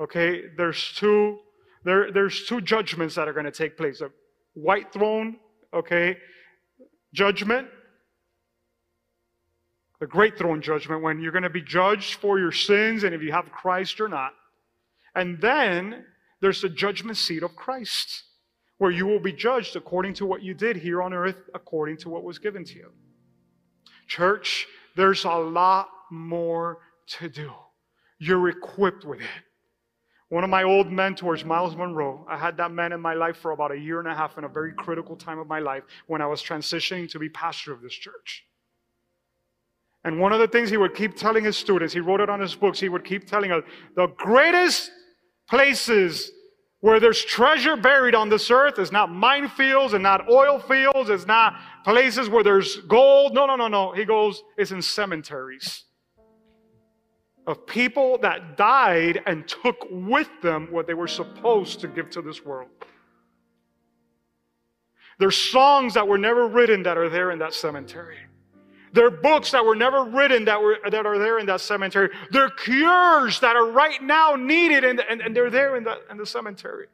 Okay? 0.00 0.42
There's 0.56 0.92
two 0.96 1.38
there, 1.84 2.12
there's 2.12 2.46
two 2.46 2.60
judgments 2.60 3.14
that 3.16 3.28
are 3.28 3.32
going 3.32 3.46
to 3.46 3.50
take 3.50 3.76
place. 3.76 4.00
A 4.00 4.10
white 4.54 4.92
throne, 4.92 5.36
okay, 5.74 6.16
judgment. 7.12 7.68
The 10.00 10.06
great 10.06 10.36
throne 10.36 10.62
judgment 10.62 11.02
when 11.02 11.20
you're 11.20 11.32
going 11.32 11.42
to 11.42 11.50
be 11.50 11.62
judged 11.62 12.14
for 12.14 12.38
your 12.38 12.52
sins 12.52 13.04
and 13.04 13.14
if 13.14 13.22
you 13.22 13.32
have 13.32 13.50
Christ 13.52 14.00
or 14.00 14.08
not. 14.08 14.32
And 15.14 15.40
then 15.40 16.04
there's 16.40 16.62
the 16.62 16.68
judgment 16.68 17.16
seat 17.16 17.42
of 17.42 17.54
Christ 17.54 18.24
where 18.78 18.90
you 18.90 19.06
will 19.06 19.20
be 19.20 19.32
judged 19.32 19.76
according 19.76 20.14
to 20.14 20.26
what 20.26 20.42
you 20.42 20.54
did 20.54 20.76
here 20.76 21.02
on 21.02 21.12
earth, 21.12 21.36
according 21.54 21.98
to 21.98 22.08
what 22.08 22.24
was 22.24 22.38
given 22.38 22.64
to 22.64 22.74
you. 22.74 22.90
Church, 24.08 24.66
there's 24.96 25.24
a 25.24 25.30
lot 25.30 25.88
more 26.10 26.78
to 27.06 27.28
do. 27.28 27.52
You're 28.18 28.48
equipped 28.48 29.04
with 29.04 29.20
it. 29.20 29.26
One 30.32 30.44
of 30.44 30.48
my 30.48 30.62
old 30.62 30.90
mentors, 30.90 31.44
Myles 31.44 31.76
Munroe, 31.76 32.24
I 32.26 32.38
had 32.38 32.56
that 32.56 32.72
man 32.72 32.92
in 32.92 33.02
my 33.02 33.12
life 33.12 33.36
for 33.36 33.50
about 33.50 33.70
a 33.70 33.76
year 33.76 33.98
and 33.98 34.08
a 34.08 34.14
half 34.14 34.38
in 34.38 34.44
a 34.44 34.48
very 34.48 34.72
critical 34.72 35.14
time 35.14 35.38
of 35.38 35.46
my 35.46 35.58
life 35.58 35.82
when 36.06 36.22
I 36.22 36.26
was 36.26 36.42
transitioning 36.42 37.06
to 37.10 37.18
be 37.18 37.28
pastor 37.28 37.70
of 37.70 37.82
this 37.82 37.92
church. 37.92 38.46
And 40.04 40.18
one 40.18 40.32
of 40.32 40.38
the 40.38 40.48
things 40.48 40.70
he 40.70 40.78
would 40.78 40.94
keep 40.94 41.16
telling 41.16 41.44
his 41.44 41.58
students, 41.58 41.92
he 41.92 42.00
wrote 42.00 42.22
it 42.22 42.30
on 42.30 42.40
his 42.40 42.54
books, 42.54 42.80
he 42.80 42.88
would 42.88 43.04
keep 43.04 43.26
telling 43.26 43.52
us 43.52 43.62
the 43.94 44.06
greatest 44.06 44.90
places 45.50 46.32
where 46.80 46.98
there's 46.98 47.22
treasure 47.22 47.76
buried 47.76 48.14
on 48.14 48.30
this 48.30 48.50
earth 48.50 48.78
is 48.78 48.90
not 48.90 49.10
minefields 49.10 49.92
and 49.92 50.02
not 50.02 50.30
oil 50.30 50.58
fields. 50.58 51.10
It's 51.10 51.26
not 51.26 51.56
places 51.84 52.30
where 52.30 52.42
there's 52.42 52.76
gold. 52.88 53.34
No, 53.34 53.44
no, 53.44 53.54
no, 53.54 53.68
no. 53.68 53.92
He 53.92 54.06
goes, 54.06 54.42
it's 54.56 54.70
in 54.70 54.80
cemeteries 54.80 55.84
of 57.46 57.66
people 57.66 58.18
that 58.18 58.56
died 58.56 59.20
and 59.26 59.46
took 59.48 59.86
with 59.90 60.28
them 60.42 60.68
what 60.70 60.86
they 60.86 60.94
were 60.94 61.08
supposed 61.08 61.80
to 61.80 61.88
give 61.88 62.10
to 62.10 62.22
this 62.22 62.44
world. 62.44 62.68
There's 65.18 65.36
songs 65.36 65.94
that 65.94 66.06
were 66.06 66.18
never 66.18 66.48
written 66.48 66.82
that 66.84 66.96
are 66.96 67.08
there 67.08 67.30
in 67.30 67.38
that 67.40 67.54
cemetery. 67.54 68.18
There 68.92 69.06
are 69.06 69.10
books 69.10 69.52
that 69.52 69.64
were 69.64 69.74
never 69.74 70.04
written 70.04 70.44
that, 70.44 70.60
were, 70.60 70.78
that 70.88 71.06
are 71.06 71.18
there 71.18 71.38
in 71.38 71.46
that 71.46 71.60
cemetery. 71.60 72.10
There 72.30 72.44
are 72.44 72.50
cures 72.50 73.40
that 73.40 73.56
are 73.56 73.70
right 73.70 74.02
now 74.02 74.36
needed 74.36 74.84
and, 74.84 75.00
and, 75.00 75.20
and 75.20 75.34
they're 75.34 75.50
there 75.50 75.76
in 75.76 75.84
the, 75.84 75.98
in 76.10 76.18
the 76.18 76.26
cemetery. 76.26 76.88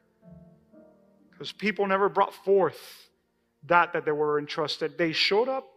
Because 1.31 1.51
people 1.51 1.87
never 1.87 2.07
brought 2.09 2.33
forth 2.33 3.09
that 3.67 3.93
that 3.93 4.05
they 4.05 4.11
were 4.11 4.39
entrusted. 4.39 4.97
They 4.97 5.11
showed 5.11 5.49
up 5.49 5.67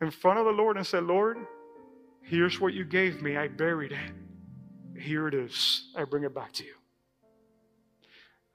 in 0.00 0.10
front 0.10 0.38
of 0.38 0.44
the 0.44 0.52
Lord 0.52 0.76
and 0.76 0.86
said, 0.86 1.04
Lord, 1.04 1.38
here's 2.28 2.60
what 2.60 2.74
you 2.74 2.84
gave 2.84 3.22
me. 3.22 3.36
I 3.36 3.48
buried 3.48 3.92
it. 3.92 5.00
Here 5.00 5.28
it 5.28 5.34
is. 5.34 5.88
I 5.96 6.04
bring 6.04 6.24
it 6.24 6.34
back 6.34 6.52
to 6.54 6.64
you. 6.64 6.74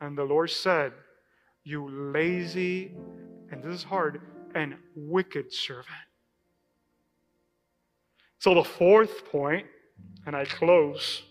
And 0.02 0.18
the 0.18 0.24
Lord 0.24 0.50
said, 0.50 0.94
You 1.64 2.12
lazy, 2.14 2.96
and 3.52 3.64
this 3.64 3.74
is 3.74 3.84
hard, 3.84 4.22
and 4.54 4.76
wicked 4.96 5.54
servant. 5.54 5.88
So, 8.40 8.54
the 8.54 8.64
fourth 8.64 9.26
point, 9.32 9.66
and 10.26 10.36
I 10.36 10.46
close, 10.46 11.24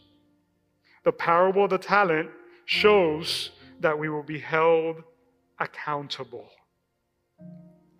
the 1.04 1.12
parable 1.12 1.64
of 1.64 1.70
the 1.70 1.78
talent 1.78 2.30
shows 2.64 3.50
that 3.80 3.98
we 3.98 4.08
will 4.08 4.22
be 4.22 4.38
held 4.38 5.02
accountable. 5.58 6.48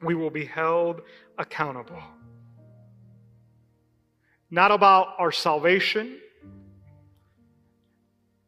We 0.03 0.15
will 0.15 0.31
be 0.31 0.47
held 0.47 1.03
accountable. 1.39 2.03
Not 4.53 4.71
about 4.71 5.15
our 5.19 5.33
salvation. 5.33 6.19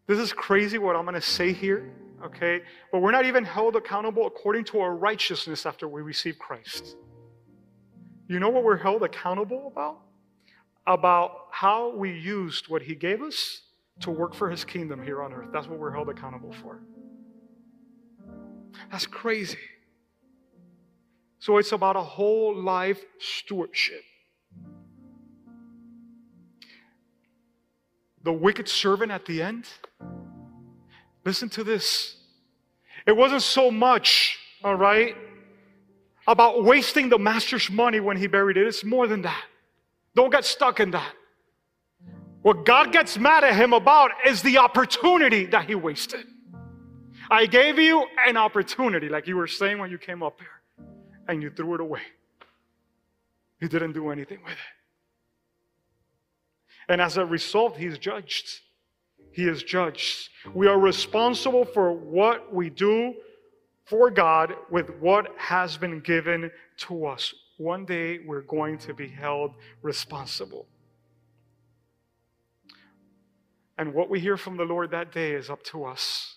This 0.07 0.20
is 0.20 0.32
crazy 0.32 0.78
what 0.78 0.94
I'm 0.94 1.02
going 1.02 1.14
to 1.14 1.20
say 1.20 1.52
here, 1.52 1.90
okay? 2.24 2.61
But 2.92 3.02
we're 3.02 3.11
not 3.11 3.26
even 3.26 3.44
held 3.44 3.74
accountable 3.74 4.28
according 4.28 4.66
to 4.66 4.78
our 4.78 4.94
righteousness 4.94 5.66
after 5.66 5.88
we 5.88 6.02
receive 6.02 6.38
Christ. 6.38 6.94
You 8.28 8.38
know 8.38 8.50
what 8.50 8.62
we're 8.62 8.76
held 8.76 9.02
accountable 9.02 9.66
about? 9.66 10.05
about 10.86 11.46
how 11.50 11.94
we 11.96 12.12
used 12.12 12.68
what 12.68 12.82
He 12.82 12.94
gave 12.94 13.22
us 13.22 13.62
to 14.00 14.11
work 14.11 14.34
for 14.34 14.50
His 14.50 14.64
kingdom 14.64 15.02
here 15.02 15.22
on 15.22 15.32
earth. 15.32 15.48
That's 15.52 15.66
what 15.66 15.78
we're 15.78 15.92
held 15.92 16.09
accountable 16.09 16.52
for. 16.52 16.80
That's 18.90 19.07
crazy. 19.07 19.59
So 21.38 21.59
it's 21.59 21.72
about 21.72 21.96
a 21.96 22.02
whole 22.02 22.55
life 22.55 23.02
stewardship. 23.18 24.02
The 28.25 28.33
wicked 28.33 28.68
servant 28.68 29.12
at 29.12 29.27
the 29.27 29.43
end, 29.43 29.68
listen 31.25 31.49
to 31.51 31.62
this. 31.62 32.16
It 33.07 33.16
wasn't 33.16 33.43
so 33.43 33.70
much, 33.70 34.39
all 34.64 34.75
right, 34.75 35.14
about 36.27 36.64
wasting 36.64 37.11
the 37.11 37.18
master's 37.18 37.70
money 37.70 38.01
when 38.01 38.16
he 38.16 38.27
buried 38.27 38.57
it. 38.57 38.66
It's 38.66 38.83
more 38.83 39.07
than 39.07 39.22
that. 39.22 39.45
Don't 40.14 40.31
get 40.31 40.45
stuck 40.47 40.81
in 40.81 40.91
that. 40.93 41.12
What 42.41 42.64
God 42.64 42.93
gets 42.93 43.18
mad 43.18 43.45
at 43.45 43.55
him 43.57 43.72
about 43.72 44.11
is 44.27 44.43
the 44.43 44.59
opportunity 44.59 45.47
that 45.47 45.66
he 45.66 45.75
wasted. 45.75 46.27
I 47.31 47.47
gave 47.47 47.79
you 47.79 48.07
an 48.27 48.37
opportunity, 48.37 49.09
like 49.09 49.27
you 49.27 49.37
were 49.37 49.47
saying 49.47 49.79
when 49.79 49.91
you 49.91 49.99
came 49.99 50.22
up 50.22 50.39
here, 50.39 50.87
and 51.29 51.43
you 51.43 51.51
threw 51.51 51.75
it 51.75 51.81
away. 51.81 52.03
You 53.61 53.68
didn't 53.68 53.93
do 53.93 54.11
anything 54.11 54.41
with 54.43 54.53
it. 54.53 54.84
And 56.89 57.01
as 57.01 57.16
a 57.16 57.24
result, 57.24 57.76
he's 57.76 57.99
judged. 57.99 58.61
He 59.32 59.49
is 59.49 59.62
judged. 59.62 60.28
We 60.53 60.68
are 60.68 60.78
responsible 60.78 61.64
for 61.64 61.93
what 61.93 62.55
we 62.55 62.70
do 62.70 63.14
for 63.85 64.11
God 64.11 64.55
with 64.70 64.91
what 65.01 65.28
has 65.37 65.76
been 65.76 66.01
given 66.01 66.51
to 66.78 67.07
us 67.07 67.35
one 67.57 67.85
day 67.85 68.18
we're 68.18 68.43
going 68.43 68.78
to 68.78 68.95
be 68.95 69.09
held 69.09 69.55
responsible. 69.82 70.66
And 73.78 73.95
what 73.95 74.09
we 74.09 74.20
hear 74.20 74.37
from 74.37 74.57
the 74.57 74.64
Lord 74.64 74.91
that 74.91 75.12
day 75.12 75.32
is 75.32 75.51
up 75.51 75.62
to 75.64 75.85
us. 75.85 76.37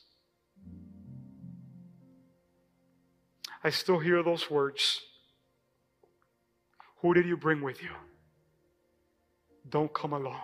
I 3.63 3.69
still 3.69 3.99
hear 3.99 4.23
those 4.23 4.49
words. 4.49 5.01
Who 7.01 7.13
did 7.13 7.25
you 7.25 7.37
bring 7.37 7.61
with 7.61 7.81
you? 7.83 7.89
Don't 9.69 9.93
come 9.93 10.13
alone. 10.13 10.35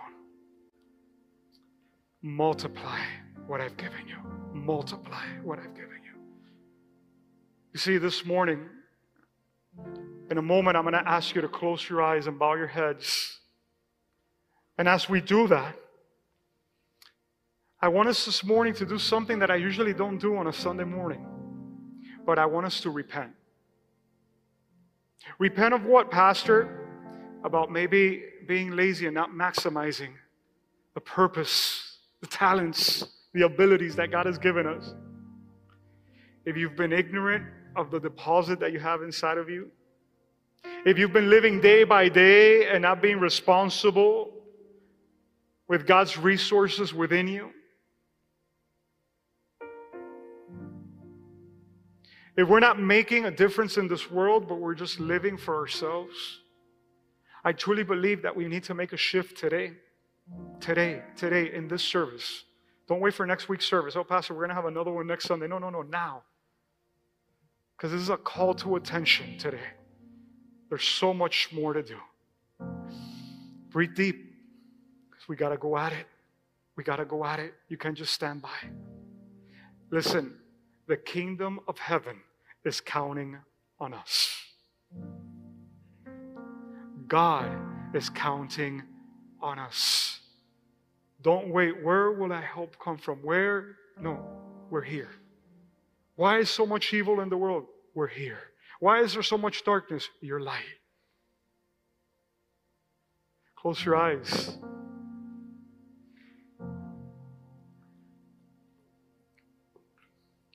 Multiply 2.22 3.00
what 3.46 3.60
I've 3.60 3.76
given 3.76 4.06
you. 4.06 4.16
Multiply 4.52 5.24
what 5.42 5.58
I've 5.58 5.74
given 5.74 6.00
you. 6.04 6.20
You 7.72 7.78
see, 7.78 7.98
this 7.98 8.24
morning, 8.24 8.66
in 10.30 10.38
a 10.38 10.42
moment, 10.42 10.76
I'm 10.76 10.84
going 10.84 10.94
to 10.94 11.08
ask 11.08 11.34
you 11.34 11.42
to 11.42 11.48
close 11.48 11.88
your 11.88 12.02
eyes 12.02 12.26
and 12.26 12.38
bow 12.38 12.54
your 12.54 12.66
heads. 12.66 13.40
And 14.78 14.88
as 14.88 15.08
we 15.08 15.20
do 15.20 15.46
that, 15.48 15.76
I 17.80 17.88
want 17.88 18.08
us 18.08 18.24
this 18.24 18.42
morning 18.42 18.72
to 18.74 18.86
do 18.86 18.98
something 18.98 19.38
that 19.40 19.50
I 19.50 19.56
usually 19.56 19.92
don't 19.92 20.18
do 20.18 20.36
on 20.36 20.46
a 20.46 20.52
Sunday 20.52 20.84
morning, 20.84 21.26
but 22.24 22.38
I 22.38 22.46
want 22.46 22.64
us 22.64 22.80
to 22.80 22.90
repent. 22.90 23.32
Repent 25.38 25.74
of 25.74 25.84
what, 25.84 26.10
Pastor? 26.10 26.80
About 27.44 27.70
maybe 27.70 28.22
being 28.46 28.72
lazy 28.72 29.06
and 29.06 29.14
not 29.14 29.30
maximizing 29.30 30.10
the 30.94 31.00
purpose, 31.00 31.98
the 32.20 32.26
talents, 32.26 33.04
the 33.32 33.42
abilities 33.42 33.96
that 33.96 34.10
God 34.10 34.26
has 34.26 34.38
given 34.38 34.66
us. 34.66 34.94
If 36.44 36.56
you've 36.56 36.76
been 36.76 36.92
ignorant 36.92 37.44
of 37.74 37.90
the 37.90 37.98
deposit 37.98 38.60
that 38.60 38.72
you 38.72 38.78
have 38.78 39.02
inside 39.02 39.38
of 39.38 39.48
you, 39.50 39.70
If 40.84 40.98
you've 40.98 41.14
been 41.14 41.30
living 41.30 41.62
day 41.62 41.84
by 41.84 42.10
day 42.10 42.68
and 42.68 42.82
not 42.82 43.00
being 43.00 43.18
responsible 43.18 44.32
with 45.66 45.86
God's 45.86 46.18
resources 46.18 46.92
within 46.92 47.26
you, 47.26 47.50
if 52.36 52.46
we're 52.46 52.60
not 52.60 52.78
making 52.78 53.24
a 53.24 53.30
difference 53.30 53.78
in 53.78 53.88
this 53.88 54.10
world, 54.10 54.46
but 54.46 54.56
we're 54.56 54.74
just 54.74 55.00
living 55.00 55.38
for 55.38 55.56
ourselves, 55.56 56.40
I 57.44 57.52
truly 57.52 57.82
believe 57.82 58.22
that 58.22 58.34
we 58.34 58.48
need 58.48 58.64
to 58.64 58.74
make 58.74 58.92
a 58.92 58.96
shift 58.96 59.36
today. 59.36 59.72
Today, 60.60 61.02
today, 61.16 61.52
in 61.52 61.68
this 61.68 61.82
service. 61.82 62.44
Don't 62.88 63.00
wait 63.00 63.12
for 63.12 63.26
next 63.26 63.48
week's 63.48 63.66
service. 63.66 63.94
Oh, 63.96 64.04
Pastor, 64.04 64.32
we're 64.32 64.40
going 64.40 64.48
to 64.48 64.54
have 64.54 64.64
another 64.64 64.90
one 64.90 65.06
next 65.06 65.26
Sunday. 65.26 65.46
No, 65.46 65.58
no, 65.58 65.68
no, 65.68 65.82
now. 65.82 66.22
Because 67.76 67.92
this 67.92 68.00
is 68.00 68.08
a 68.08 68.16
call 68.16 68.54
to 68.54 68.76
attention 68.76 69.36
today. 69.36 69.68
There's 70.70 70.84
so 70.84 71.12
much 71.12 71.50
more 71.52 71.74
to 71.74 71.82
do. 71.82 71.98
Breathe 73.70 73.94
deep, 73.94 74.34
because 75.10 75.28
we 75.28 75.36
got 75.36 75.50
to 75.50 75.58
go 75.58 75.76
at 75.76 75.92
it. 75.92 76.06
We 76.76 76.84
got 76.84 76.96
to 76.96 77.04
go 77.04 77.24
at 77.24 77.38
it. 77.38 77.54
You 77.68 77.76
can't 77.76 77.96
just 77.96 78.14
stand 78.14 78.40
by. 78.40 78.68
Listen, 79.90 80.34
the 80.86 80.96
kingdom 80.96 81.60
of 81.68 81.78
heaven 81.78 82.20
is 82.64 82.80
counting 82.80 83.36
on 83.78 83.92
us. 83.92 84.30
God 87.06 87.50
is 87.94 88.08
counting 88.08 88.82
on 89.40 89.58
us. 89.58 90.20
Don't 91.22 91.48
wait. 91.48 91.82
Where 91.82 92.12
will 92.12 92.32
I 92.32 92.40
help 92.40 92.78
come 92.78 92.98
from? 92.98 93.18
Where? 93.18 93.76
No, 94.00 94.24
we're 94.70 94.82
here. 94.82 95.10
Why 96.16 96.38
is 96.38 96.50
so 96.50 96.66
much 96.66 96.92
evil 96.92 97.20
in 97.20 97.28
the 97.28 97.36
world? 97.36 97.66
We're 97.94 98.06
here. 98.06 98.38
Why 98.80 99.00
is 99.00 99.14
there 99.14 99.22
so 99.22 99.38
much 99.38 99.64
darkness? 99.64 100.08
Your 100.20 100.40
light. 100.40 100.62
Close 103.56 103.84
your 103.84 103.96
eyes. 103.96 104.58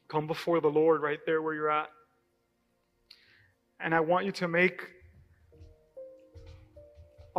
Come 0.08 0.28
before 0.28 0.60
the 0.60 0.70
Lord 0.70 1.02
right 1.02 1.20
there 1.26 1.42
where 1.42 1.54
you're 1.54 1.72
at. 1.72 1.90
And 3.80 3.96
I 3.96 4.00
want 4.00 4.26
you 4.26 4.32
to 4.34 4.48
make 4.48 4.82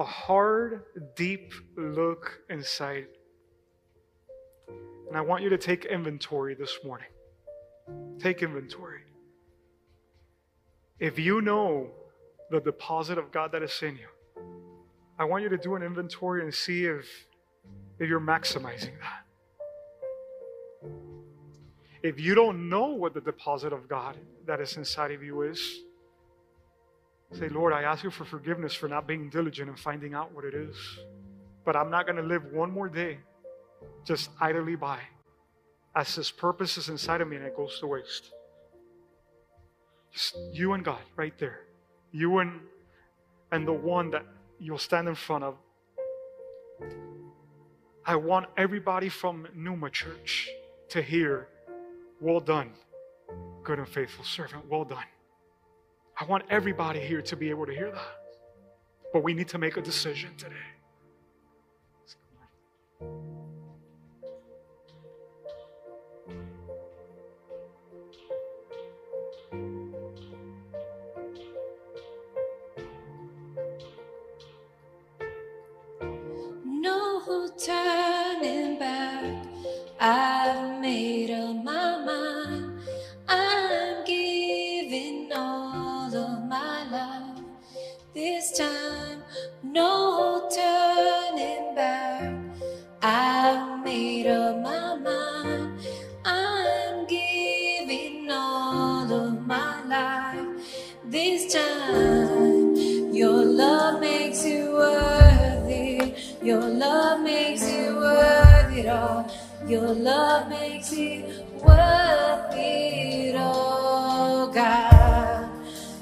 a 0.00 0.04
hard, 0.04 0.82
deep 1.14 1.52
look 1.76 2.40
inside. 2.48 3.06
And 5.08 5.16
I 5.16 5.20
want 5.20 5.42
you 5.42 5.50
to 5.50 5.58
take 5.58 5.84
inventory 5.84 6.54
this 6.54 6.78
morning. 6.82 7.08
Take 8.18 8.42
inventory. 8.42 9.02
If 10.98 11.18
you 11.18 11.42
know 11.42 11.90
the 12.50 12.60
deposit 12.60 13.18
of 13.18 13.30
God 13.30 13.52
that 13.52 13.62
is 13.62 13.78
in 13.82 13.96
you, 13.96 14.08
I 15.18 15.24
want 15.24 15.42
you 15.42 15.50
to 15.50 15.58
do 15.58 15.74
an 15.74 15.82
inventory 15.82 16.42
and 16.42 16.52
see 16.52 16.86
if, 16.86 17.06
if 17.98 18.08
you're 18.08 18.20
maximizing 18.20 18.94
that. 19.00 19.26
If 22.02 22.18
you 22.18 22.34
don't 22.34 22.70
know 22.70 22.86
what 22.86 23.12
the 23.12 23.20
deposit 23.20 23.74
of 23.74 23.86
God 23.86 24.16
that 24.46 24.62
is 24.62 24.78
inside 24.78 25.10
of 25.10 25.22
you 25.22 25.42
is, 25.42 25.82
Say, 27.32 27.48
Lord, 27.48 27.72
I 27.72 27.82
ask 27.82 28.02
you 28.02 28.10
for 28.10 28.24
forgiveness 28.24 28.74
for 28.74 28.88
not 28.88 29.06
being 29.06 29.30
diligent 29.30 29.68
in 29.68 29.76
finding 29.76 30.14
out 30.14 30.34
what 30.34 30.44
it 30.44 30.54
is. 30.54 30.76
But 31.64 31.76
I'm 31.76 31.90
not 31.90 32.06
going 32.06 32.16
to 32.16 32.22
live 32.22 32.44
one 32.52 32.70
more 32.70 32.88
day 32.88 33.18
just 34.04 34.30
idly 34.40 34.76
by 34.76 34.98
as 35.94 36.14
His 36.14 36.30
purpose 36.30 36.76
is 36.76 36.88
inside 36.88 37.20
of 37.20 37.28
me 37.28 37.36
and 37.36 37.44
it 37.44 37.56
goes 37.56 37.78
to 37.80 37.86
waste. 37.86 38.30
Just 40.12 40.36
you 40.52 40.72
and 40.72 40.84
God 40.84 41.00
right 41.16 41.36
there. 41.38 41.60
You 42.12 42.38
and, 42.38 42.60
and 43.52 43.66
the 43.66 43.72
one 43.72 44.10
that 44.10 44.24
you'll 44.58 44.78
stand 44.78 45.08
in 45.08 45.14
front 45.14 45.44
of. 45.44 45.56
I 48.04 48.16
want 48.16 48.46
everybody 48.56 49.08
from 49.08 49.46
Numa 49.54 49.90
Church 49.90 50.48
to 50.88 51.00
hear, 51.00 51.48
Well 52.20 52.40
done, 52.40 52.72
good 53.62 53.78
and 53.78 53.88
faithful 53.88 54.24
servant. 54.24 54.68
Well 54.68 54.84
done. 54.84 55.04
I 56.20 56.24
want 56.24 56.44
everybody 56.50 57.00
here 57.00 57.22
to 57.22 57.34
be 57.34 57.48
able 57.48 57.64
to 57.64 57.72
hear 57.72 57.90
that. 57.90 58.02
But 59.10 59.24
we 59.24 59.32
need 59.32 59.48
to 59.48 59.58
make 59.58 59.78
a 59.78 59.80
decision 59.80 60.36
today. 60.36 60.54
No 76.66 77.48
turning 77.56 78.78
back. 78.78 79.46
I've 79.98 80.80
made 80.82 81.29
no 89.80 90.46
turning 90.54 91.74
back. 91.74 92.34
I've 93.02 93.82
made 93.82 94.26
up 94.26 94.54
my 94.70 94.88
mind. 95.08 95.68
I'm 96.24 97.06
giving 97.06 98.30
all 98.30 99.08
of 99.22 99.46
my 99.46 99.74
life. 99.96 100.48
This 101.16 101.40
time, 101.54 102.76
your 103.20 103.42
love 103.62 104.00
makes 104.00 104.44
you 104.44 104.60
worthy. 104.72 106.14
Your 106.42 106.66
love 106.84 107.20
makes 107.32 107.64
you 107.74 107.86
worth 108.04 108.72
it 108.80 108.88
all. 108.98 109.20
Your 109.66 109.90
love 110.10 110.48
makes 110.50 110.92
it 110.92 111.20
worth 111.64 112.54
it 112.54 113.34
all, 113.36 114.48
God. 114.52 115.48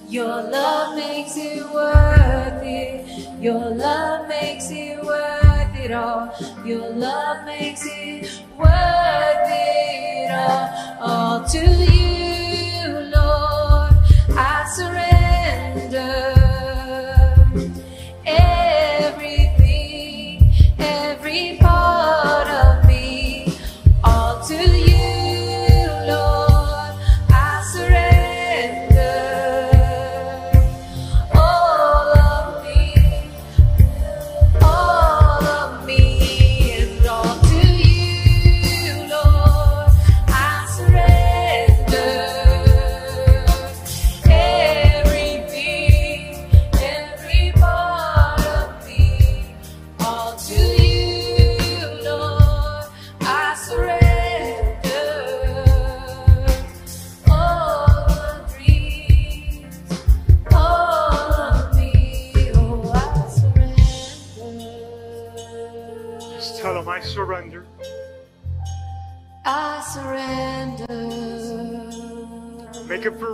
Your 0.08 0.36
love 0.56 0.96
makes 0.96 1.36
it 1.36 1.62
worth. 1.74 2.17
Your 3.40 3.70
love 3.70 4.28
makes 4.28 4.68
it 4.72 5.00
worth 5.00 5.76
it 5.76 5.92
all. 5.92 6.34
Your 6.64 6.90
love 6.90 7.46
makes 7.46 7.82
it 7.84 8.42
worth 8.58 9.48
it 9.48 10.30
all. 10.32 10.98
All 11.00 11.44
to 11.44 11.58
you, 11.58 12.17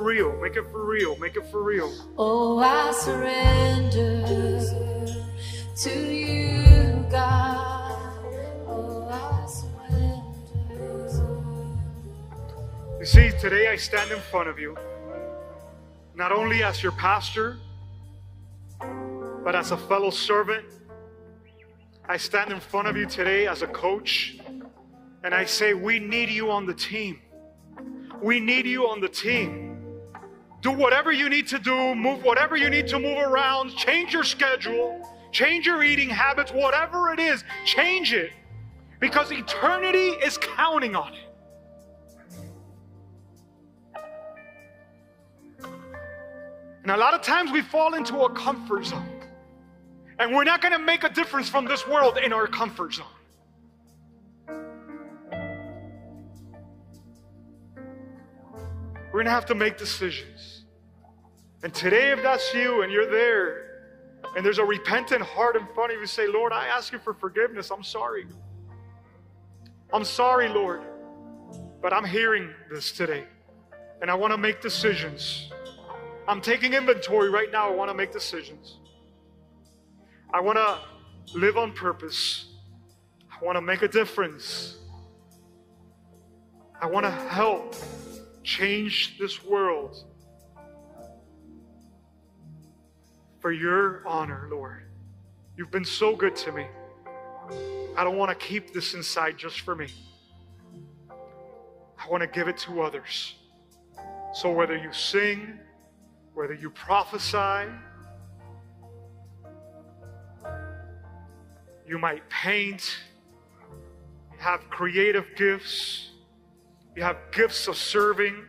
real. 0.04 0.36
Make 0.36 0.56
it 0.56 0.66
for 0.70 0.84
real. 0.84 1.16
Make 1.16 1.36
it 1.36 1.46
for 1.46 1.62
real. 1.62 1.92
Oh, 2.18 2.58
I 2.58 2.92
surrender 2.92 4.60
to 5.76 5.90
you, 5.90 7.06
God. 7.10 8.12
Oh, 8.68 9.08
I 9.10 9.46
surrender. 9.46 11.08
You 13.00 13.06
see, 13.06 13.30
today 13.40 13.68
I 13.68 13.76
stand 13.76 14.12
in 14.12 14.20
front 14.20 14.48
of 14.48 14.58
you, 14.58 14.76
not 16.14 16.32
only 16.32 16.62
as 16.62 16.82
your 16.82 16.92
pastor, 16.92 17.56
but 19.42 19.56
as 19.56 19.70
a 19.70 19.76
fellow 19.76 20.10
servant. 20.10 20.66
I 22.06 22.18
stand 22.18 22.52
in 22.52 22.60
front 22.60 22.86
of 22.86 22.98
you 22.98 23.06
today 23.06 23.46
as 23.46 23.62
a 23.62 23.66
coach, 23.66 24.36
and 25.22 25.34
I 25.34 25.46
say, 25.46 25.72
We 25.72 25.98
need 25.98 26.28
you 26.28 26.50
on 26.50 26.66
the 26.66 26.74
team. 26.74 27.20
We 28.22 28.40
need 28.40 28.66
you 28.66 28.86
on 28.86 29.00
the 29.00 29.08
team 29.08 29.73
Do 30.64 30.72
whatever 30.72 31.12
you 31.12 31.28
need 31.28 31.46
to 31.48 31.58
do, 31.58 31.94
move 31.94 32.24
whatever 32.24 32.56
you 32.56 32.70
need 32.70 32.88
to 32.88 32.98
move 32.98 33.18
around, 33.18 33.76
change 33.76 34.14
your 34.14 34.24
schedule, 34.24 35.06
change 35.30 35.66
your 35.66 35.82
eating 35.82 36.08
habits, 36.08 36.52
whatever 36.52 37.12
it 37.12 37.20
is, 37.20 37.44
change 37.66 38.14
it 38.14 38.30
because 38.98 39.30
eternity 39.30 40.08
is 40.24 40.38
counting 40.38 40.96
on 40.96 41.12
it. 41.12 41.28
And 46.80 46.90
a 46.90 46.96
lot 46.96 47.12
of 47.12 47.20
times 47.20 47.52
we 47.52 47.60
fall 47.60 47.92
into 47.92 48.20
a 48.22 48.30
comfort 48.32 48.86
zone. 48.86 49.20
And 50.18 50.34
we're 50.34 50.44
not 50.44 50.62
going 50.62 50.72
to 50.72 50.78
make 50.78 51.04
a 51.04 51.10
difference 51.10 51.50
from 51.50 51.66
this 51.66 51.86
world 51.86 52.16
in 52.16 52.32
our 52.32 52.46
comfort 52.46 52.94
zone. 52.94 53.04
We're 59.12 59.20
going 59.20 59.26
to 59.26 59.30
have 59.30 59.44
to 59.46 59.54
make 59.54 59.76
decisions. 59.76 60.53
And 61.64 61.72
today, 61.72 62.10
if 62.10 62.22
that's 62.22 62.52
you 62.52 62.82
and 62.82 62.92
you're 62.92 63.10
there 63.10 63.80
and 64.36 64.44
there's 64.44 64.58
a 64.58 64.64
repentant 64.64 65.22
heart 65.22 65.56
in 65.56 65.66
front 65.74 65.94
of 65.94 65.98
you, 65.98 66.04
say, 66.04 66.26
Lord, 66.26 66.52
I 66.52 66.66
ask 66.66 66.92
you 66.92 66.98
for 66.98 67.14
forgiveness. 67.14 67.70
I'm 67.70 67.82
sorry. 67.82 68.26
I'm 69.90 70.04
sorry, 70.04 70.50
Lord. 70.50 70.82
But 71.80 71.94
I'm 71.94 72.04
hearing 72.04 72.50
this 72.70 72.92
today. 72.92 73.24
And 74.02 74.10
I 74.10 74.14
want 74.14 74.34
to 74.34 74.36
make 74.36 74.60
decisions. 74.60 75.50
I'm 76.28 76.42
taking 76.42 76.74
inventory 76.74 77.30
right 77.30 77.50
now. 77.50 77.72
I 77.72 77.74
want 77.74 77.88
to 77.88 77.94
make 77.94 78.12
decisions. 78.12 78.80
I 80.34 80.40
want 80.40 80.58
to 80.58 80.80
live 81.34 81.56
on 81.56 81.72
purpose. 81.72 82.44
I 83.32 83.42
want 83.42 83.56
to 83.56 83.62
make 83.62 83.80
a 83.80 83.88
difference. 83.88 84.76
I 86.78 86.84
want 86.84 87.06
to 87.06 87.10
help 87.10 87.74
change 88.42 89.18
this 89.18 89.42
world 89.42 90.04
for 93.44 93.52
your 93.52 94.00
honor, 94.06 94.48
Lord. 94.50 94.84
You've 95.54 95.70
been 95.70 95.84
so 95.84 96.16
good 96.16 96.34
to 96.36 96.50
me. 96.50 96.66
I 97.94 98.02
don't 98.02 98.16
want 98.16 98.30
to 98.30 98.46
keep 98.46 98.72
this 98.72 98.94
inside 98.94 99.36
just 99.36 99.60
for 99.60 99.76
me. 99.76 99.88
I 101.10 102.08
want 102.08 102.22
to 102.22 102.26
give 102.26 102.48
it 102.48 102.56
to 102.60 102.80
others. 102.80 103.34
So 104.32 104.50
whether 104.50 104.74
you 104.78 104.90
sing, 104.94 105.58
whether 106.32 106.54
you 106.54 106.70
prophesy, 106.70 107.70
you 111.86 111.98
might 111.98 112.26
paint, 112.30 112.96
you 114.32 114.38
have 114.38 114.70
creative 114.70 115.26
gifts, 115.36 116.12
you 116.96 117.02
have 117.02 117.18
gifts 117.30 117.68
of 117.68 117.76
serving, 117.76 118.42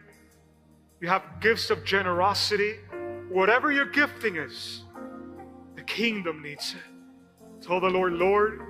you 1.01 1.09
have 1.09 1.41
gifts 1.41 1.69
of 1.69 1.83
generosity. 1.83 2.75
Whatever 3.27 3.73
your 3.73 3.87
gifting 3.87 4.37
is, 4.37 4.84
kingdom 5.87 6.41
needs 6.41 6.73
it. 6.73 7.63
Tell 7.65 7.79
the 7.79 7.89
Lord, 7.89 8.13
Lord, 8.13 8.61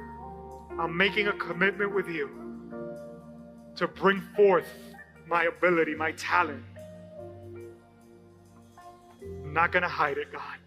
I'm 0.79 0.95
making 0.95 1.27
a 1.27 1.33
commitment 1.33 1.93
with 1.93 2.07
you 2.07 2.29
to 3.75 3.87
bring 3.87 4.21
forth 4.35 4.67
my 5.27 5.43
ability, 5.43 5.95
my 5.95 6.11
talent. 6.13 6.63
I'm 9.21 9.53
not 9.53 9.71
going 9.71 9.83
to 9.83 9.89
hide 9.89 10.17
it, 10.17 10.31
God. 10.31 10.57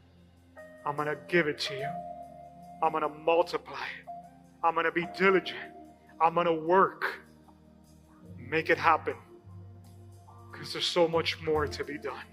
I'm 0.85 0.97
going 0.97 1.09
to 1.09 1.19
give 1.29 1.47
it 1.47 1.59
to 1.61 1.75
you. 1.75 1.89
I'm 2.83 2.93
going 2.93 3.03
to 3.03 3.09
multiply 3.09 3.75
it. 3.75 4.09
I'm 4.63 4.75
going 4.75 4.87
to 4.87 4.93
be 4.93 5.07
diligent. 5.17 5.59
I'm 6.21 6.35
going 6.35 6.47
to 6.47 6.53
work. 6.53 7.21
Make 8.39 8.71
it 8.71 8.79
happen. 8.79 9.15
Because 10.51 10.73
there's 10.73 10.87
so 10.87 11.07
much 11.07 11.41
more 11.43 11.67
to 11.67 11.85
be 11.85 11.99
done. 11.99 12.25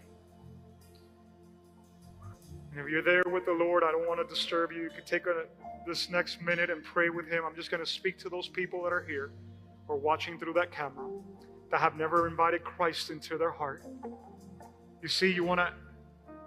And 2.76 2.86
if 2.86 2.92
you're 2.92 3.02
there 3.02 3.24
with 3.26 3.46
the 3.46 3.54
Lord, 3.54 3.84
I 3.84 3.92
don't 3.92 4.06
want 4.06 4.20
to 4.20 4.28
disturb 4.28 4.74
you. 4.74 4.82
You 4.82 4.90
can 4.90 5.06
take 5.06 5.28
a, 5.28 5.46
this 5.88 6.10
next 6.10 6.42
minute 6.42 6.70
and 6.70 6.84
pray 6.84 7.10
with 7.10 7.26
Him. 7.26 7.46
I'm 7.48 7.56
just 7.56 7.72
going 7.72 7.82
to 7.84 7.90
speak 7.90 8.20
to 8.20 8.30
those 8.30 8.50
people 8.50 8.84
that 8.84 8.92
are 8.92 9.06
here 9.08 9.32
or 9.88 9.96
watching 9.96 10.38
through 10.38 10.54
that 10.54 10.74
camera 10.74 11.10
that 11.72 11.80
have 11.80 11.96
never 11.96 12.28
invited 12.28 12.66
Christ 12.66 13.12
into 13.12 13.38
their 13.38 13.52
heart. 13.52 13.86
You 15.02 15.08
see, 15.08 15.32
you 15.32 15.46
want 15.46 15.62
to 15.62 15.72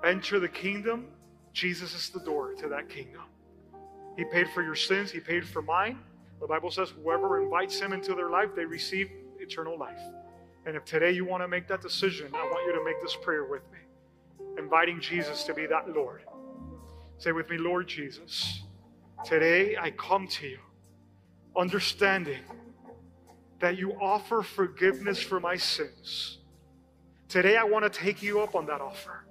enter 0.06 0.38
the 0.38 0.48
kingdom, 0.48 1.06
Jesus 1.54 1.94
is 1.94 2.10
the 2.10 2.20
door 2.20 2.52
to 2.54 2.68
that 2.68 2.90
kingdom. 2.90 3.22
He 4.18 4.24
paid 4.24 4.48
for 4.50 4.62
your 4.62 4.74
sins, 4.74 5.10
He 5.10 5.20
paid 5.20 5.46
for 5.46 5.62
mine. 5.62 5.98
The 6.42 6.46
Bible 6.46 6.70
says, 6.70 6.90
whoever 6.90 7.42
invites 7.42 7.80
Him 7.80 7.94
into 7.94 8.14
their 8.14 8.28
life, 8.28 8.50
they 8.54 8.66
receive 8.66 9.10
eternal 9.40 9.78
life. 9.78 9.98
And 10.66 10.76
if 10.76 10.84
today 10.84 11.12
you 11.12 11.24
want 11.24 11.42
to 11.42 11.48
make 11.48 11.66
that 11.68 11.80
decision, 11.80 12.30
I 12.34 12.44
want 12.44 12.66
you 12.66 12.78
to 12.78 12.84
make 12.84 13.00
this 13.00 13.16
prayer 13.22 13.44
with 13.46 13.62
me, 13.72 13.77
inviting 14.58 15.00
Jesus 15.00 15.44
to 15.44 15.54
be 15.54 15.66
that 15.66 15.88
Lord. 15.88 16.22
Say 17.18 17.32
with 17.32 17.48
me, 17.50 17.58
Lord 17.58 17.88
Jesus, 17.88 18.62
today 19.24 19.76
I 19.76 19.90
come 19.92 20.26
to 20.28 20.46
you, 20.46 20.58
understanding 21.56 22.40
that 23.60 23.76
you 23.76 23.92
offer 24.00 24.42
forgiveness 24.42 25.20
for 25.20 25.40
my 25.40 25.56
sins. 25.56 26.38
Today 27.28 27.56
I 27.56 27.64
want 27.64 27.84
to 27.84 27.90
take 27.90 28.22
you 28.22 28.40
up 28.40 28.54
on 28.54 28.66
that 28.66 28.80
offer. 28.80 29.24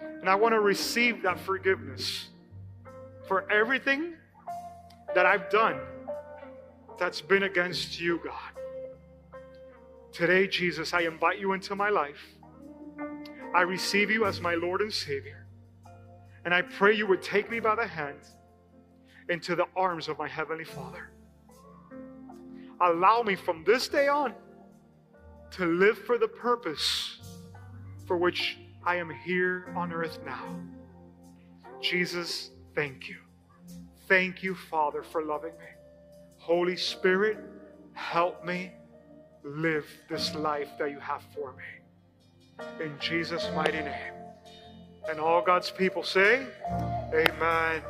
And 0.00 0.28
I 0.28 0.34
want 0.34 0.54
to 0.54 0.60
receive 0.60 1.22
that 1.22 1.38
forgiveness 1.38 2.28
for 3.26 3.50
everything 3.50 4.14
that 5.14 5.26
I've 5.26 5.50
done 5.50 5.78
that's 6.98 7.20
been 7.20 7.42
against 7.42 8.00
you, 8.00 8.20
God. 8.24 9.40
Today, 10.12 10.46
Jesus, 10.46 10.94
I 10.94 11.02
invite 11.02 11.38
you 11.38 11.52
into 11.52 11.74
my 11.74 11.90
life. 11.90 12.33
I 13.54 13.62
receive 13.62 14.10
you 14.10 14.26
as 14.26 14.40
my 14.40 14.54
Lord 14.54 14.80
and 14.80 14.92
Savior. 14.92 15.46
And 16.44 16.52
I 16.52 16.62
pray 16.62 16.94
you 16.94 17.06
would 17.06 17.22
take 17.22 17.50
me 17.50 17.60
by 17.60 17.76
the 17.76 17.86
hand 17.86 18.18
into 19.28 19.54
the 19.54 19.66
arms 19.76 20.08
of 20.08 20.18
my 20.18 20.28
Heavenly 20.28 20.64
Father. 20.64 21.10
Allow 22.80 23.22
me 23.22 23.36
from 23.36 23.62
this 23.64 23.88
day 23.88 24.08
on 24.08 24.34
to 25.52 25.66
live 25.66 25.96
for 25.98 26.18
the 26.18 26.28
purpose 26.28 27.18
for 28.06 28.16
which 28.16 28.58
I 28.84 28.96
am 28.96 29.08
here 29.08 29.72
on 29.76 29.92
earth 29.92 30.18
now. 30.26 30.60
Jesus, 31.80 32.50
thank 32.74 33.08
you. 33.08 33.16
Thank 34.08 34.42
you, 34.42 34.54
Father, 34.54 35.02
for 35.02 35.22
loving 35.22 35.52
me. 35.52 35.66
Holy 36.38 36.76
Spirit, 36.76 37.38
help 37.92 38.44
me 38.44 38.72
live 39.44 39.86
this 40.10 40.34
life 40.34 40.70
that 40.78 40.90
you 40.90 40.98
have 40.98 41.22
for 41.34 41.52
me. 41.52 41.83
In 42.80 42.92
Jesus' 43.00 43.48
mighty 43.54 43.80
name. 43.80 44.12
And 45.08 45.20
all 45.20 45.42
God's 45.42 45.70
people 45.70 46.02
say, 46.02 46.46
Amen 47.12 47.82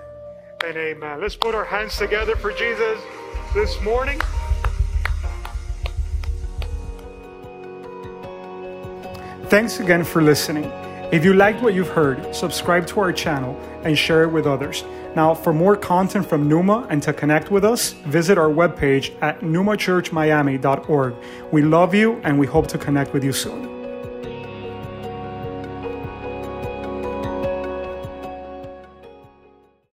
and 0.65 0.77
amen. 0.77 1.21
Let's 1.21 1.37
put 1.37 1.55
our 1.55 1.65
hands 1.65 1.97
together 1.97 2.37
for 2.37 2.53
Jesus 2.53 3.01
this 3.55 3.81
morning. 3.83 4.21
Thanks 9.49 9.79
again 9.81 10.05
for 10.05 10.23
listening. 10.23 10.65
If 11.13 11.25
you 11.25 11.35
liked 11.35 11.63
what 11.63 11.75
you've 11.75 11.91
heard, 11.91 12.35
subscribe 12.35 12.87
to 12.89 13.01
our 13.01 13.13
channel 13.13 13.55
and 13.85 13.97
share 13.97 14.25
it 14.25 14.29
with 14.29 14.47
others. 14.47 14.83
Now, 15.15 15.35
for 15.35 15.53
more 15.53 15.77
content 15.77 16.27
from 16.27 16.49
Numa 16.49 16.87
and 16.91 17.03
to 17.05 17.13
connect 17.13 17.51
with 17.51 17.65
us, 17.65 17.93
visit 18.07 18.37
our 18.37 18.49
webpage 18.49 19.15
at 19.23 19.41
numachurchmiami.org. 19.41 21.15
We 21.53 21.63
love 21.63 21.95
you 21.95 22.21
and 22.25 22.39
we 22.39 22.47
hope 22.47 22.67
to 22.69 22.79
connect 22.79 23.13
with 23.13 23.23
you 23.23 23.33
soon. 23.33 23.74